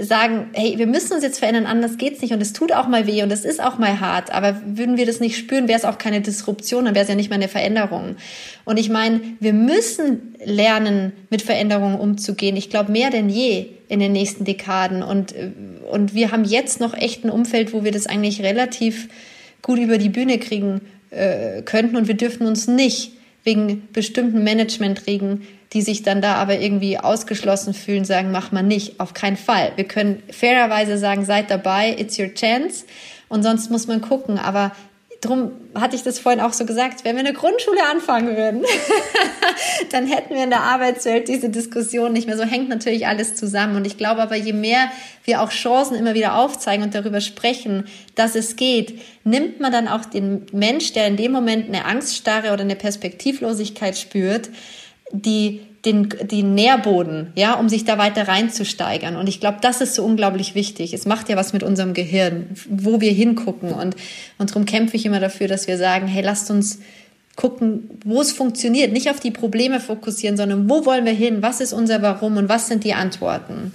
[0.00, 3.06] sagen, hey, wir müssen uns jetzt verändern, anders geht's nicht und es tut auch mal
[3.06, 5.84] weh und es ist auch mal hart, aber würden wir das nicht spüren, wäre es
[5.84, 8.16] auch keine Disruption, dann wäre es ja nicht mal eine Veränderung.
[8.64, 12.56] Und ich meine, wir müssen lernen, mit Veränderungen umzugehen.
[12.56, 15.34] Ich glaube, mehr denn je in den nächsten Dekaden und,
[15.90, 19.08] und wir haben jetzt noch echt ein Umfeld, wo wir das eigentlich relativ
[19.62, 23.12] gut über die Bühne kriegen äh, könnten und wir dürfen uns nicht
[23.44, 25.42] wegen bestimmten Managementregeln
[25.72, 29.00] die sich dann da aber irgendwie ausgeschlossen fühlen, sagen, mach mal nicht.
[29.00, 29.72] Auf keinen Fall.
[29.76, 32.84] Wir können fairerweise sagen, seid dabei, it's your chance.
[33.28, 34.38] Und sonst muss man gucken.
[34.38, 34.72] Aber
[35.20, 38.64] drum hatte ich das vorhin auch so gesagt, wenn wir eine Grundschule anfangen würden,
[39.92, 42.36] dann hätten wir in der Arbeitswelt diese Diskussion nicht mehr.
[42.36, 43.76] So hängt natürlich alles zusammen.
[43.76, 44.90] Und ich glaube aber, je mehr
[45.24, 49.88] wir auch Chancen immer wieder aufzeigen und darüber sprechen, dass es geht, nimmt man dann
[49.88, 54.48] auch den Mensch, der in dem Moment eine Angststarre oder eine Perspektivlosigkeit spürt,
[55.12, 59.16] die den, den Nährboden, ja, um sich da weiter reinzusteigern.
[59.16, 60.92] Und ich glaube, das ist so unglaublich wichtig.
[60.92, 63.72] Es macht ja was mit unserem Gehirn, wo wir hingucken.
[63.72, 63.94] Und,
[64.38, 66.80] und darum kämpfe ich immer dafür, dass wir sagen, hey, lasst uns
[67.36, 68.92] gucken, wo es funktioniert.
[68.92, 71.42] Nicht auf die Probleme fokussieren, sondern wo wollen wir hin?
[71.42, 73.72] Was ist unser Warum und was sind die Antworten?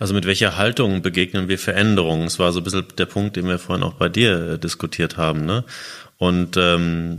[0.00, 2.24] Also mit welcher Haltung begegnen wir Veränderungen?
[2.24, 5.16] Das war so ein bisschen der Punkt, den wir vorhin auch bei dir äh, diskutiert
[5.16, 5.44] haben.
[5.46, 5.62] Ne?
[6.20, 7.16] Und ähm,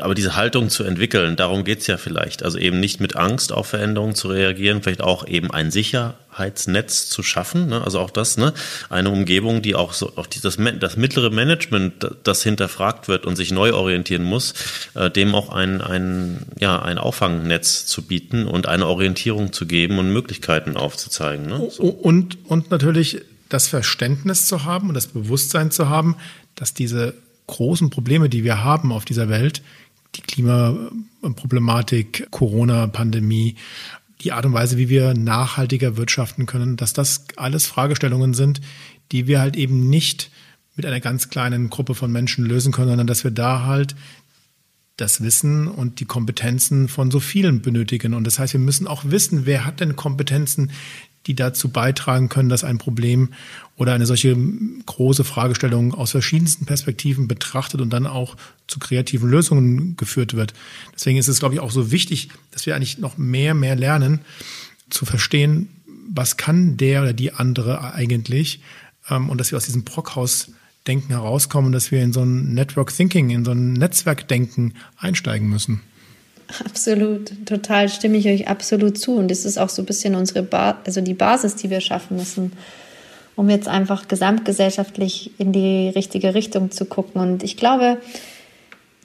[0.00, 2.42] aber diese Haltung zu entwickeln, darum geht's ja vielleicht.
[2.42, 7.22] Also eben nicht mit Angst auf Veränderungen zu reagieren, vielleicht auch eben ein Sicherheitsnetz zu
[7.22, 7.66] schaffen.
[7.66, 7.82] Ne?
[7.84, 8.54] Also auch das, ne?
[8.88, 13.52] eine Umgebung, die auch so auch das, das mittlere Management, das hinterfragt wird und sich
[13.52, 14.54] neu orientieren muss,
[14.94, 19.98] äh, dem auch ein, ein, ja, ein Auffangnetz zu bieten und eine Orientierung zu geben
[19.98, 21.48] und Möglichkeiten aufzuzeigen.
[21.48, 21.68] Ne?
[21.70, 21.82] So.
[21.82, 23.20] Und, und natürlich
[23.50, 26.16] das Verständnis zu haben und das Bewusstsein zu haben,
[26.54, 27.12] dass diese
[27.48, 29.62] großen Probleme, die wir haben auf dieser Welt,
[30.14, 33.56] die Klimaproblematik, Corona-Pandemie,
[34.20, 38.60] die Art und Weise, wie wir nachhaltiger wirtschaften können, dass das alles Fragestellungen sind,
[39.10, 40.30] die wir halt eben nicht
[40.76, 43.96] mit einer ganz kleinen Gruppe von Menschen lösen können, sondern dass wir da halt
[44.96, 48.14] das Wissen und die Kompetenzen von so vielen benötigen.
[48.14, 50.72] Und das heißt, wir müssen auch wissen, wer hat denn Kompetenzen,
[51.26, 53.30] die dazu beitragen können, dass ein Problem
[53.76, 54.36] oder eine solche
[54.86, 60.54] große Fragestellung aus verschiedensten Perspektiven betrachtet und dann auch zu kreativen Lösungen geführt wird.
[60.94, 64.20] Deswegen ist es, glaube ich, auch so wichtig, dass wir eigentlich noch mehr, mehr lernen,
[64.90, 65.68] zu verstehen,
[66.10, 68.60] was kann der oder die andere eigentlich
[69.10, 73.30] ähm, und dass wir aus diesem Brockhaus-Denken herauskommen, dass wir in so ein Network Thinking,
[73.30, 75.82] in so ein Netzwerkdenken einsteigen müssen.
[76.64, 79.16] Absolut, total stimme ich euch absolut zu.
[79.16, 82.16] Und das ist auch so ein bisschen unsere ba also die Basis, die wir schaffen
[82.16, 82.52] müssen,
[83.36, 87.20] um jetzt einfach gesamtgesellschaftlich in die richtige Richtung zu gucken.
[87.20, 87.98] Und ich glaube,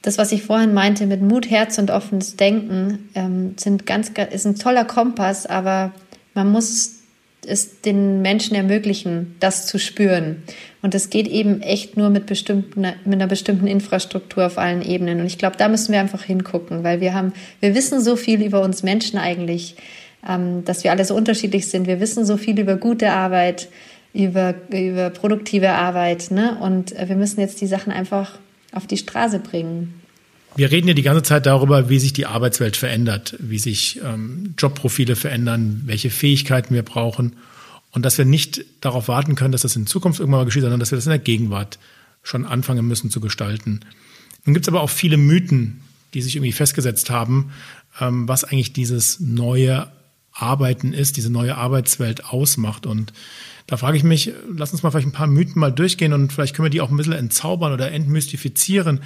[0.01, 4.45] das, was ich vorhin meinte mit Mut, Herz und offenes Denken, ähm, sind ganz, ist
[4.45, 5.91] ein toller Kompass, aber
[6.33, 7.02] man muss
[7.45, 10.43] es den Menschen ermöglichen, das zu spüren.
[10.81, 15.19] Und das geht eben echt nur mit, bestimmten, mit einer bestimmten Infrastruktur auf allen Ebenen.
[15.21, 18.41] Und ich glaube, da müssen wir einfach hingucken, weil wir haben, wir wissen so viel
[18.43, 19.75] über uns Menschen eigentlich,
[20.27, 21.87] ähm, dass wir alle so unterschiedlich sind.
[21.87, 23.69] Wir wissen so viel über gute Arbeit,
[24.13, 26.31] über, über produktive Arbeit.
[26.31, 26.57] Ne?
[26.59, 28.39] Und wir müssen jetzt die Sachen einfach
[28.73, 30.02] auf die Straße bringen.
[30.55, 34.53] Wir reden ja die ganze Zeit darüber, wie sich die Arbeitswelt verändert, wie sich ähm,
[34.57, 37.35] Jobprofile verändern, welche Fähigkeiten wir brauchen
[37.91, 40.79] und dass wir nicht darauf warten können, dass das in Zukunft irgendwann mal geschieht, sondern
[40.79, 41.79] dass wir das in der Gegenwart
[42.21, 43.81] schon anfangen müssen zu gestalten.
[44.45, 45.81] Nun gibt es aber auch viele Mythen,
[46.13, 47.51] die sich irgendwie festgesetzt haben,
[47.99, 49.87] ähm, was eigentlich dieses neue
[50.31, 52.85] Arbeiten ist, diese neue Arbeitswelt ausmacht.
[52.85, 53.13] Und
[53.67, 56.55] da frage ich mich, lass uns mal vielleicht ein paar Mythen mal durchgehen und vielleicht
[56.55, 59.01] können wir die auch ein bisschen entzaubern oder entmystifizieren.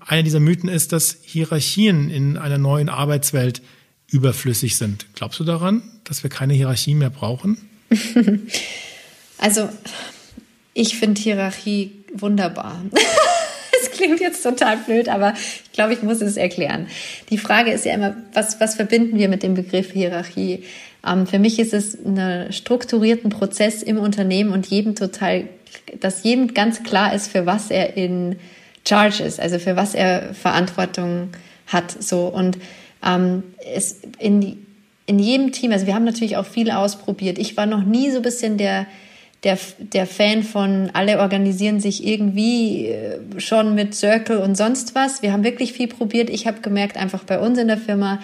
[0.00, 3.62] Einer dieser Mythen ist, dass Hierarchien in einer neuen Arbeitswelt
[4.10, 5.06] überflüssig sind.
[5.14, 7.58] Glaubst du daran, dass wir keine Hierarchie mehr brauchen?
[9.38, 9.68] also,
[10.74, 12.82] ich finde Hierarchie wunderbar.
[13.82, 16.86] Es klingt jetzt total blöd, aber ich glaube, ich muss es erklären.
[17.30, 20.64] Die Frage ist ja immer, was, was verbinden wir mit dem Begriff Hierarchie?
[21.06, 25.48] Ähm, für mich ist es einen strukturierten Prozess im Unternehmen und jedem total,
[25.98, 28.36] dass jedem ganz klar ist, für was er in
[28.86, 31.28] Charge ist, also für was er Verantwortung
[31.66, 32.02] hat.
[32.02, 32.58] So und
[33.06, 33.42] ähm,
[33.74, 34.66] es in,
[35.06, 37.38] in jedem Team, also wir haben natürlich auch viel ausprobiert.
[37.38, 38.86] Ich war noch nie so ein bisschen der
[39.44, 45.22] der, der Fan von alle organisieren sich irgendwie äh, schon mit Circle und sonst was.
[45.22, 46.28] Wir haben wirklich viel probiert.
[46.28, 48.20] Ich habe gemerkt, einfach bei uns in der Firma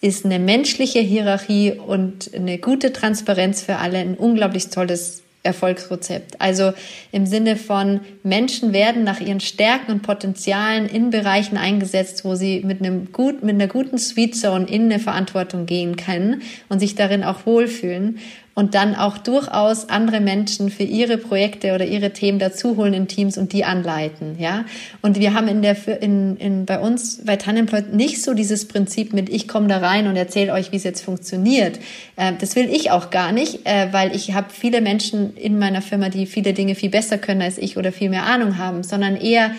[0.00, 6.40] ist eine menschliche Hierarchie und eine gute Transparenz für alle ein unglaublich tolles Erfolgsrezept.
[6.40, 6.72] Also
[7.12, 12.60] im Sinne von Menschen werden nach ihren Stärken und Potenzialen in Bereichen eingesetzt, wo sie
[12.64, 16.94] mit einem gut, mit einer guten Sweet Zone in eine Verantwortung gehen können und sich
[16.94, 18.18] darin auch wohlfühlen
[18.54, 23.36] und dann auch durchaus andere Menschen für ihre Projekte oder ihre Themen dazuholen in Teams
[23.36, 24.64] und die anleiten, ja.
[25.02, 29.12] Und wir haben in der in, in bei uns bei Tannenploid nicht so dieses Prinzip
[29.12, 31.80] mit ich komme da rein und erzähle euch, wie es jetzt funktioniert.
[32.16, 35.82] Äh, das will ich auch gar nicht, äh, weil ich habe viele Menschen in meiner
[35.82, 39.16] Firma, die viele Dinge viel besser können als ich oder viel mehr Ahnung haben, sondern
[39.16, 39.50] eher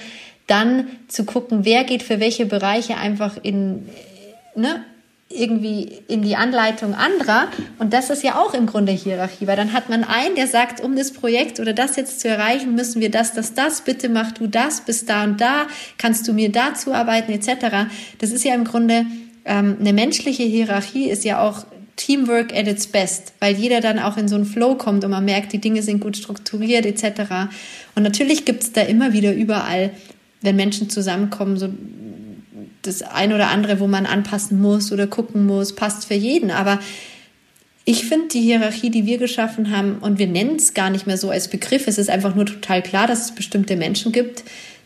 [0.48, 3.90] dann zu gucken, wer geht für welche Bereiche einfach in
[4.56, 4.84] ne,
[5.30, 7.48] irgendwie in die Anleitung anderer.
[7.80, 10.82] Und das ist ja auch im Grunde Hierarchie, weil dann hat man einen, der sagt,
[10.82, 14.32] um das Projekt oder das jetzt zu erreichen, müssen wir das, das, das, bitte mach
[14.34, 17.88] du das, bis da und da, kannst du mir dazu arbeiten, etc.
[18.20, 19.06] Das ist ja im Grunde
[19.46, 21.66] ähm, eine menschliche Hierarchie, ist ja auch
[21.96, 25.26] Teamwork at its best, weil jeder dann auch in so einen Flow kommt und man
[25.26, 27.50] merkt, die Dinge sind gut strukturiert, etc.
[27.96, 29.92] Und natürlich gibt es da immer wieder überall,
[30.42, 31.70] wenn Menschen zusammenkommen, so
[32.88, 36.52] das ein oder andere, wo man anpassen muss oder gucken muss, passt für jeden.
[36.52, 36.80] Aber
[37.86, 41.18] ich finde die Hierarchie, die wir geschaffen haben, und wir nennen es gar nicht mehr
[41.18, 44.44] so als Begriff, es ist einfach nur total klar, dass es bestimmte Menschen gibt,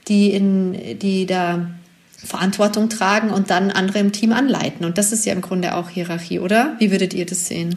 [0.08, 1.70] die, in, die da
[2.18, 4.86] Verantwortung tragen und dann andere im Team anleiten.
[4.86, 6.76] Und das ist ja im Grunde auch Hierarchie, oder?
[6.80, 7.76] Wie würdet ihr das sehen?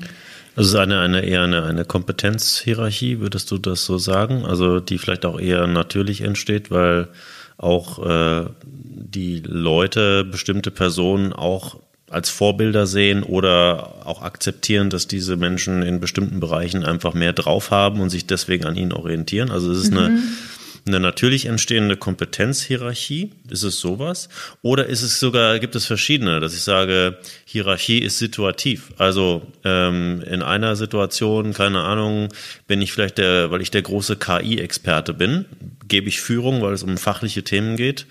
[0.56, 4.44] Also eine, eine eher eine, eine Kompetenzhierarchie, würdest du das so sagen?
[4.44, 7.08] Also die vielleicht auch eher natürlich entsteht, weil
[7.62, 11.76] auch äh, die Leute, bestimmte Personen auch
[12.10, 17.70] als Vorbilder sehen oder auch akzeptieren, dass diese Menschen in bestimmten Bereichen einfach mehr drauf
[17.70, 19.50] haben und sich deswegen an ihnen orientieren.
[19.50, 19.98] Also es ist mhm.
[19.98, 20.18] eine
[20.86, 23.30] eine natürlich entstehende Kompetenzhierarchie?
[23.48, 24.28] Ist es sowas?
[24.62, 28.92] Oder ist es sogar, gibt es verschiedene, dass ich sage, Hierarchie ist situativ.
[28.98, 32.28] Also ähm, in einer Situation, keine Ahnung,
[32.66, 35.44] bin ich vielleicht der, weil ich der große KI-Experte bin,
[35.88, 38.06] gebe ich Führung, weil es um fachliche Themen geht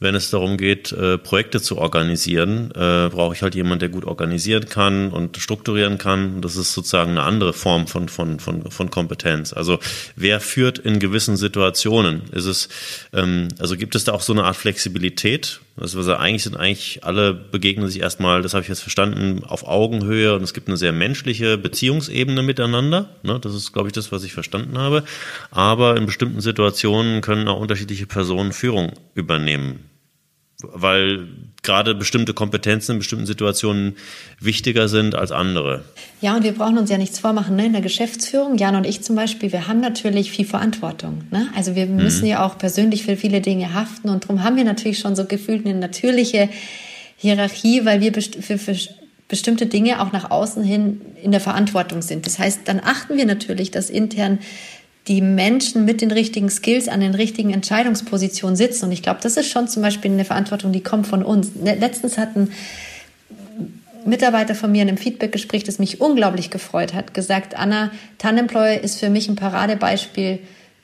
[0.00, 4.06] wenn es darum geht, äh, Projekte zu organisieren, äh, brauche ich halt jemanden, der gut
[4.06, 6.40] organisieren kann und strukturieren kann.
[6.40, 9.52] Das ist sozusagen eine andere Form von, von, von, von Kompetenz.
[9.52, 9.78] Also
[10.16, 12.22] wer führt in gewissen Situationen?
[12.32, 12.68] Ist es,
[13.12, 15.60] ähm, also gibt es da auch so eine Art Flexibilität?
[15.76, 20.34] Also eigentlich sind eigentlich alle begegnen sich erstmal, das habe ich jetzt verstanden, auf Augenhöhe
[20.34, 23.10] und es gibt eine sehr menschliche Beziehungsebene miteinander.
[23.22, 23.38] Ne?
[23.38, 25.04] Das ist, glaube ich, das, was ich verstanden habe.
[25.50, 29.89] Aber in bestimmten Situationen können auch unterschiedliche Personen Führung übernehmen
[30.62, 31.28] weil
[31.62, 33.96] gerade bestimmte Kompetenzen in bestimmten Situationen
[34.38, 35.84] wichtiger sind als andere.
[36.20, 37.56] Ja, und wir brauchen uns ja nichts vormachen.
[37.56, 37.66] Ne?
[37.66, 41.24] In der Geschäftsführung, Jan und ich zum Beispiel, wir haben natürlich viel Verantwortung.
[41.30, 41.48] Ne?
[41.54, 42.30] Also wir müssen mhm.
[42.30, 45.66] ja auch persönlich für viele Dinge haften und darum haben wir natürlich schon so gefühlt
[45.66, 46.48] eine natürliche
[47.16, 48.74] Hierarchie, weil wir für, für
[49.28, 52.26] bestimmte Dinge auch nach außen hin in der Verantwortung sind.
[52.26, 54.40] Das heißt, dann achten wir natürlich, dass intern
[55.08, 58.86] die Menschen mit den richtigen Skills an den richtigen Entscheidungspositionen sitzen.
[58.86, 61.54] Und ich glaube, das ist schon zum Beispiel eine Verantwortung, die kommt von uns.
[61.54, 62.50] Ne, letztens hatten
[64.04, 68.98] Mitarbeiter von mir in einem Feedbackgespräch, das mich unglaublich gefreut hat, gesagt, Anna, Tannemploy ist
[68.98, 70.40] für mich ein Paradebeispiel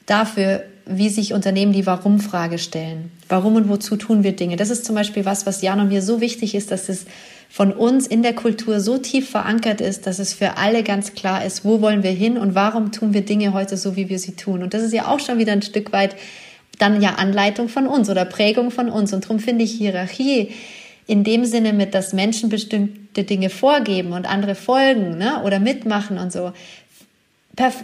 [0.06, 3.10] dafür, wie sich Unternehmen die Warum-Frage stellen.
[3.28, 4.56] Warum und wozu tun wir Dinge?
[4.56, 7.06] Das ist zum Beispiel was, was Jan und mir so wichtig ist, dass es
[7.48, 11.44] von uns in der Kultur so tief verankert ist, dass es für alle ganz klar
[11.44, 14.36] ist, wo wollen wir hin und warum tun wir Dinge heute so, wie wir sie
[14.36, 14.62] tun.
[14.62, 16.16] Und das ist ja auch schon wieder ein Stück weit
[16.78, 19.12] dann ja Anleitung von uns oder Prägung von uns.
[19.12, 20.52] Und darum finde ich Hierarchie
[21.06, 26.18] in dem Sinne mit, dass Menschen bestimmte Dinge vorgeben und andere folgen ne, oder mitmachen
[26.18, 26.52] und so,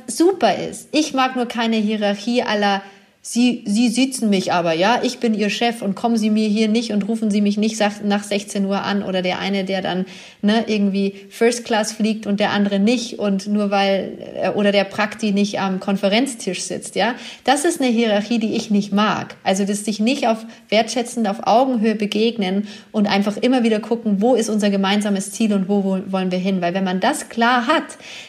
[0.06, 0.88] super ist.
[0.92, 2.82] Ich mag nur keine Hierarchie aller
[3.24, 6.66] Sie, Sie sitzen mich aber, ja, ich bin Ihr Chef und kommen Sie mir hier
[6.66, 10.06] nicht und rufen Sie mich nicht nach 16 Uhr an oder der eine, der dann
[10.42, 14.82] ne, irgendwie First Class fliegt und der andere nicht und nur weil äh, oder der
[14.82, 17.14] Prakti nicht am Konferenztisch sitzt, ja.
[17.44, 19.36] Das ist eine Hierarchie, die ich nicht mag.
[19.44, 24.34] Also das sich nicht auf wertschätzend auf Augenhöhe begegnen und einfach immer wieder gucken, wo
[24.34, 27.84] ist unser gemeinsames Ziel und wo wollen wir hin, weil wenn man das klar hat,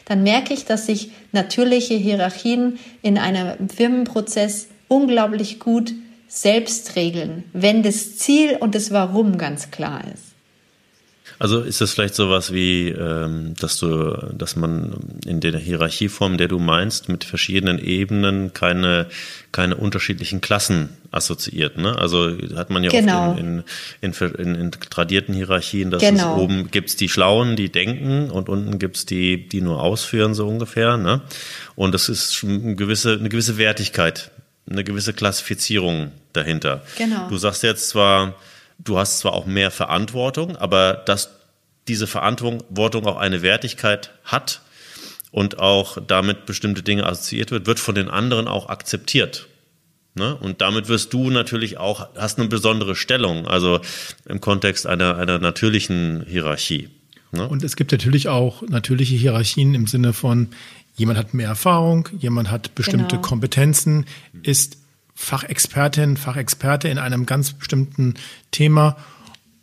[0.05, 5.93] dann merke ich, dass sich natürliche Hierarchien in einem Firmenprozess unglaublich gut
[6.27, 10.32] selbst regeln, wenn das Ziel und das Warum ganz klar ist.
[11.43, 14.95] Also ist das vielleicht sowas wie, ähm, dass du, dass man
[15.25, 19.07] in der Hierarchieform, der du meinst, mit verschiedenen Ebenen keine,
[19.51, 21.77] keine unterschiedlichen Klassen assoziiert.
[21.77, 21.97] Ne?
[21.99, 23.31] Also hat man ja genau.
[23.31, 23.63] oft in,
[23.99, 26.37] in, in, in, tradierten Hierarchien, dass genau.
[26.37, 30.47] es oben gibt's die Schlauen, die denken und unten gibt's die, die nur ausführen, so
[30.47, 30.95] ungefähr.
[30.95, 31.23] Ne?
[31.75, 34.31] Und das ist schon eine gewisse, eine gewisse Wertigkeit,
[34.69, 36.83] eine gewisse Klassifizierung dahinter.
[36.97, 37.27] Genau.
[37.27, 38.35] Du sagst jetzt zwar,
[38.84, 41.30] du hast zwar auch mehr Verantwortung, aber dass
[41.88, 44.61] diese Verantwortung auch eine Wertigkeit hat
[45.31, 49.47] und auch damit bestimmte Dinge assoziiert wird, wird von den anderen auch akzeptiert.
[50.15, 50.35] Ne?
[50.35, 53.81] Und damit wirst du natürlich auch, hast eine besondere Stellung, also
[54.26, 56.89] im Kontext einer, einer natürlichen Hierarchie.
[57.31, 57.47] Ne?
[57.47, 60.49] Und es gibt natürlich auch natürliche Hierarchien im Sinne von,
[60.95, 63.22] jemand hat mehr Erfahrung, jemand hat bestimmte genau.
[63.22, 64.05] Kompetenzen,
[64.43, 64.77] ist
[65.15, 68.15] Fachexpertin, Fachexperte in einem ganz bestimmten
[68.52, 68.98] Thema.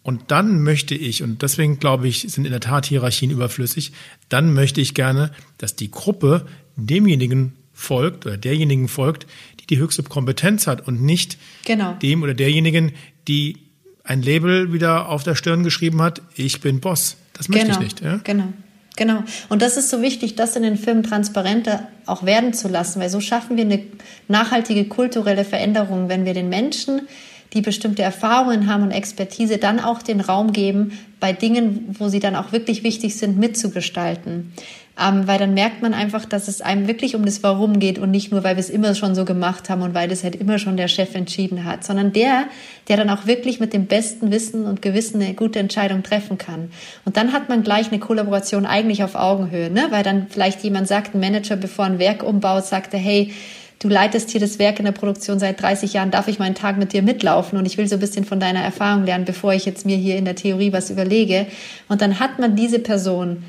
[0.03, 3.93] Und dann möchte ich, und deswegen glaube ich, sind in der Tat Hierarchien überflüssig,
[4.29, 6.47] dann möchte ich gerne, dass die Gruppe
[6.77, 9.27] demjenigen folgt oder derjenigen folgt,
[9.61, 11.95] die die höchste Kompetenz hat und nicht genau.
[11.95, 12.93] dem oder derjenigen,
[13.29, 13.59] die
[14.05, 17.17] ein Label wieder auf der Stirn geschrieben hat, ich bin Boss.
[17.33, 17.79] Das möchte genau.
[17.79, 18.01] ich nicht.
[18.01, 18.21] Ja?
[18.25, 18.53] Genau.
[19.01, 19.25] Genau.
[19.49, 23.09] Und das ist so wichtig, das in den Filmen transparenter auch werden zu lassen, weil
[23.09, 23.83] so schaffen wir eine
[24.29, 27.09] nachhaltige kulturelle Veränderung, wenn wir den Menschen,
[27.53, 32.21] die bestimmte Erfahrungen haben und Expertise, dann auch den Raum geben, bei Dingen, wo sie
[32.21, 34.53] dann auch wirklich wichtig sind, mitzugestalten
[35.01, 38.11] ähm, weil dann merkt man einfach, dass es einem wirklich um das Warum geht und
[38.11, 40.59] nicht nur, weil wir es immer schon so gemacht haben und weil das halt immer
[40.59, 42.45] schon der Chef entschieden hat, sondern der,
[42.89, 46.71] der dann auch wirklich mit dem besten Wissen und Gewissen eine gute Entscheidung treffen kann.
[47.05, 49.87] Und dann hat man gleich eine Kollaboration eigentlich auf Augenhöhe, ne?
[49.91, 53.33] weil dann vielleicht jemand sagt, ein Manager, bevor ein Werk umbaut, sagte, hey,
[53.81, 56.79] du leitest hier das Werk in der Produktion seit 30 Jahren, darf ich meinen Tag
[56.79, 59.65] mit dir mitlaufen und ich will so ein bisschen von deiner Erfahrung lernen, bevor ich
[59.65, 61.47] jetzt mir hier in der Theorie was überlege.
[61.89, 63.43] Und dann hat man diese Person,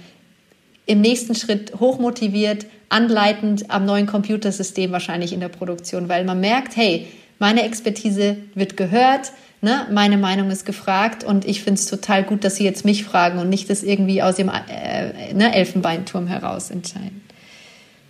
[0.87, 6.75] im nächsten Schritt hochmotiviert, anleitend am neuen Computersystem wahrscheinlich in der Produktion, weil man merkt,
[6.75, 7.07] hey,
[7.39, 9.31] meine Expertise wird gehört,
[9.61, 9.87] ne?
[9.91, 13.39] meine Meinung ist gefragt und ich finde es total gut, dass Sie jetzt mich fragen
[13.39, 17.21] und nicht das irgendwie aus dem äh, ne, Elfenbeinturm heraus entscheiden.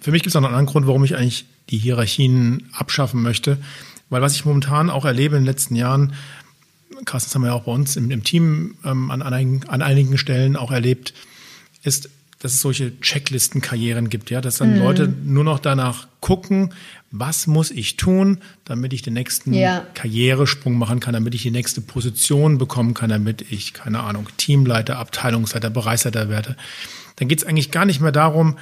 [0.02, 3.22] Für mich gibt es auch noch einen anderen Grund, warum ich eigentlich die Hierarchien abschaffen
[3.22, 3.58] möchte,
[4.10, 6.14] weil was ich momentan auch erlebe in den letzten Jahren,
[7.06, 9.82] Carsten, das haben wir ja auch bei uns im, im Team ähm, an, einigen, an
[9.82, 11.14] einigen Stellen auch erlebt,
[11.84, 12.10] ist,
[12.40, 14.80] dass es solche Checklistenkarrieren gibt, ja, dass dann mhm.
[14.80, 16.74] Leute nur noch danach gucken,
[17.12, 19.86] was muss ich tun, damit ich den nächsten ja.
[19.94, 24.98] Karrieresprung machen kann, damit ich die nächste Position bekommen kann, damit ich, keine Ahnung, Teamleiter,
[24.98, 26.56] Abteilungsleiter, Bereichsleiter werde.
[27.18, 28.58] Dann geht es eigentlich gar nicht mehr darum,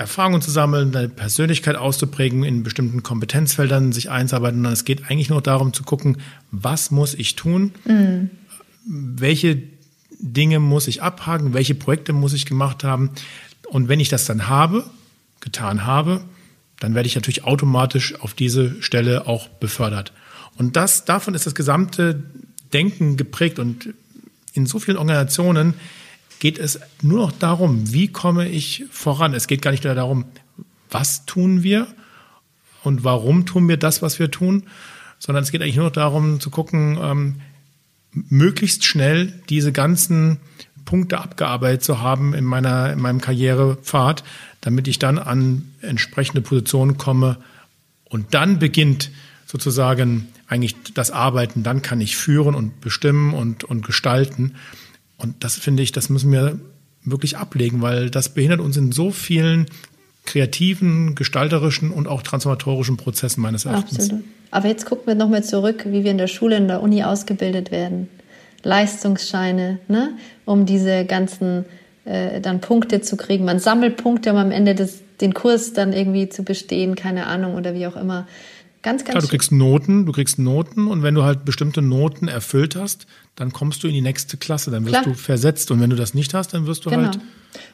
[0.00, 5.28] Erfahrungen zu sammeln, deine Persönlichkeit auszuprägen, in bestimmten Kompetenzfeldern sich einzuarbeiten, sondern es geht eigentlich
[5.28, 6.16] nur darum zu gucken,
[6.50, 8.30] was muss ich tun, mhm.
[8.86, 9.62] welche
[10.18, 13.10] Dinge muss ich abhaken, welche Projekte muss ich gemacht haben.
[13.68, 14.84] Und wenn ich das dann habe,
[15.40, 16.22] getan habe,
[16.78, 20.14] dann werde ich natürlich automatisch auf diese Stelle auch befördert.
[20.56, 22.22] Und das, davon ist das gesamte
[22.72, 23.58] Denken geprägt.
[23.58, 23.90] Und
[24.54, 25.74] in so vielen Organisationen
[26.40, 29.34] geht es nur noch darum, wie komme ich voran.
[29.34, 30.24] Es geht gar nicht mehr darum,
[30.90, 31.86] was tun wir
[32.82, 34.64] und warum tun wir das, was wir tun,
[35.18, 37.40] sondern es geht eigentlich nur darum zu gucken, ähm,
[38.12, 40.38] möglichst schnell diese ganzen
[40.84, 44.24] Punkte abgearbeitet zu haben in meiner, in meinem Karrierepfad,
[44.60, 47.36] damit ich dann an entsprechende Positionen komme
[48.04, 49.10] und dann beginnt
[49.46, 54.56] sozusagen eigentlich das Arbeiten, dann kann ich führen und bestimmen und, und gestalten.
[55.20, 56.58] Und das finde ich, das müssen wir
[57.04, 59.66] wirklich ablegen, weil das behindert uns in so vielen
[60.24, 63.98] kreativen, gestalterischen und auch transformatorischen Prozessen meines Erachtens.
[63.98, 64.24] Absolut.
[64.50, 67.70] Aber jetzt gucken wir nochmal zurück, wie wir in der Schule, in der Uni ausgebildet
[67.70, 68.08] werden.
[68.62, 70.10] Leistungsscheine, ne?
[70.44, 71.64] um diese ganzen
[72.04, 73.44] äh, dann Punkte zu kriegen.
[73.44, 77.54] Man sammelt Punkte, um am Ende des, den Kurs dann irgendwie zu bestehen, keine Ahnung
[77.54, 78.26] oder wie auch immer.
[78.82, 82.28] Ganz, ganz Klar, du kriegst Noten, du kriegst Noten und wenn du halt bestimmte Noten
[82.28, 83.06] erfüllt hast,
[83.40, 85.04] dann kommst du in die nächste Klasse, dann wirst Klar.
[85.04, 87.04] du versetzt und wenn du das nicht hast, dann wirst du genau.
[87.04, 87.24] halt nicht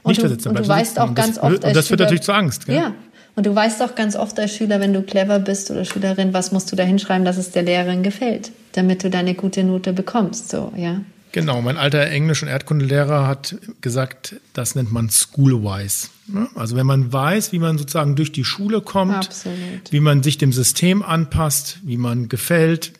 [0.04, 0.46] und du, versetzt.
[0.46, 2.66] Dann und du weißt auch ganz das, oft Und das führt natürlich zu Angst.
[2.66, 2.76] Gell?
[2.76, 2.94] Ja,
[3.34, 6.52] und du weißt auch ganz oft als Schüler, wenn du clever bist oder Schülerin, was
[6.52, 10.50] musst du da hinschreiben, dass es der Lehrerin gefällt, damit du deine gute Note bekommst,
[10.50, 11.00] so, ja.
[11.32, 16.08] Genau, mein alter Englisch- und Erdkundelehrer hat gesagt, das nennt man Schoolwise.
[16.28, 16.46] Ne?
[16.54, 19.90] Also wenn man weiß, wie man sozusagen durch die Schule kommt, Absolut.
[19.90, 22.92] wie man sich dem System anpasst, wie man gefällt,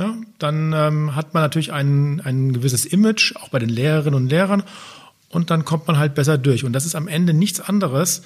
[0.00, 4.28] ja, dann ähm, hat man natürlich ein, ein gewisses Image, auch bei den Lehrerinnen und
[4.28, 4.64] Lehrern,
[5.28, 6.64] und dann kommt man halt besser durch.
[6.64, 8.22] Und das ist am Ende nichts anderes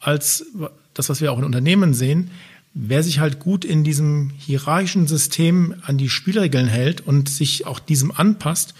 [0.00, 0.46] als
[0.94, 2.30] das, was wir auch in Unternehmen sehen.
[2.74, 7.78] Wer sich halt gut in diesem hierarchischen System an die Spielregeln hält und sich auch
[7.78, 8.74] diesem anpasst,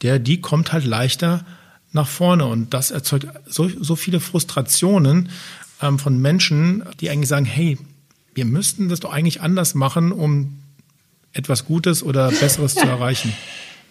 [0.00, 1.44] der, die kommt halt leichter
[1.92, 2.46] nach vorne.
[2.46, 5.28] Und das erzeugt so, so viele Frustrationen
[5.82, 7.76] ähm, von Menschen, die eigentlich sagen, hey,
[8.34, 10.60] wir müssten das doch eigentlich anders machen, um
[11.32, 13.32] etwas Gutes oder Besseres zu erreichen.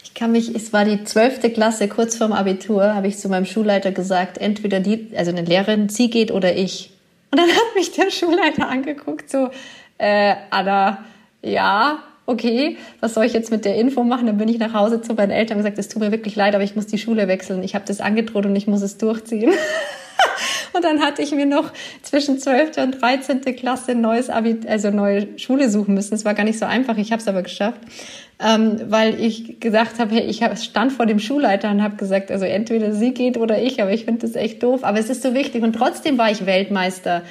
[0.03, 3.45] Ich kann mich, es war die zwölfte Klasse, kurz vorm Abitur, habe ich zu meinem
[3.45, 6.91] Schulleiter gesagt, entweder die, also eine Lehrerin, sie geht oder ich.
[7.31, 9.49] Und dann hat mich der Schulleiter angeguckt, so,
[9.97, 11.05] äh, Anna,
[11.43, 14.27] ja, okay, was soll ich jetzt mit der Info machen?
[14.27, 16.55] Dann bin ich nach Hause zu meinen Eltern und gesagt, es tut mir wirklich leid,
[16.55, 17.63] aber ich muss die Schule wechseln.
[17.63, 19.51] Ich habe das angedroht und ich muss es durchziehen.
[20.73, 21.71] und dann hatte ich mir noch
[22.01, 22.77] zwischen 12.
[22.77, 23.41] und 13.
[23.55, 26.13] Klasse neues Abi, also neue Schule suchen müssen.
[26.13, 27.81] Es war gar nicht so einfach, ich habe es aber geschafft.
[28.39, 32.45] Ähm, weil ich gesagt habe, hey, ich stand vor dem Schulleiter und habe gesagt, also
[32.45, 34.83] entweder sie geht oder ich, aber ich finde das echt doof.
[34.83, 37.23] Aber es ist so wichtig und trotzdem war ich Weltmeister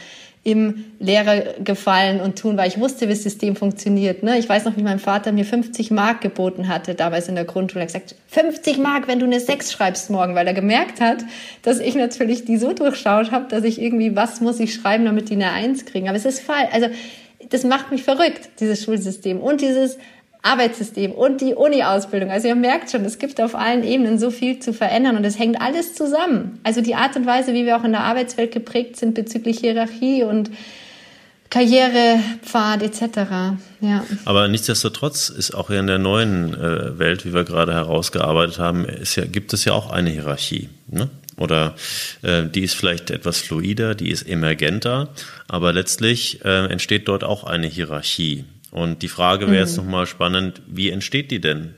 [0.47, 4.23] im Lehrer gefallen und tun, weil ich wusste, wie das System funktioniert.
[4.23, 4.39] Ne?
[4.39, 7.83] Ich weiß noch, wie mein Vater mir 50 Mark geboten hatte, damals in der Grundschule.
[7.83, 11.25] Er hat gesagt, 50 Mark, wenn du eine 6 schreibst morgen, weil er gemerkt hat,
[11.63, 15.31] dass ich natürlich die so durchschaut habe, dass ich irgendwie, was muss ich schreiben, damit
[15.31, 16.07] die eine 1 kriegen.
[16.09, 16.69] Aber es ist falsch.
[16.73, 16.91] Also
[17.51, 19.41] das macht mich verrückt, dieses Schulsystem.
[19.41, 19.99] Und dieses
[20.47, 22.31] Arbeitssystem und die Uni-Ausbildung.
[22.31, 25.39] Also ihr merkt schon, es gibt auf allen Ebenen so viel zu verändern und es
[25.39, 26.61] hängt alles zusammen.
[26.63, 30.23] Also die Art und Weise, wie wir auch in der Arbeitswelt geprägt sind bezüglich Hierarchie
[30.23, 30.51] und
[31.51, 33.19] Karrierepfad etc.
[33.81, 34.05] Ja.
[34.25, 39.25] Aber nichtsdestotrotz ist auch in der neuen äh, Welt, wie wir gerade herausgearbeitet haben, ja,
[39.25, 40.69] gibt es ja auch eine Hierarchie.
[40.89, 41.09] Ne?
[41.37, 41.75] Oder
[42.23, 45.11] äh, die ist vielleicht etwas fluider, die ist emergenter,
[45.49, 48.45] aber letztlich äh, entsteht dort auch eine Hierarchie.
[48.71, 49.67] Und die Frage wäre mhm.
[49.67, 51.75] jetzt nochmal spannend, wie entsteht die denn?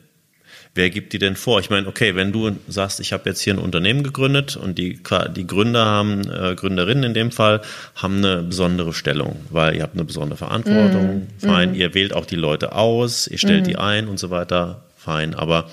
[0.75, 1.61] Wer gibt die denn vor?
[1.61, 5.01] Ich meine, okay, wenn du sagst, ich habe jetzt hier ein Unternehmen gegründet und die,
[5.35, 7.63] die Gründer haben, äh, Gründerinnen in dem Fall,
[7.97, 11.27] haben eine besondere Stellung, weil ihr habt eine besondere Verantwortung, mhm.
[11.39, 11.75] fein, mhm.
[11.75, 13.81] ihr wählt auch die Leute aus, ihr stellt die mhm.
[13.81, 15.35] ein und so weiter, fein.
[15.35, 15.69] Aber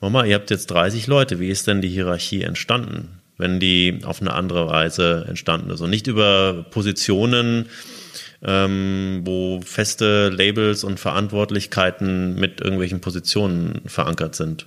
[0.00, 4.20] Mama, ihr habt jetzt 30 Leute, wie ist denn die Hierarchie entstanden, wenn die auf
[4.20, 5.80] eine andere Weise entstanden ist?
[5.80, 7.66] Und nicht über Positionen,
[8.46, 14.66] ähm, wo feste Labels und Verantwortlichkeiten mit irgendwelchen Positionen verankert sind?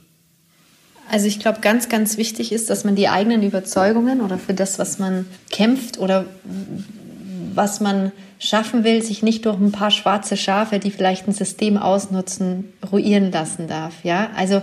[1.09, 4.77] Also ich glaube, ganz, ganz wichtig ist, dass man die eigenen Überzeugungen oder für das,
[4.77, 6.25] was man kämpft oder
[7.55, 11.77] was man schaffen will, sich nicht durch ein paar schwarze Schafe, die vielleicht ein System
[11.77, 13.95] ausnutzen, ruinieren lassen darf.
[14.03, 14.61] Ja, also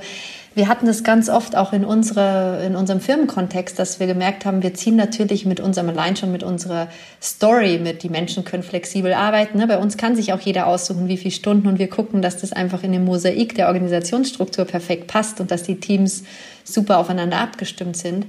[0.56, 4.62] wir hatten das ganz oft auch in, unsere, in unserem Firmenkontext, dass wir gemerkt haben,
[4.62, 6.88] wir ziehen natürlich mit unserem, allein schon mit unserer
[7.22, 9.58] Story mit, die Menschen können flexibel arbeiten.
[9.58, 9.66] Ne?
[9.66, 12.54] Bei uns kann sich auch jeder aussuchen, wie viele Stunden und wir gucken, dass das
[12.54, 16.24] einfach in dem Mosaik der Organisationsstruktur perfekt passt und dass die Teams
[16.64, 18.24] super aufeinander abgestimmt sind.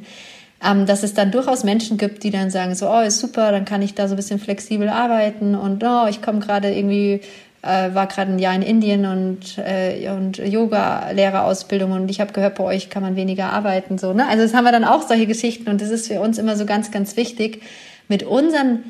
[0.62, 3.64] Ähm, dass es dann durchaus Menschen gibt, die dann sagen, so, oh, ist super, dann
[3.64, 7.22] kann ich da so ein bisschen flexibel arbeiten und oh, ich komme gerade irgendwie
[7.62, 12.56] äh, war gerade ein Jahr in Indien und, äh, und Yoga-Lehrerausbildung und ich habe gehört,
[12.56, 13.98] bei euch kann man weniger arbeiten.
[13.98, 14.28] So, ne?
[14.28, 16.66] Also das haben wir dann auch solche Geschichten und das ist für uns immer so
[16.66, 17.62] ganz, ganz wichtig,
[18.08, 18.84] mit unseren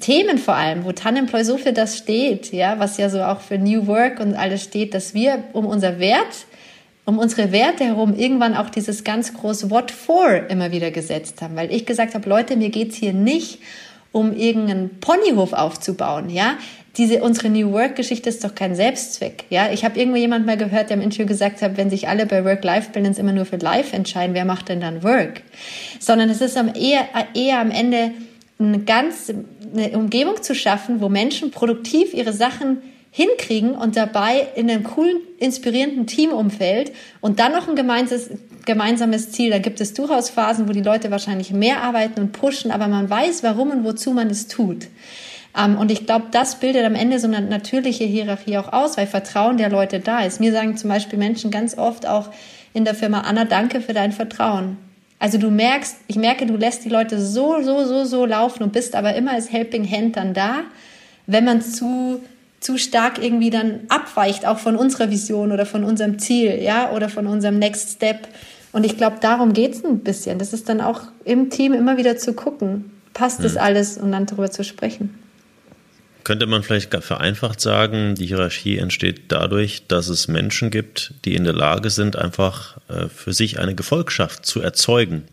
[0.00, 3.58] Themen vor allem, wo Tanemploy so für das steht, ja, was ja so auch für
[3.58, 6.46] New Work und alles steht, dass wir um unser Wert,
[7.04, 11.56] um unsere Werte herum irgendwann auch dieses ganz große What for immer wieder gesetzt haben,
[11.56, 13.60] weil ich gesagt habe, Leute, mir geht's hier nicht
[14.10, 16.56] um irgendeinen Ponyhof aufzubauen, ja
[16.96, 19.70] diese unsere New Work Geschichte ist doch kein Selbstzweck, ja?
[19.72, 22.44] Ich habe irgendwo jemand mal gehört, der im Interview gesagt hat, wenn sich alle bei
[22.44, 25.42] Work-Life Balance immer nur für Life entscheiden, wer macht denn dann Work?
[25.98, 28.10] Sondern es ist am eher eher am Ende
[28.58, 29.32] eine ganz
[29.74, 32.78] eine Umgebung zu schaffen, wo Menschen produktiv ihre Sachen
[33.10, 38.30] hinkriegen und dabei in einem coolen, inspirierenden Teamumfeld und dann noch ein gemeinsames,
[38.64, 39.50] gemeinsames Ziel.
[39.50, 43.10] Da gibt es durchaus Phasen, wo die Leute wahrscheinlich mehr arbeiten und pushen, aber man
[43.10, 44.88] weiß, warum und wozu man es tut.
[45.56, 49.06] Ähm, und ich glaube, das bildet am Ende so eine natürliche Hierarchie auch aus, weil
[49.06, 50.40] Vertrauen der Leute da ist.
[50.40, 52.28] Mir sagen zum Beispiel Menschen ganz oft auch
[52.74, 54.78] in der Firma, Anna, danke für dein Vertrauen.
[55.18, 58.72] Also du merkst, ich merke, du lässt die Leute so, so, so, so laufen und
[58.72, 60.62] bist aber immer als Helping Hand dann da,
[61.26, 62.20] wenn man zu
[62.62, 67.08] zu stark irgendwie dann abweicht, auch von unserer Vision oder von unserem Ziel, ja, oder
[67.08, 68.28] von unserem Next Step.
[68.72, 70.38] Und ich glaube, darum geht's ein bisschen.
[70.38, 73.44] Das ist dann auch im Team immer wieder zu gucken, passt mhm.
[73.44, 75.21] das alles und dann darüber zu sprechen.
[76.24, 81.44] Könnte man vielleicht vereinfacht sagen, die Hierarchie entsteht dadurch, dass es Menschen gibt, die in
[81.44, 85.24] der Lage sind, einfach äh, für sich eine Gefolgschaft zu erzeugen.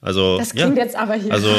[0.00, 1.32] Also, das klingt ja, jetzt aber hier.
[1.32, 1.54] Also,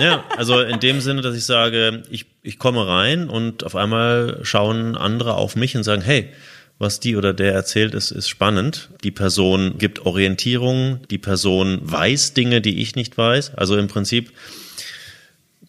[0.00, 4.40] ja, also in dem Sinne, dass ich sage, ich, ich komme rein und auf einmal
[4.42, 6.30] schauen andere auf mich und sagen, hey,
[6.80, 8.88] was die oder der erzählt ist, ist spannend.
[9.04, 13.54] Die Person gibt Orientierung, die Person weiß Dinge, die ich nicht weiß.
[13.54, 14.32] Also im Prinzip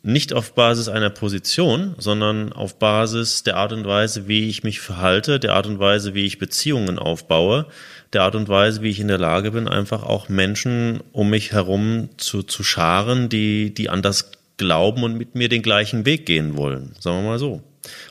[0.03, 4.79] nicht auf Basis einer Position, sondern auf Basis der Art und Weise, wie ich mich
[4.79, 7.67] verhalte, der Art und Weise, wie ich Beziehungen aufbaue,
[8.13, 11.51] der Art und Weise, wie ich in der Lage bin, einfach auch Menschen um mich
[11.51, 16.25] herum zu, zu scharen, die, die an das glauben und mit mir den gleichen Weg
[16.25, 16.95] gehen wollen.
[16.99, 17.61] Sagen wir mal so.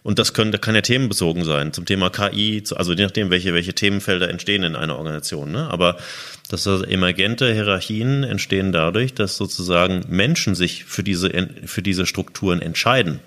[0.02, 3.54] Und das können, das kann ja themenbezogen sein, zum Thema KI, also je nachdem, welche,
[3.54, 5.52] welche Themenfelder entstehen in einer Organisation.
[5.52, 5.68] Ne?
[5.70, 5.96] Aber
[6.48, 11.30] dass also emergente Hierarchien entstehen dadurch, dass sozusagen Menschen sich für diese,
[11.64, 13.20] für diese Strukturen entscheiden.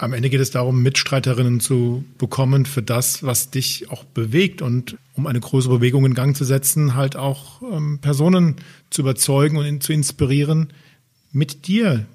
[0.00, 4.96] Am Ende geht es darum, Mitstreiterinnen zu bekommen für das, was dich auch bewegt und
[5.14, 8.56] um eine größere Bewegung in Gang zu setzen, halt auch ähm, Personen
[8.88, 10.72] zu überzeugen und in, zu inspirieren,
[11.32, 12.06] mit dir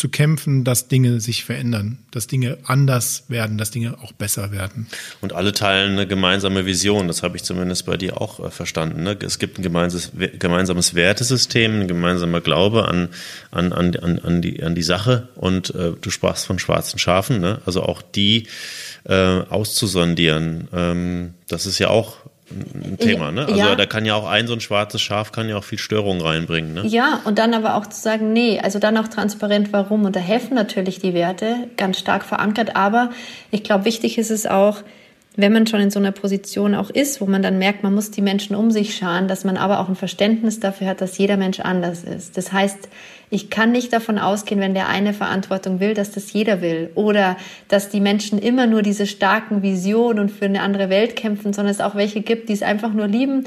[0.00, 4.86] zu kämpfen, dass Dinge sich verändern, dass Dinge anders werden, dass Dinge auch besser werden.
[5.20, 9.02] Und alle teilen eine gemeinsame Vision, das habe ich zumindest bei dir auch äh, verstanden.
[9.02, 9.18] Ne?
[9.22, 13.10] Es gibt ein gemeinsames, Wertesystem, ein gemeinsamer Glaube an,
[13.50, 17.60] an, an, an, die, an die Sache und äh, du sprachst von schwarzen Schafen, ne?
[17.66, 18.46] also auch die
[19.04, 20.68] äh, auszusondieren.
[20.72, 22.16] Ähm, das ist ja auch
[22.50, 23.46] ein Thema, ne?
[23.46, 23.74] Also ja.
[23.74, 26.74] da kann ja auch ein so ein schwarzes Schaf kann ja auch viel Störung reinbringen,
[26.74, 26.86] ne?
[26.86, 30.04] Ja, und dann aber auch zu sagen, nee, also dann auch transparent, warum.
[30.04, 32.76] Und da helfen natürlich die Werte, ganz stark verankert.
[32.76, 33.10] Aber
[33.50, 34.82] ich glaube, wichtig ist es auch,
[35.36, 38.10] wenn man schon in so einer Position auch ist, wo man dann merkt, man muss
[38.10, 41.36] die Menschen um sich scharen, dass man aber auch ein Verständnis dafür hat, dass jeder
[41.36, 42.36] Mensch anders ist.
[42.36, 42.88] Das heißt,
[43.30, 47.36] ich kann nicht davon ausgehen, wenn der eine Verantwortung will, dass das jeder will oder
[47.68, 51.72] dass die Menschen immer nur diese starken Visionen und für eine andere Welt kämpfen, sondern
[51.72, 53.44] es auch welche gibt, die es einfach nur lieben,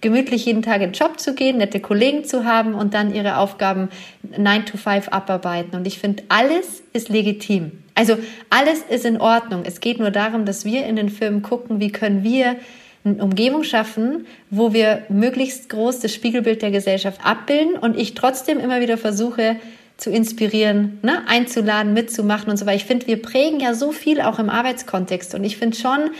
[0.00, 3.36] gemütlich jeden Tag in den Job zu gehen, nette Kollegen zu haben und dann ihre
[3.36, 3.90] Aufgaben
[4.36, 5.76] 9 to 5 abarbeiten.
[5.76, 7.72] Und ich finde, alles ist legitim.
[7.96, 8.18] Also
[8.50, 9.62] alles ist in Ordnung.
[9.64, 12.56] Es geht nur darum, dass wir in den Filmen gucken, wie können wir
[13.04, 18.60] eine Umgebung schaffen, wo wir möglichst groß das Spiegelbild der Gesellschaft abbilden und ich trotzdem
[18.60, 19.56] immer wieder versuche
[19.96, 22.76] zu inspirieren, ne, einzuladen, mitzumachen und so weiter.
[22.76, 26.10] Ich finde, wir prägen ja so viel auch im Arbeitskontext und ich finde schon,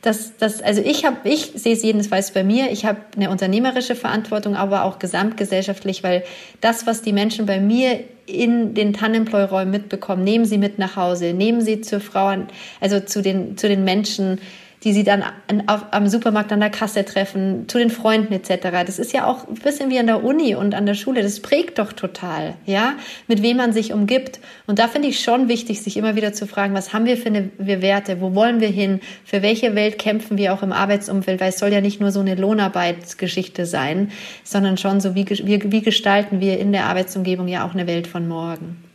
[0.00, 3.94] dass das, also ich habe, ich sehe es jedenfalls bei mir, ich habe eine unternehmerische
[3.94, 6.22] Verantwortung, aber auch gesamtgesellschaftlich, weil
[6.62, 11.32] das, was die Menschen bei mir in den Tannenpläuräumen mitbekommen, nehmen sie mit nach Hause,
[11.32, 12.34] nehmen sie zur Frau,
[12.80, 14.40] also zu den, zu den Menschen,
[14.86, 15.24] die sie dann
[15.66, 18.68] auf, am Supermarkt an der Kasse treffen, zu den Freunden etc.
[18.86, 21.24] Das ist ja auch ein bisschen wie an der Uni und an der Schule.
[21.24, 22.94] Das prägt doch total, ja,
[23.26, 24.38] mit wem man sich umgibt.
[24.68, 27.26] Und da finde ich schon wichtig, sich immer wieder zu fragen, was haben wir für
[27.26, 31.40] eine wir Werte, wo wollen wir hin, für welche Welt kämpfen wir auch im Arbeitsumfeld,
[31.40, 34.12] weil es soll ja nicht nur so eine Lohnarbeitsgeschichte sein,
[34.44, 38.06] sondern schon so, wie, wie, wie gestalten wir in der Arbeitsumgebung ja auch eine Welt
[38.06, 38.85] von morgen.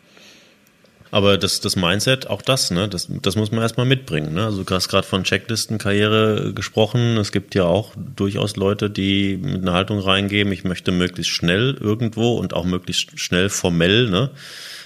[1.11, 4.33] Aber das, das Mindset, auch das, ne, das, das muss man erstmal mitbringen.
[4.33, 4.45] Ne?
[4.45, 7.17] Also du hast gerade von Checklistenkarriere gesprochen.
[7.17, 11.77] Es gibt ja auch durchaus Leute, die mit einer Haltung reingeben, ich möchte möglichst schnell
[11.79, 14.31] irgendwo und auch möglichst schnell formell, ne?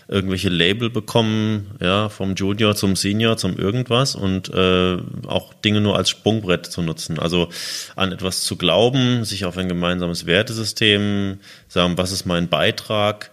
[0.08, 4.98] irgendwelche Label bekommen, ja, vom Junior zum Senior zum irgendwas und äh,
[5.28, 7.18] auch Dinge nur als Sprungbrett zu nutzen.
[7.18, 7.50] Also
[7.96, 13.32] an etwas zu glauben, sich auf ein gemeinsames Wertesystem, sagen, was ist mein Beitrag,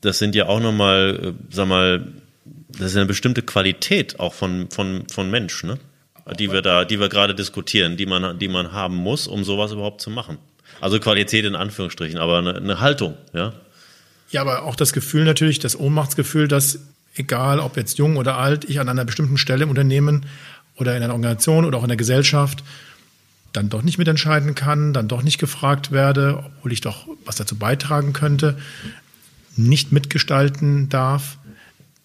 [0.00, 2.06] das sind ja auch nochmal, äh, sag mal,
[2.68, 5.78] das ist eine bestimmte Qualität auch von, von, von Mensch, ne?
[6.38, 9.72] Die wir da, die wir gerade diskutieren, die man, die man haben muss, um sowas
[9.72, 10.36] überhaupt zu machen.
[10.78, 13.54] Also Qualität in Anführungsstrichen, aber eine, eine Haltung, ja.
[14.30, 16.80] Ja, aber auch das Gefühl natürlich, das Ohnmachtsgefühl, dass
[17.14, 20.26] egal ob jetzt jung oder alt, ich an einer bestimmten Stelle im Unternehmen
[20.76, 22.62] oder in einer Organisation oder auch in der Gesellschaft
[23.54, 27.56] dann doch nicht mitentscheiden kann, dann doch nicht gefragt werde, obwohl ich doch was dazu
[27.56, 28.58] beitragen könnte
[29.58, 31.38] nicht mitgestalten darf.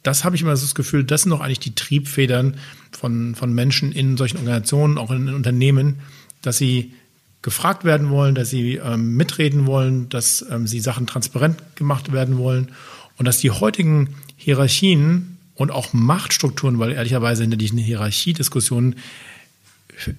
[0.02, 2.58] Das habe ich immer das Gefühl, das sind doch eigentlich die Triebfedern
[2.92, 6.00] von, von Menschen in solchen Organisationen, auch in Unternehmen,
[6.42, 6.94] dass sie
[7.42, 12.38] gefragt werden wollen, dass sie ähm, mitreden wollen, dass ähm, sie Sachen transparent gemacht werden
[12.38, 12.72] wollen
[13.18, 18.96] und dass die heutigen Hierarchien und auch Machtstrukturen, weil ehrlicherweise hinter diesen Hierarchiediskussionen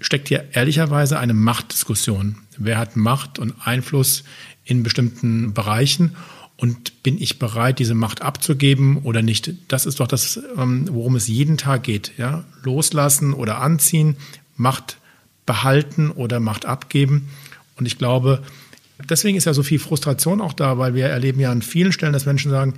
[0.00, 2.36] steckt hier ehrlicherweise eine Machtdiskussion.
[2.56, 4.24] Wer hat Macht und Einfluss
[4.64, 6.16] in bestimmten Bereichen?
[6.64, 9.52] Und bin ich bereit, diese Macht abzugeben oder nicht?
[9.68, 12.12] Das ist doch das, ähm, worum es jeden Tag geht.
[12.16, 12.46] Ja?
[12.62, 14.16] Loslassen oder anziehen,
[14.56, 14.96] Macht
[15.44, 17.28] behalten oder Macht abgeben.
[17.76, 18.42] Und ich glaube,
[19.10, 22.14] deswegen ist ja so viel Frustration auch da, weil wir erleben ja an vielen Stellen,
[22.14, 22.72] dass Menschen sagen,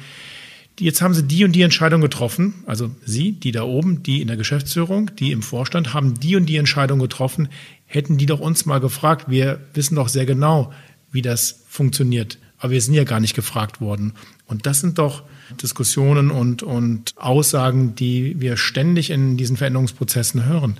[0.81, 2.55] jetzt haben sie die und die Entscheidung getroffen.
[2.67, 6.47] Also Sie, die da oben, die in der Geschäftsführung, die im Vorstand, haben die und
[6.47, 7.51] die Entscheidung getroffen.
[7.85, 9.27] Hätten die doch uns mal gefragt.
[9.29, 10.73] Wir wissen doch sehr genau,
[11.13, 14.13] wie das funktioniert aber wir sind ja gar nicht gefragt worden.
[14.47, 15.23] Und das sind doch
[15.63, 20.79] Diskussionen und, und Aussagen, die wir ständig in diesen Veränderungsprozessen hören.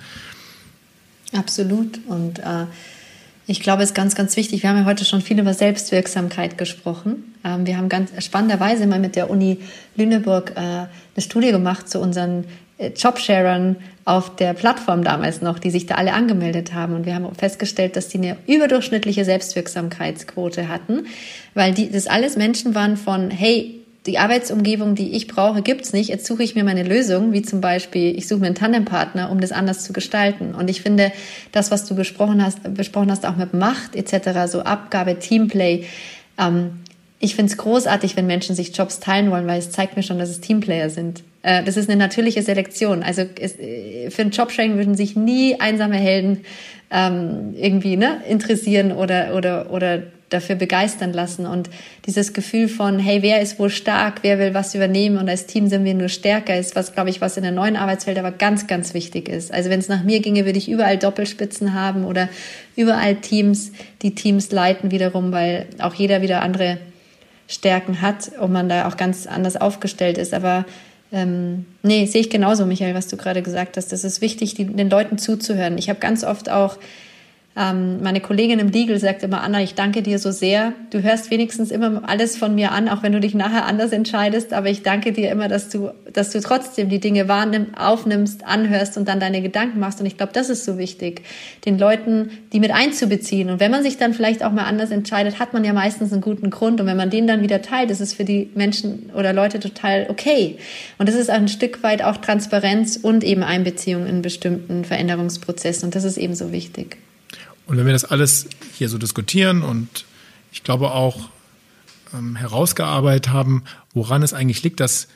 [1.33, 1.99] Absolut.
[2.07, 2.65] Und äh,
[3.49, 4.63] Ich glaube, es ist ganz, ganz wichtig.
[4.63, 7.33] Wir haben ja heute schon viel über Selbstwirksamkeit gesprochen.
[7.45, 9.59] Ähm, wir haben ganz spannenderweise mal mit der Uni
[9.95, 10.87] Lüneburg äh, eine
[11.19, 12.43] Studie gemacht zu unseren
[12.79, 16.93] Jobsharern auf der Plattform damals noch, die sich da alle angemeldet haben.
[16.93, 21.07] Und wir haben festgestellt, dass die eine überdurchschnittliche Selbstwirksamkeitsquote hatten,
[21.53, 26.09] weil die, das alles Menschen waren von, hey, die Arbeitsumgebung, die ich brauche, gibt's nicht.
[26.09, 29.41] Jetzt suche ich mir meine Lösung, wie zum Beispiel, ich suche mir einen Tandempartner, um
[29.41, 30.55] das anders zu gestalten.
[30.55, 31.11] Und ich finde,
[31.51, 35.85] das, was du besprochen hast, besprochen hast, auch mit Macht etc., so Abgabe, Teamplay,
[36.39, 36.79] ähm,
[37.19, 40.19] ich finde es großartig, wenn Menschen sich Jobs teilen wollen, weil es zeigt mir schon,
[40.19, 41.23] dass es Teamplayer sind.
[41.43, 43.03] Äh, das ist eine natürliche Selektion.
[43.03, 46.41] Also äh, für ein Jobsharing würden sich nie einsame Helden
[46.89, 51.45] ähm, irgendwie ne, interessieren oder, oder, oder dafür begeistern lassen.
[51.45, 51.69] Und
[52.05, 55.67] dieses Gefühl von, hey, wer ist wohl stark, wer will was übernehmen und als Team
[55.67, 58.67] sind wir nur stärker, ist was, glaube ich, was in der neuen Arbeitswelt aber ganz,
[58.67, 59.53] ganz wichtig ist.
[59.53, 62.29] Also wenn es nach mir ginge, würde ich überall Doppelspitzen haben oder
[62.75, 66.77] überall Teams, die Teams leiten wiederum, weil auch jeder wieder andere
[67.47, 70.33] Stärken hat und man da auch ganz anders aufgestellt ist.
[70.33, 70.65] Aber
[71.11, 73.91] ähm, nee, sehe ich genauso, Michael, was du gerade gesagt hast.
[73.91, 75.77] Das ist wichtig, die, den Leuten zuzuhören.
[75.77, 76.77] Ich habe ganz oft auch
[77.57, 80.73] ähm, meine Kollegin im Legal sagt immer, Anna, ich danke dir so sehr.
[80.91, 84.53] Du hörst wenigstens immer alles von mir an, auch wenn du dich nachher anders entscheidest.
[84.53, 88.95] Aber ich danke dir immer, dass du, dass du trotzdem die Dinge wahrnimmst, aufnimmst, anhörst
[88.95, 89.99] und dann deine Gedanken machst.
[89.99, 91.23] Und ich glaube, das ist so wichtig,
[91.65, 93.49] den Leuten die mit einzubeziehen.
[93.49, 96.21] Und wenn man sich dann vielleicht auch mal anders entscheidet, hat man ja meistens einen
[96.21, 96.79] guten Grund.
[96.79, 100.05] Und wenn man den dann wieder teilt, ist es für die Menschen oder Leute total
[100.09, 100.57] okay.
[100.99, 105.87] Und das ist ein Stück weit auch Transparenz und eben Einbeziehung in bestimmten Veränderungsprozessen.
[105.87, 106.97] Und das ist eben so wichtig.
[107.67, 110.05] Und wenn wir das alles hier so diskutieren und
[110.51, 111.29] ich glaube auch
[112.13, 113.63] ähm, herausgearbeitet haben,
[113.93, 115.09] woran es eigentlich liegt, dass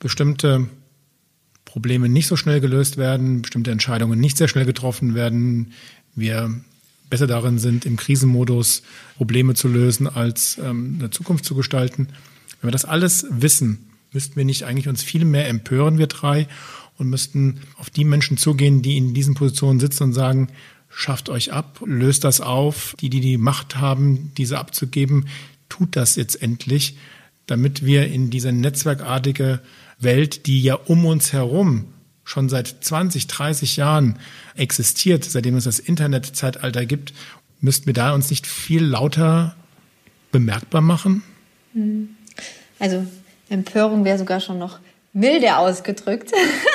[0.00, 0.68] bestimmte
[1.64, 5.72] Probleme nicht so schnell gelöst werden, bestimmte Entscheidungen nicht sehr schnell getroffen werden,
[6.14, 6.52] wir
[7.08, 8.82] besser darin sind, im Krisenmodus
[9.16, 12.08] Probleme zu lösen, als ähm, eine Zukunft zu gestalten.
[12.60, 16.48] Wenn wir das alles wissen, müssten wir nicht eigentlich uns viel mehr empören, wir drei,
[16.98, 20.48] und müssten auf die Menschen zugehen, die in diesen Positionen sitzen und sagen,
[20.92, 22.94] schafft euch ab, löst das auf.
[23.00, 25.28] Die, die die Macht haben, diese abzugeben,
[25.68, 26.96] tut das jetzt endlich,
[27.46, 29.60] damit wir in diese netzwerkartige
[29.98, 31.86] Welt, die ja um uns herum
[32.24, 34.18] schon seit 20, 30 Jahren
[34.54, 37.12] existiert, seitdem es das Internetzeitalter gibt,
[37.60, 39.56] müssten wir da uns nicht viel lauter
[40.30, 41.22] bemerkbar machen?
[41.72, 42.10] Hm.
[42.78, 43.06] Also
[43.48, 44.78] Empörung wäre sogar schon noch
[45.12, 46.32] milde ausgedrückt.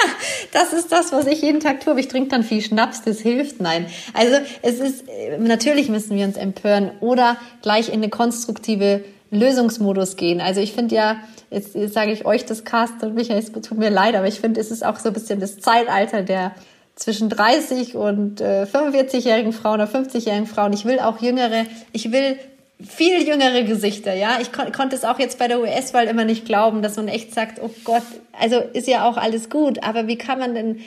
[0.52, 1.92] das ist das, was ich jeden Tag tue.
[1.92, 3.62] Aber ich trinke dann viel Schnaps, das hilft.
[3.62, 3.88] Nein.
[4.14, 5.06] Also es ist,
[5.40, 10.42] natürlich müssen wir uns empören oder gleich in eine konstruktive Lösungsmodus gehen.
[10.42, 11.18] Also ich finde ja,
[11.50, 14.40] jetzt, jetzt sage ich euch das Cast und Michael, es tut mir leid, aber ich
[14.40, 16.54] finde, es ist auch so ein bisschen das Zeitalter der
[16.96, 20.74] zwischen 30 und äh, 45-jährigen Frauen oder 50-jährigen Frauen.
[20.74, 22.38] Ich will auch jüngere, ich will
[22.86, 24.40] viel jüngere Gesichter, ja.
[24.40, 27.34] Ich kon konnte es auch jetzt bei der US-Wahl immer nicht glauben, dass man echt
[27.34, 28.04] sagt, oh Gott,
[28.40, 30.80] also ist ja auch alles gut, aber wie kann man denn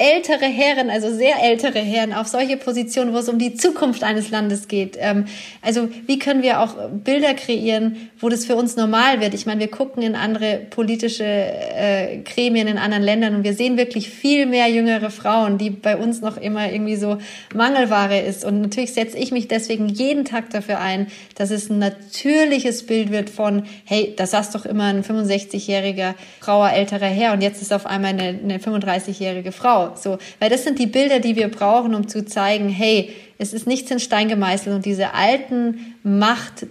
[0.00, 4.30] ältere Herren, also sehr ältere Herren, auf solche Positionen, wo es um die Zukunft eines
[4.30, 4.96] Landes geht.
[5.00, 5.24] Ähm,
[5.60, 9.34] also wie können wir auch Bilder kreieren, wo das für uns normal wird?
[9.34, 13.76] Ich meine, wir gucken in andere politische äh, Gremien in anderen Ländern und wir sehen
[13.76, 17.18] wirklich viel mehr jüngere Frauen, die bei uns noch immer irgendwie so
[17.52, 18.44] Mangelware ist.
[18.44, 23.10] Und natürlich setze ich mich deswegen jeden Tag dafür ein, dass es ein natürliches Bild
[23.10, 27.72] wird von, hey, das saß doch immer ein 65-jähriger, grauer, älterer Herr und jetzt ist
[27.72, 29.87] auf einmal eine, eine 35-jährige Frau.
[29.96, 33.66] So, weil das sind die Bilder, die wir brauchen, um zu zeigen, hey, es ist
[33.66, 36.68] nichts in Stein gemeißelt und diese alten Machtzirkel,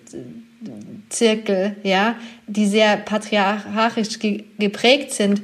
[1.84, 2.15] ja,
[2.48, 5.41] die sehr patriarchisch geprägt sind,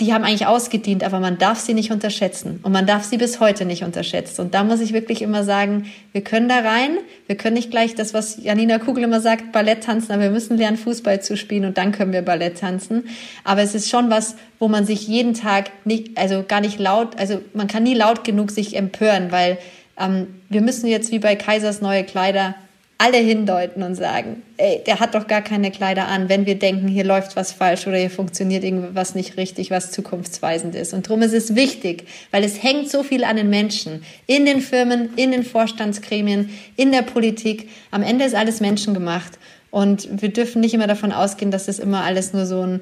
[0.00, 2.60] die haben eigentlich ausgedient, aber man darf sie nicht unterschätzen.
[2.62, 4.42] Und man darf sie bis heute nicht unterschätzen.
[4.42, 7.94] Und da muss ich wirklich immer sagen, wir können da rein, wir können nicht gleich
[7.94, 11.64] das, was Janina Kugel immer sagt, Ballett tanzen, aber wir müssen lernen, Fußball zu spielen
[11.64, 13.04] und dann können wir Ballett tanzen.
[13.42, 17.18] Aber es ist schon was, wo man sich jeden Tag nicht, also gar nicht laut,
[17.18, 19.56] also man kann nie laut genug sich empören, weil
[19.98, 22.54] ähm, wir müssen jetzt wie bei Kaisers neue Kleider
[22.98, 26.88] alle hindeuten und sagen, ey, der hat doch gar keine Kleider an, wenn wir denken,
[26.88, 30.94] hier läuft was falsch oder hier funktioniert irgendwas nicht richtig, was zukunftsweisend ist.
[30.94, 34.62] Und darum ist es wichtig, weil es hängt so viel an den Menschen, in den
[34.62, 37.68] Firmen, in den Vorstandsgremien, in der Politik.
[37.90, 39.38] Am Ende ist alles menschengemacht.
[39.70, 42.80] Und wir dürfen nicht immer davon ausgehen, dass es immer alles nur so ein,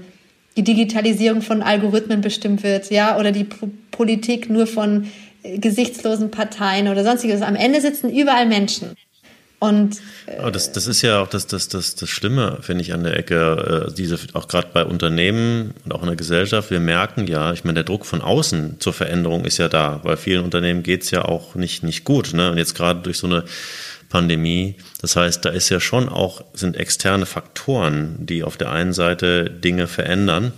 [0.57, 5.09] die Digitalisierung von Algorithmen bestimmt wird, ja, oder die P Politik nur von
[5.45, 7.43] äh, gesichtslosen Parteien oder sonstiges.
[7.43, 8.97] Am Ende sitzen überall Menschen.
[9.69, 13.05] Und äh, das, das ist ja auch das, das, das, das Schlimme, finde ich, an
[13.05, 17.27] der Ecke, äh, diese, auch gerade bei Unternehmen und auch in der Gesellschaft, wir merken
[17.27, 20.83] ja, ich meine, der Druck von außen zur Veränderung ist ja da, weil vielen Unternehmen
[20.83, 22.35] geht's ja auch nicht, nicht gut.
[22.35, 22.51] Ne?
[22.51, 23.45] Und jetzt gerade durch so eine
[24.09, 24.77] Pandemie.
[25.01, 29.51] Das heißt, da ist ja schon auch, sind externe Faktoren, die auf der einen Seite
[29.51, 30.53] Dinge verändern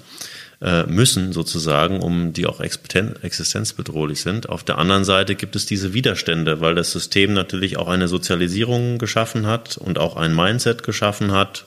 [0.87, 4.49] müssen sozusagen, um die auch existenzbedrohlich sind.
[4.49, 8.99] Auf der anderen Seite gibt es diese Widerstände, weil das System natürlich auch eine Sozialisierung
[8.99, 11.67] geschaffen hat und auch ein Mindset geschaffen hat,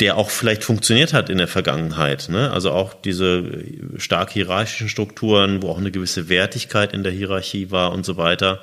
[0.00, 2.28] der auch vielleicht funktioniert hat in der Vergangenheit.
[2.28, 2.50] Ne?
[2.50, 3.64] Also auch diese
[3.96, 8.60] stark hierarchischen Strukturen, wo auch eine gewisse Wertigkeit in der Hierarchie war und so weiter.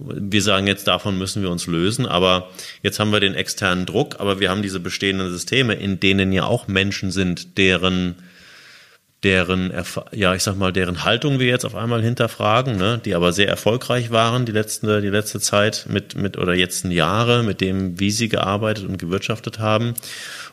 [0.00, 2.50] Wir sagen jetzt, davon müssen wir uns lösen, aber
[2.82, 6.44] jetzt haben wir den externen Druck, aber wir haben diese bestehenden Systeme, in denen ja
[6.44, 8.16] auch Menschen sind, deren
[9.24, 9.72] deren,
[10.12, 13.48] ja, ich sag mal, deren Haltung wir jetzt auf einmal hinterfragen, ne, die aber sehr
[13.48, 18.10] erfolgreich waren die letzte, die letzte Zeit mit, mit, oder letzten Jahre mit dem, wie
[18.10, 19.94] sie gearbeitet und gewirtschaftet haben.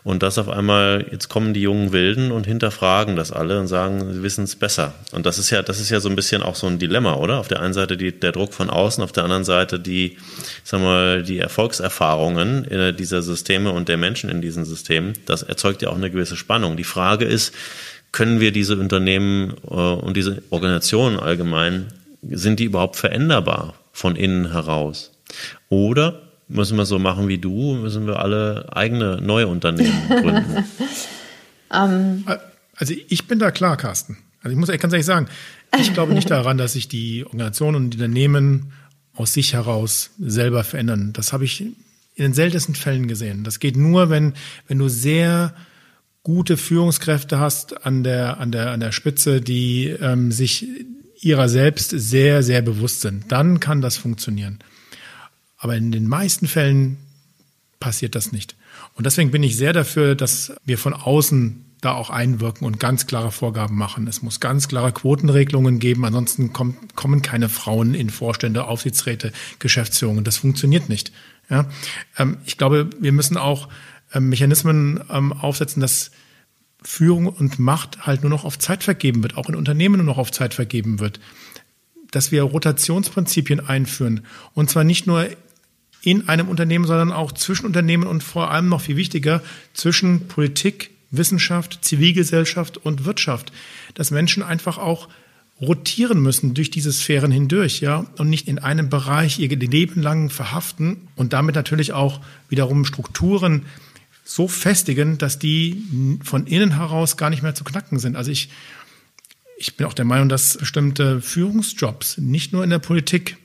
[0.03, 4.14] Und das auf einmal, jetzt kommen die jungen Wilden und hinterfragen das alle und sagen,
[4.14, 4.95] sie wissen es besser.
[5.11, 7.39] Und das ist ja, das ist ja so ein bisschen auch so ein Dilemma, oder?
[7.39, 10.18] Auf der einen Seite die, der Druck von außen, auf der anderen Seite die,
[10.64, 15.14] sag mal, die Erfolgserfahrungen dieser Systeme und der Menschen in diesen Systemen.
[15.27, 16.77] Das erzeugt ja auch eine gewisse Spannung.
[16.77, 17.53] Die Frage ist,
[18.11, 21.88] können wir diese Unternehmen äh, und diese Organisationen allgemein,
[22.29, 25.11] sind die überhaupt veränderbar von innen heraus?
[25.69, 30.65] Oder müssen wir so machen wie du, müssen wir alle eigene neue Unternehmen gründen?
[31.69, 32.25] um.
[32.25, 32.25] Ähm.
[32.75, 34.17] Also ich bin da klar, Carsten.
[34.41, 35.27] Also ich muss ganz ehrlich sagen,
[35.79, 38.73] ich glaube nicht daran, dass sich die Organisationen und die Unternehmen
[39.13, 41.13] aus sich heraus selber verändern.
[41.13, 41.75] Das habe ich in
[42.15, 43.43] den seltensten Fällen gesehen.
[43.43, 44.33] Das geht nur, wenn,
[44.67, 45.53] wenn du sehr
[46.23, 50.68] gute Führungskräfte hast an der, an der, an der Spitze, die ähm, sich
[51.19, 53.31] ihrer selbst sehr, sehr bewusst sind.
[53.31, 54.60] Dann kann das funktionieren.
[55.57, 56.98] Aber in den meisten Fällen
[57.80, 58.56] passiert das nicht.
[58.95, 63.07] Und deswegen bin ich sehr dafür, dass wir von außen da auch einwirken und ganz
[63.07, 64.07] klare Vorgaben machen.
[64.07, 70.23] Es muss ganz klare Quotenregelungen geben, ansonsten kommt, kommen keine Frauen in Vorstände, Aufsichtsräte, Geschäftsführungen.
[70.23, 71.11] Das funktioniert nicht.
[71.49, 71.68] Ja?
[72.18, 73.68] Ähm, ich glaube, wir müssen auch
[74.19, 76.11] Mechanismen ähm, aufsetzen, dass
[76.83, 80.17] Führung und Macht halt nur noch auf Zeit vergeben wird, auch in Unternehmen nur noch
[80.17, 81.19] auf Zeit vergeben wird.
[82.11, 84.21] Dass wir Rotationsprinzipien einführen.
[84.53, 85.27] Und zwar nicht nur
[86.01, 89.41] in einem Unternehmen, sondern auch zwischen Unternehmen und vor allem noch viel wichtiger
[89.73, 93.51] zwischen Politik, Wissenschaft, Zivilgesellschaft und Wirtschaft.
[93.93, 95.07] Dass Menschen einfach auch
[95.61, 100.31] rotieren müssen durch diese Sphären hindurch, ja, und nicht in einem Bereich ihr Leben lang
[100.31, 102.19] verhaften und damit natürlich auch
[102.49, 103.67] wiederum Strukturen
[104.23, 108.15] so festigen, dass die von innen heraus gar nicht mehr zu knacken sind.
[108.15, 108.49] Also ich,
[109.57, 113.38] ich bin auch der Meinung, dass bestimmte Führungsjobs, nicht nur in der Politik,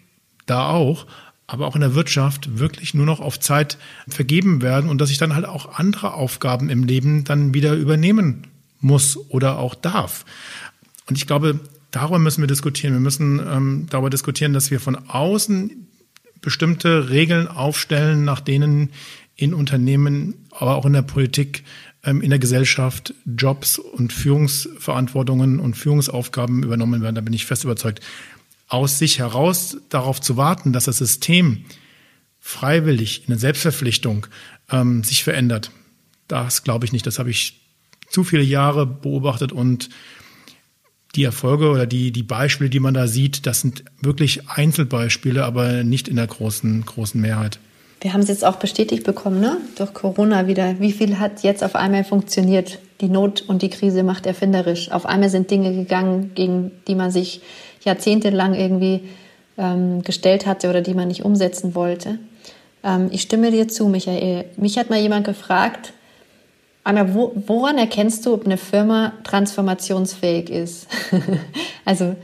[0.46, 1.06] da auch,
[1.46, 3.78] aber auch in der Wirtschaft wirklich nur noch auf Zeit
[4.08, 8.46] vergeben werden und dass ich dann halt auch andere Aufgaben im Leben dann wieder übernehmen
[8.80, 10.24] muss oder auch darf.
[11.08, 12.94] Und ich glaube, darüber müssen wir diskutieren.
[12.94, 15.86] Wir müssen ähm, darüber diskutieren, dass wir von außen
[16.40, 18.90] bestimmte Regeln aufstellen, nach denen
[19.36, 21.64] in Unternehmen, aber auch in der Politik,
[22.04, 27.14] ähm, in der Gesellschaft Jobs und Führungsverantwortungen und Führungsaufgaben übernommen werden.
[27.14, 28.00] Da bin ich fest überzeugt.
[28.68, 31.64] Aus sich heraus darauf zu warten, dass das System
[32.40, 34.26] freiwillig in der Selbstverpflichtung
[34.70, 35.70] ähm, sich verändert,
[36.28, 37.06] das glaube ich nicht.
[37.06, 37.60] Das habe ich
[38.08, 39.88] zu viele Jahre beobachtet und
[41.14, 45.82] die Erfolge oder die, die Beispiele, die man da sieht, das sind wirklich Einzelbeispiele, aber
[45.82, 47.58] nicht in der großen, großen Mehrheit
[48.06, 49.56] wir haben es jetzt auch bestätigt bekommen, ne?
[49.74, 50.78] durch Corona wieder.
[50.78, 52.78] Wie viel hat jetzt auf einmal funktioniert?
[53.00, 54.92] Die Not und die Krise macht erfinderisch.
[54.92, 57.40] Auf einmal sind Dinge gegangen, gegen die man sich
[57.82, 59.08] jahrzehntelang irgendwie
[59.58, 62.20] ähm, gestellt hatte oder die man nicht umsetzen wollte.
[62.84, 64.44] Ähm, ich stimme dir zu, Michael.
[64.56, 65.92] Mich hat mal jemand gefragt,
[66.84, 70.86] Anna, wo, woran erkennst du, ob eine Firma transformationsfähig ist?
[71.84, 72.14] also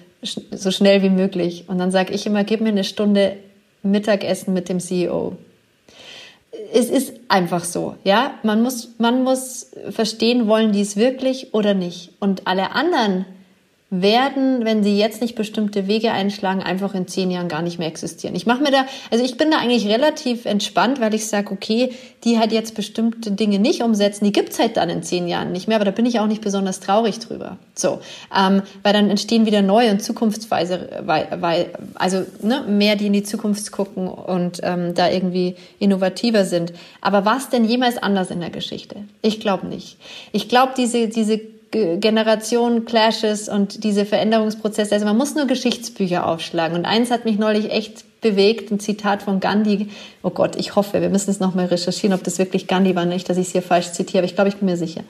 [0.52, 1.64] so schnell wie möglich.
[1.66, 3.36] Und dann sage ich immer, gib mir eine Stunde
[3.82, 5.38] Mittagessen mit dem CEO
[6.73, 8.35] es ist einfach so, ja.
[8.43, 12.12] Man muss, man muss verstehen, wollen die es wirklich oder nicht.
[12.20, 13.24] Und alle anderen
[13.93, 17.89] werden, wenn sie jetzt nicht bestimmte Wege einschlagen, einfach in zehn Jahren gar nicht mehr
[17.89, 18.35] existieren.
[18.35, 21.93] Ich mache mir da, also ich bin da eigentlich relativ entspannt, weil ich sage, okay,
[22.24, 25.69] die halt jetzt bestimmte Dinge nicht umsetzen, die gibt's halt dann in zehn Jahren nicht
[25.69, 27.59] mehr, aber da bin ich auch nicht besonders traurig drüber.
[27.74, 28.01] So,
[28.35, 33.12] ähm, weil dann entstehen wieder neue und zukunftsweise, weil, weil also ne, mehr, die in
[33.12, 36.73] die Zukunft gucken und ähm, da irgendwie innovativer sind.
[37.02, 38.97] Aber was denn jemals anders in der Geschichte?
[39.20, 39.98] Ich glaube nicht.
[40.32, 44.94] Ich glaube, diese diese Generation-Clashes und diese Veränderungsprozesse.
[44.94, 46.77] Also man muss nur Geschichtsbücher aufschlagen.
[46.77, 48.70] Und eins hat mich neulich echt bewegt.
[48.70, 49.89] Ein Zitat von Gandhi.
[50.23, 53.28] Oh Gott, ich hoffe, wir müssen es nochmal recherchieren, ob das wirklich Gandhi war, nicht,
[53.28, 55.03] dass ich es hier falsch zitiere, aber ich glaube, ich bin mir sicher.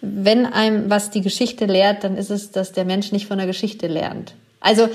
[0.00, 3.46] Wenn einem was die Geschichte lehrt, dann ist es, dass der Mensch nicht von der
[3.46, 4.34] Geschichte lernt.
[4.64, 4.88] Also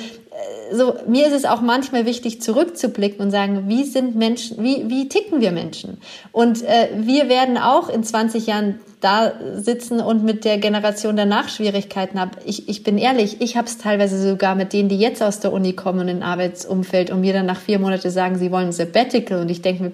[0.72, 5.08] so, mir ist es auch manchmal wichtig, zurückzublicken und sagen, wie sind Menschen, wie, wie
[5.08, 6.02] ticken wir Menschen?
[6.32, 11.50] Und äh, wir werden auch in 20 Jahren da sitzen und mit der Generation danach
[11.50, 12.32] Schwierigkeiten haben.
[12.46, 15.54] Ich, ich bin ehrlich, ich habe es teilweise sogar mit denen, die jetzt aus der
[15.54, 18.74] Uni kommen und in Arbeitsumfeld und mir dann nach vier Monaten sagen, sie wollen ein
[18.74, 19.92] Sabbatical und ich denke mir,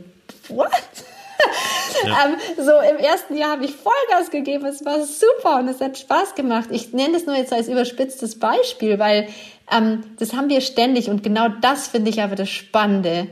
[0.50, 0.70] what?
[0.70, 0.72] Ja.
[2.06, 5.98] Ähm, so im ersten Jahr habe ich Vollgas gegeben, es war super und es hat
[5.98, 6.68] Spaß gemacht.
[6.70, 9.28] Ich nenne es nur jetzt als überspitztes Beispiel, weil
[9.72, 13.28] ähm, das haben wir ständig und genau das finde ich aber das Spannende.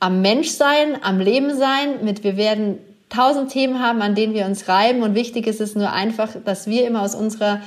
[0.00, 2.78] Am Menschsein, am Leben sein, mit wir werden
[3.08, 6.66] tausend Themen haben, an denen wir uns reiben und wichtig ist es nur einfach, dass
[6.66, 7.62] wir immer aus unserer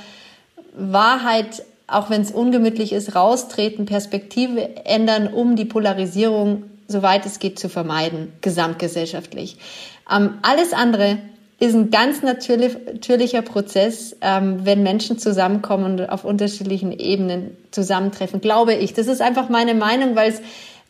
[0.74, 7.58] Wahrheit, auch wenn es ungemütlich ist, raustreten, Perspektive ändern, um die Polarisierung, soweit es geht,
[7.58, 9.56] zu vermeiden, gesamtgesellschaftlich.
[10.10, 11.18] Ähm, alles andere
[11.62, 18.40] ist ein ganz natürlich, natürlicher Prozess, ähm, wenn Menschen zusammenkommen und auf unterschiedlichen Ebenen zusammentreffen,
[18.40, 18.94] glaube ich.
[18.94, 20.42] Das ist einfach meine Meinung, weil es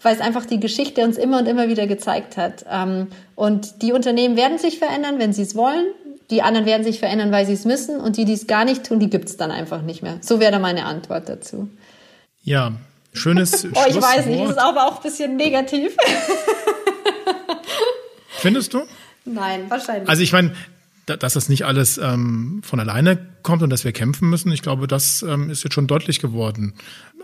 [0.05, 2.65] weil es einfach die Geschichte uns immer und immer wieder gezeigt hat.
[2.69, 5.85] Ähm, und die Unternehmen werden sich verändern, wenn sie es wollen.
[6.31, 8.01] Die anderen werden sich verändern, weil sie es müssen.
[8.01, 10.19] Und die, die es gar nicht tun, die gibt es dann einfach nicht mehr.
[10.21, 11.69] So wäre meine Antwort dazu.
[12.43, 12.73] Ja,
[13.13, 15.97] schönes Oh, ich weiß nicht, das ist aber auch ein bisschen negativ.
[18.39, 18.83] Findest du?
[19.25, 20.09] Nein, wahrscheinlich.
[20.09, 20.53] Also ich meine,
[21.07, 24.87] dass das nicht alles ähm, von alleine kommt und dass wir kämpfen müssen, ich glaube,
[24.87, 26.75] das ähm, ist jetzt schon deutlich geworden.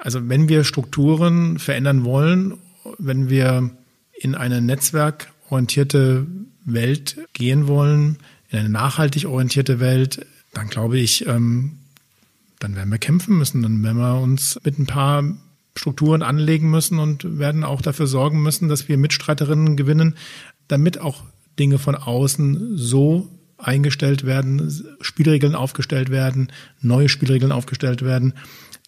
[0.01, 2.55] Also wenn wir Strukturen verändern wollen,
[2.99, 3.71] wenn wir
[4.15, 6.27] in eine netzwerkorientierte
[6.65, 8.19] Welt gehen wollen,
[8.51, 11.79] in eine nachhaltig orientierte Welt, dann glaube ich, ähm,
[12.59, 15.23] dann werden wir kämpfen müssen, dann werden wir uns mit ein paar
[15.77, 20.17] Strukturen anlegen müssen und werden auch dafür sorgen müssen, dass wir Mitstreiterinnen gewinnen,
[20.67, 21.23] damit auch
[21.59, 23.29] Dinge von außen so
[23.59, 28.35] eingestellt werden, Spielregeln aufgestellt werden, neue Spielregeln aufgestellt werden,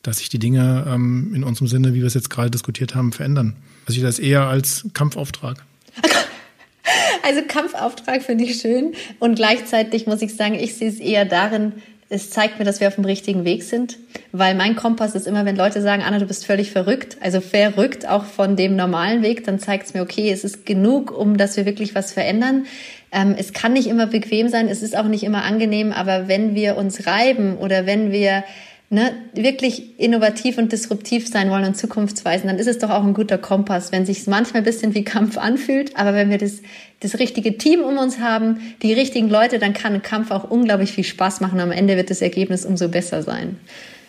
[0.03, 3.13] dass sich die Dinge ähm, in unserem Sinne, wie wir es jetzt gerade diskutiert haben,
[3.13, 3.57] verändern.
[3.87, 5.65] Also ich das eher als Kampfauftrag.
[7.23, 11.75] Also Kampfauftrag finde ich schön und gleichzeitig muss ich sagen, ich sehe es eher darin,
[12.13, 13.97] es zeigt mir, dass wir auf dem richtigen Weg sind,
[14.33, 18.07] weil mein Kompass ist immer, wenn Leute sagen, Anna, du bist völlig verrückt, also verrückt
[18.09, 21.57] auch von dem normalen Weg, dann zeigt es mir, okay, es ist genug, um dass
[21.57, 22.67] wir wirklich was verändern.
[23.13, 26.57] Ähm, es kann nicht immer bequem sein, es ist auch nicht immer angenehm, aber wenn
[26.57, 28.43] wir uns reiben oder wenn wir
[28.91, 33.15] ne, wirklich innovativ und disruptiv sein wollen und zukunftsweisen, dann ist es doch auch ein
[33.15, 36.61] guter Kompass, wenn sich manchmal ein bisschen wie Kampf anfühlt, aber wenn wir das,
[36.99, 40.91] das richtige Team um uns haben, die richtigen Leute, dann kann ein Kampf auch unglaublich
[40.91, 41.61] viel Spaß machen.
[41.61, 43.57] Am Ende wird das Ergebnis umso besser sein.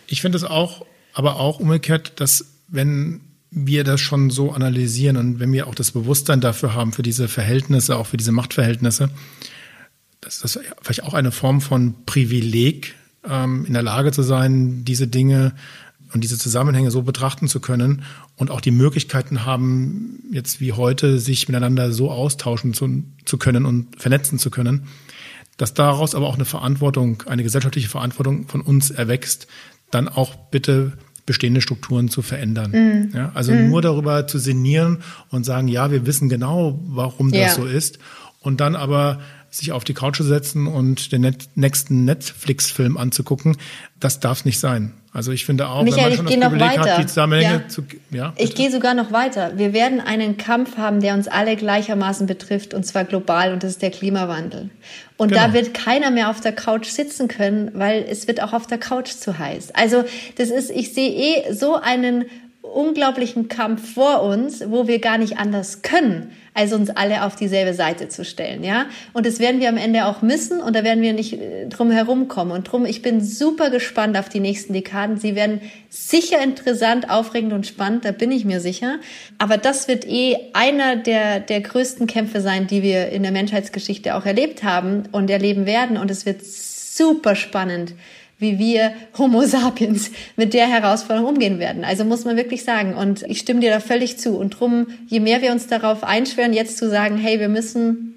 [0.08, 0.84] Ich finde es auch,
[1.14, 3.20] aber auch umgekehrt, dass wenn
[3.52, 7.28] wir das schon so analysieren und wenn wir auch das Bewusstsein dafür haben, für diese
[7.28, 9.10] Verhältnisse, auch für diese Machtverhältnisse,
[10.20, 12.94] dass das vielleicht auch eine Form von Privileg
[13.28, 15.52] ähm, in der Lage zu sein, diese Dinge
[16.12, 18.02] und diese Zusammenhänge so betrachten zu können
[18.36, 23.64] und auch die Möglichkeiten haben, jetzt wie heute, sich miteinander so austauschen zu, zu können
[23.64, 24.86] und vernetzen zu können,
[25.56, 29.46] dass daraus aber auch eine Verantwortung, eine gesellschaftliche Verantwortung von uns erwächst,
[29.90, 30.92] dann auch bitte
[31.24, 32.72] bestehende Strukturen zu verändern.
[32.72, 33.10] Mhm.
[33.14, 33.68] Ja, also mhm.
[33.68, 34.98] nur darüber zu sinnieren
[35.30, 37.50] und sagen, ja, wir wissen genau, warum das ja.
[37.50, 37.98] so ist.
[38.40, 39.20] Und dann aber
[39.52, 43.56] sich auf die Couch zu setzen und den net nächsten Netflix-Film anzugucken,
[44.00, 44.94] das darf nicht sein.
[45.12, 47.68] Also ich finde auch, Michael, wenn man schon das Privileg hat, die Zusammenhänge ja.
[47.68, 47.84] zu...
[48.10, 49.58] Ja, ich gehe sogar noch weiter.
[49.58, 53.72] Wir werden einen Kampf haben, der uns alle gleichermaßen betrifft, und zwar global, und das
[53.72, 54.70] ist der Klimawandel.
[55.18, 55.42] Und genau.
[55.42, 58.78] da wird keiner mehr auf der Couch sitzen können, weil es wird auch auf der
[58.78, 59.74] Couch zu heiß.
[59.74, 60.04] Also
[60.36, 62.24] das ist, ich sehe eh so einen
[62.62, 67.74] unglaublichen Kampf vor uns, wo wir gar nicht anders können, als uns alle auf dieselbe
[67.74, 68.86] Seite zu stellen, ja.
[69.12, 71.90] Und das werden wir am Ende auch müssen und da werden wir nicht äh, drum
[71.90, 72.52] herum kommen.
[72.52, 75.18] Und drum, ich bin super gespannt auf die nächsten Dekaden.
[75.18, 75.60] Sie werden
[75.90, 79.00] sicher interessant, aufregend und spannend, da bin ich mir sicher.
[79.38, 84.14] Aber das wird eh einer der, der größten Kämpfe sein, die wir in der Menschheitsgeschichte
[84.14, 85.96] auch erlebt haben und erleben werden.
[85.96, 87.94] Und es wird super spannend
[88.42, 91.84] wie wir Homo sapiens mit der Herausforderung umgehen werden.
[91.84, 92.94] Also muss man wirklich sagen.
[92.94, 94.36] Und ich stimme dir da völlig zu.
[94.36, 98.12] Und drum, je mehr wir uns darauf einschwören, jetzt zu sagen, hey, wir müssen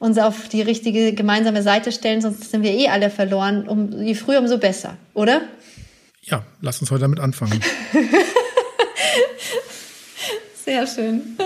[0.00, 3.68] uns auf die richtige gemeinsame Seite stellen, sonst sind wir eh alle verloren.
[3.68, 5.42] Um, je früher, umso besser, oder?
[6.22, 7.60] Ja, lass uns heute damit anfangen.
[10.64, 11.36] Sehr schön.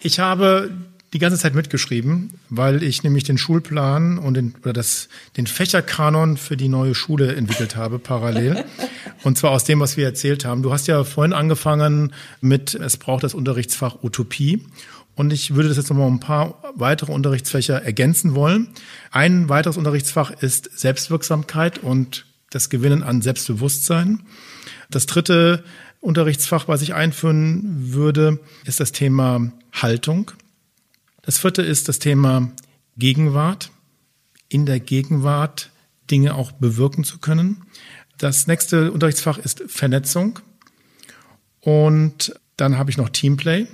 [0.00, 0.70] ich habe
[1.14, 6.36] die ganze Zeit mitgeschrieben, weil ich nämlich den Schulplan und den, oder das, den Fächerkanon
[6.36, 8.64] für die neue Schule entwickelt habe, parallel.
[9.22, 10.62] Und zwar aus dem, was wir erzählt haben.
[10.62, 12.12] Du hast ja vorhin angefangen
[12.42, 14.66] mit, es braucht das Unterrichtsfach Utopie.
[15.14, 18.68] Und ich würde das jetzt nochmal um ein paar weitere Unterrichtsfächer ergänzen wollen.
[19.12, 24.20] Ein weiteres Unterrichtsfach ist Selbstwirksamkeit und das Gewinnen an Selbstbewusstsein.
[24.90, 25.62] Das dritte
[26.00, 30.32] Unterrichtsfach, was ich einführen würde, ist das Thema Haltung.
[31.24, 32.50] Das vierte ist das Thema
[32.96, 33.70] Gegenwart.
[34.48, 35.70] In der Gegenwart
[36.10, 37.62] Dinge auch bewirken zu können.
[38.18, 40.38] Das nächste Unterrichtsfach ist Vernetzung.
[41.60, 43.66] Und dann habe ich noch Teamplay.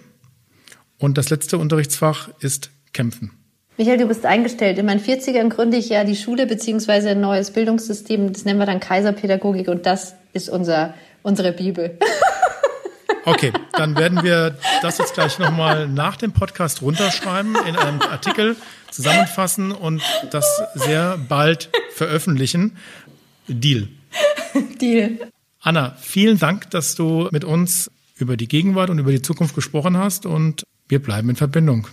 [0.99, 3.33] Und das letzte Unterrichtsfach ist Kämpfen.
[3.77, 4.79] Michael, du bist eingestellt.
[4.79, 8.33] In meinen 40ern gründe ich ja die Schule beziehungsweise ein neues Bildungssystem.
[8.33, 11.99] Das nennen wir dann Kaiserpädagogik und das ist unser, unsere Bibel.
[13.25, 18.57] Okay, dann werden wir das jetzt gleich nochmal nach dem Podcast runterschreiben, in einem Artikel
[18.91, 22.77] zusammenfassen und das sehr bald veröffentlichen.
[23.47, 23.89] Deal.
[24.81, 25.19] Deal.
[25.61, 29.97] Anna, vielen Dank, dass du mit uns über die Gegenwart und über die Zukunft gesprochen
[29.97, 31.89] hast und wir bleiben in Verbindung.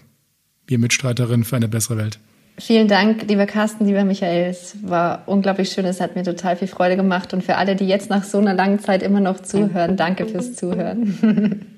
[0.66, 2.20] Wir Mitstreiterinnen für eine bessere Welt.
[2.60, 4.50] Vielen Dank, lieber Carsten, lieber Michael.
[4.50, 5.86] Es war unglaublich schön.
[5.86, 7.34] Es hat mir total viel Freude gemacht.
[7.34, 10.56] Und für alle, die jetzt nach so einer langen Zeit immer noch zuhören, danke fürs
[10.56, 11.78] Zuhören.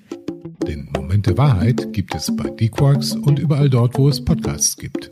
[0.68, 5.10] Den Moment der Wahrheit gibt es bei D-Quarks und überall dort, wo es Podcasts gibt.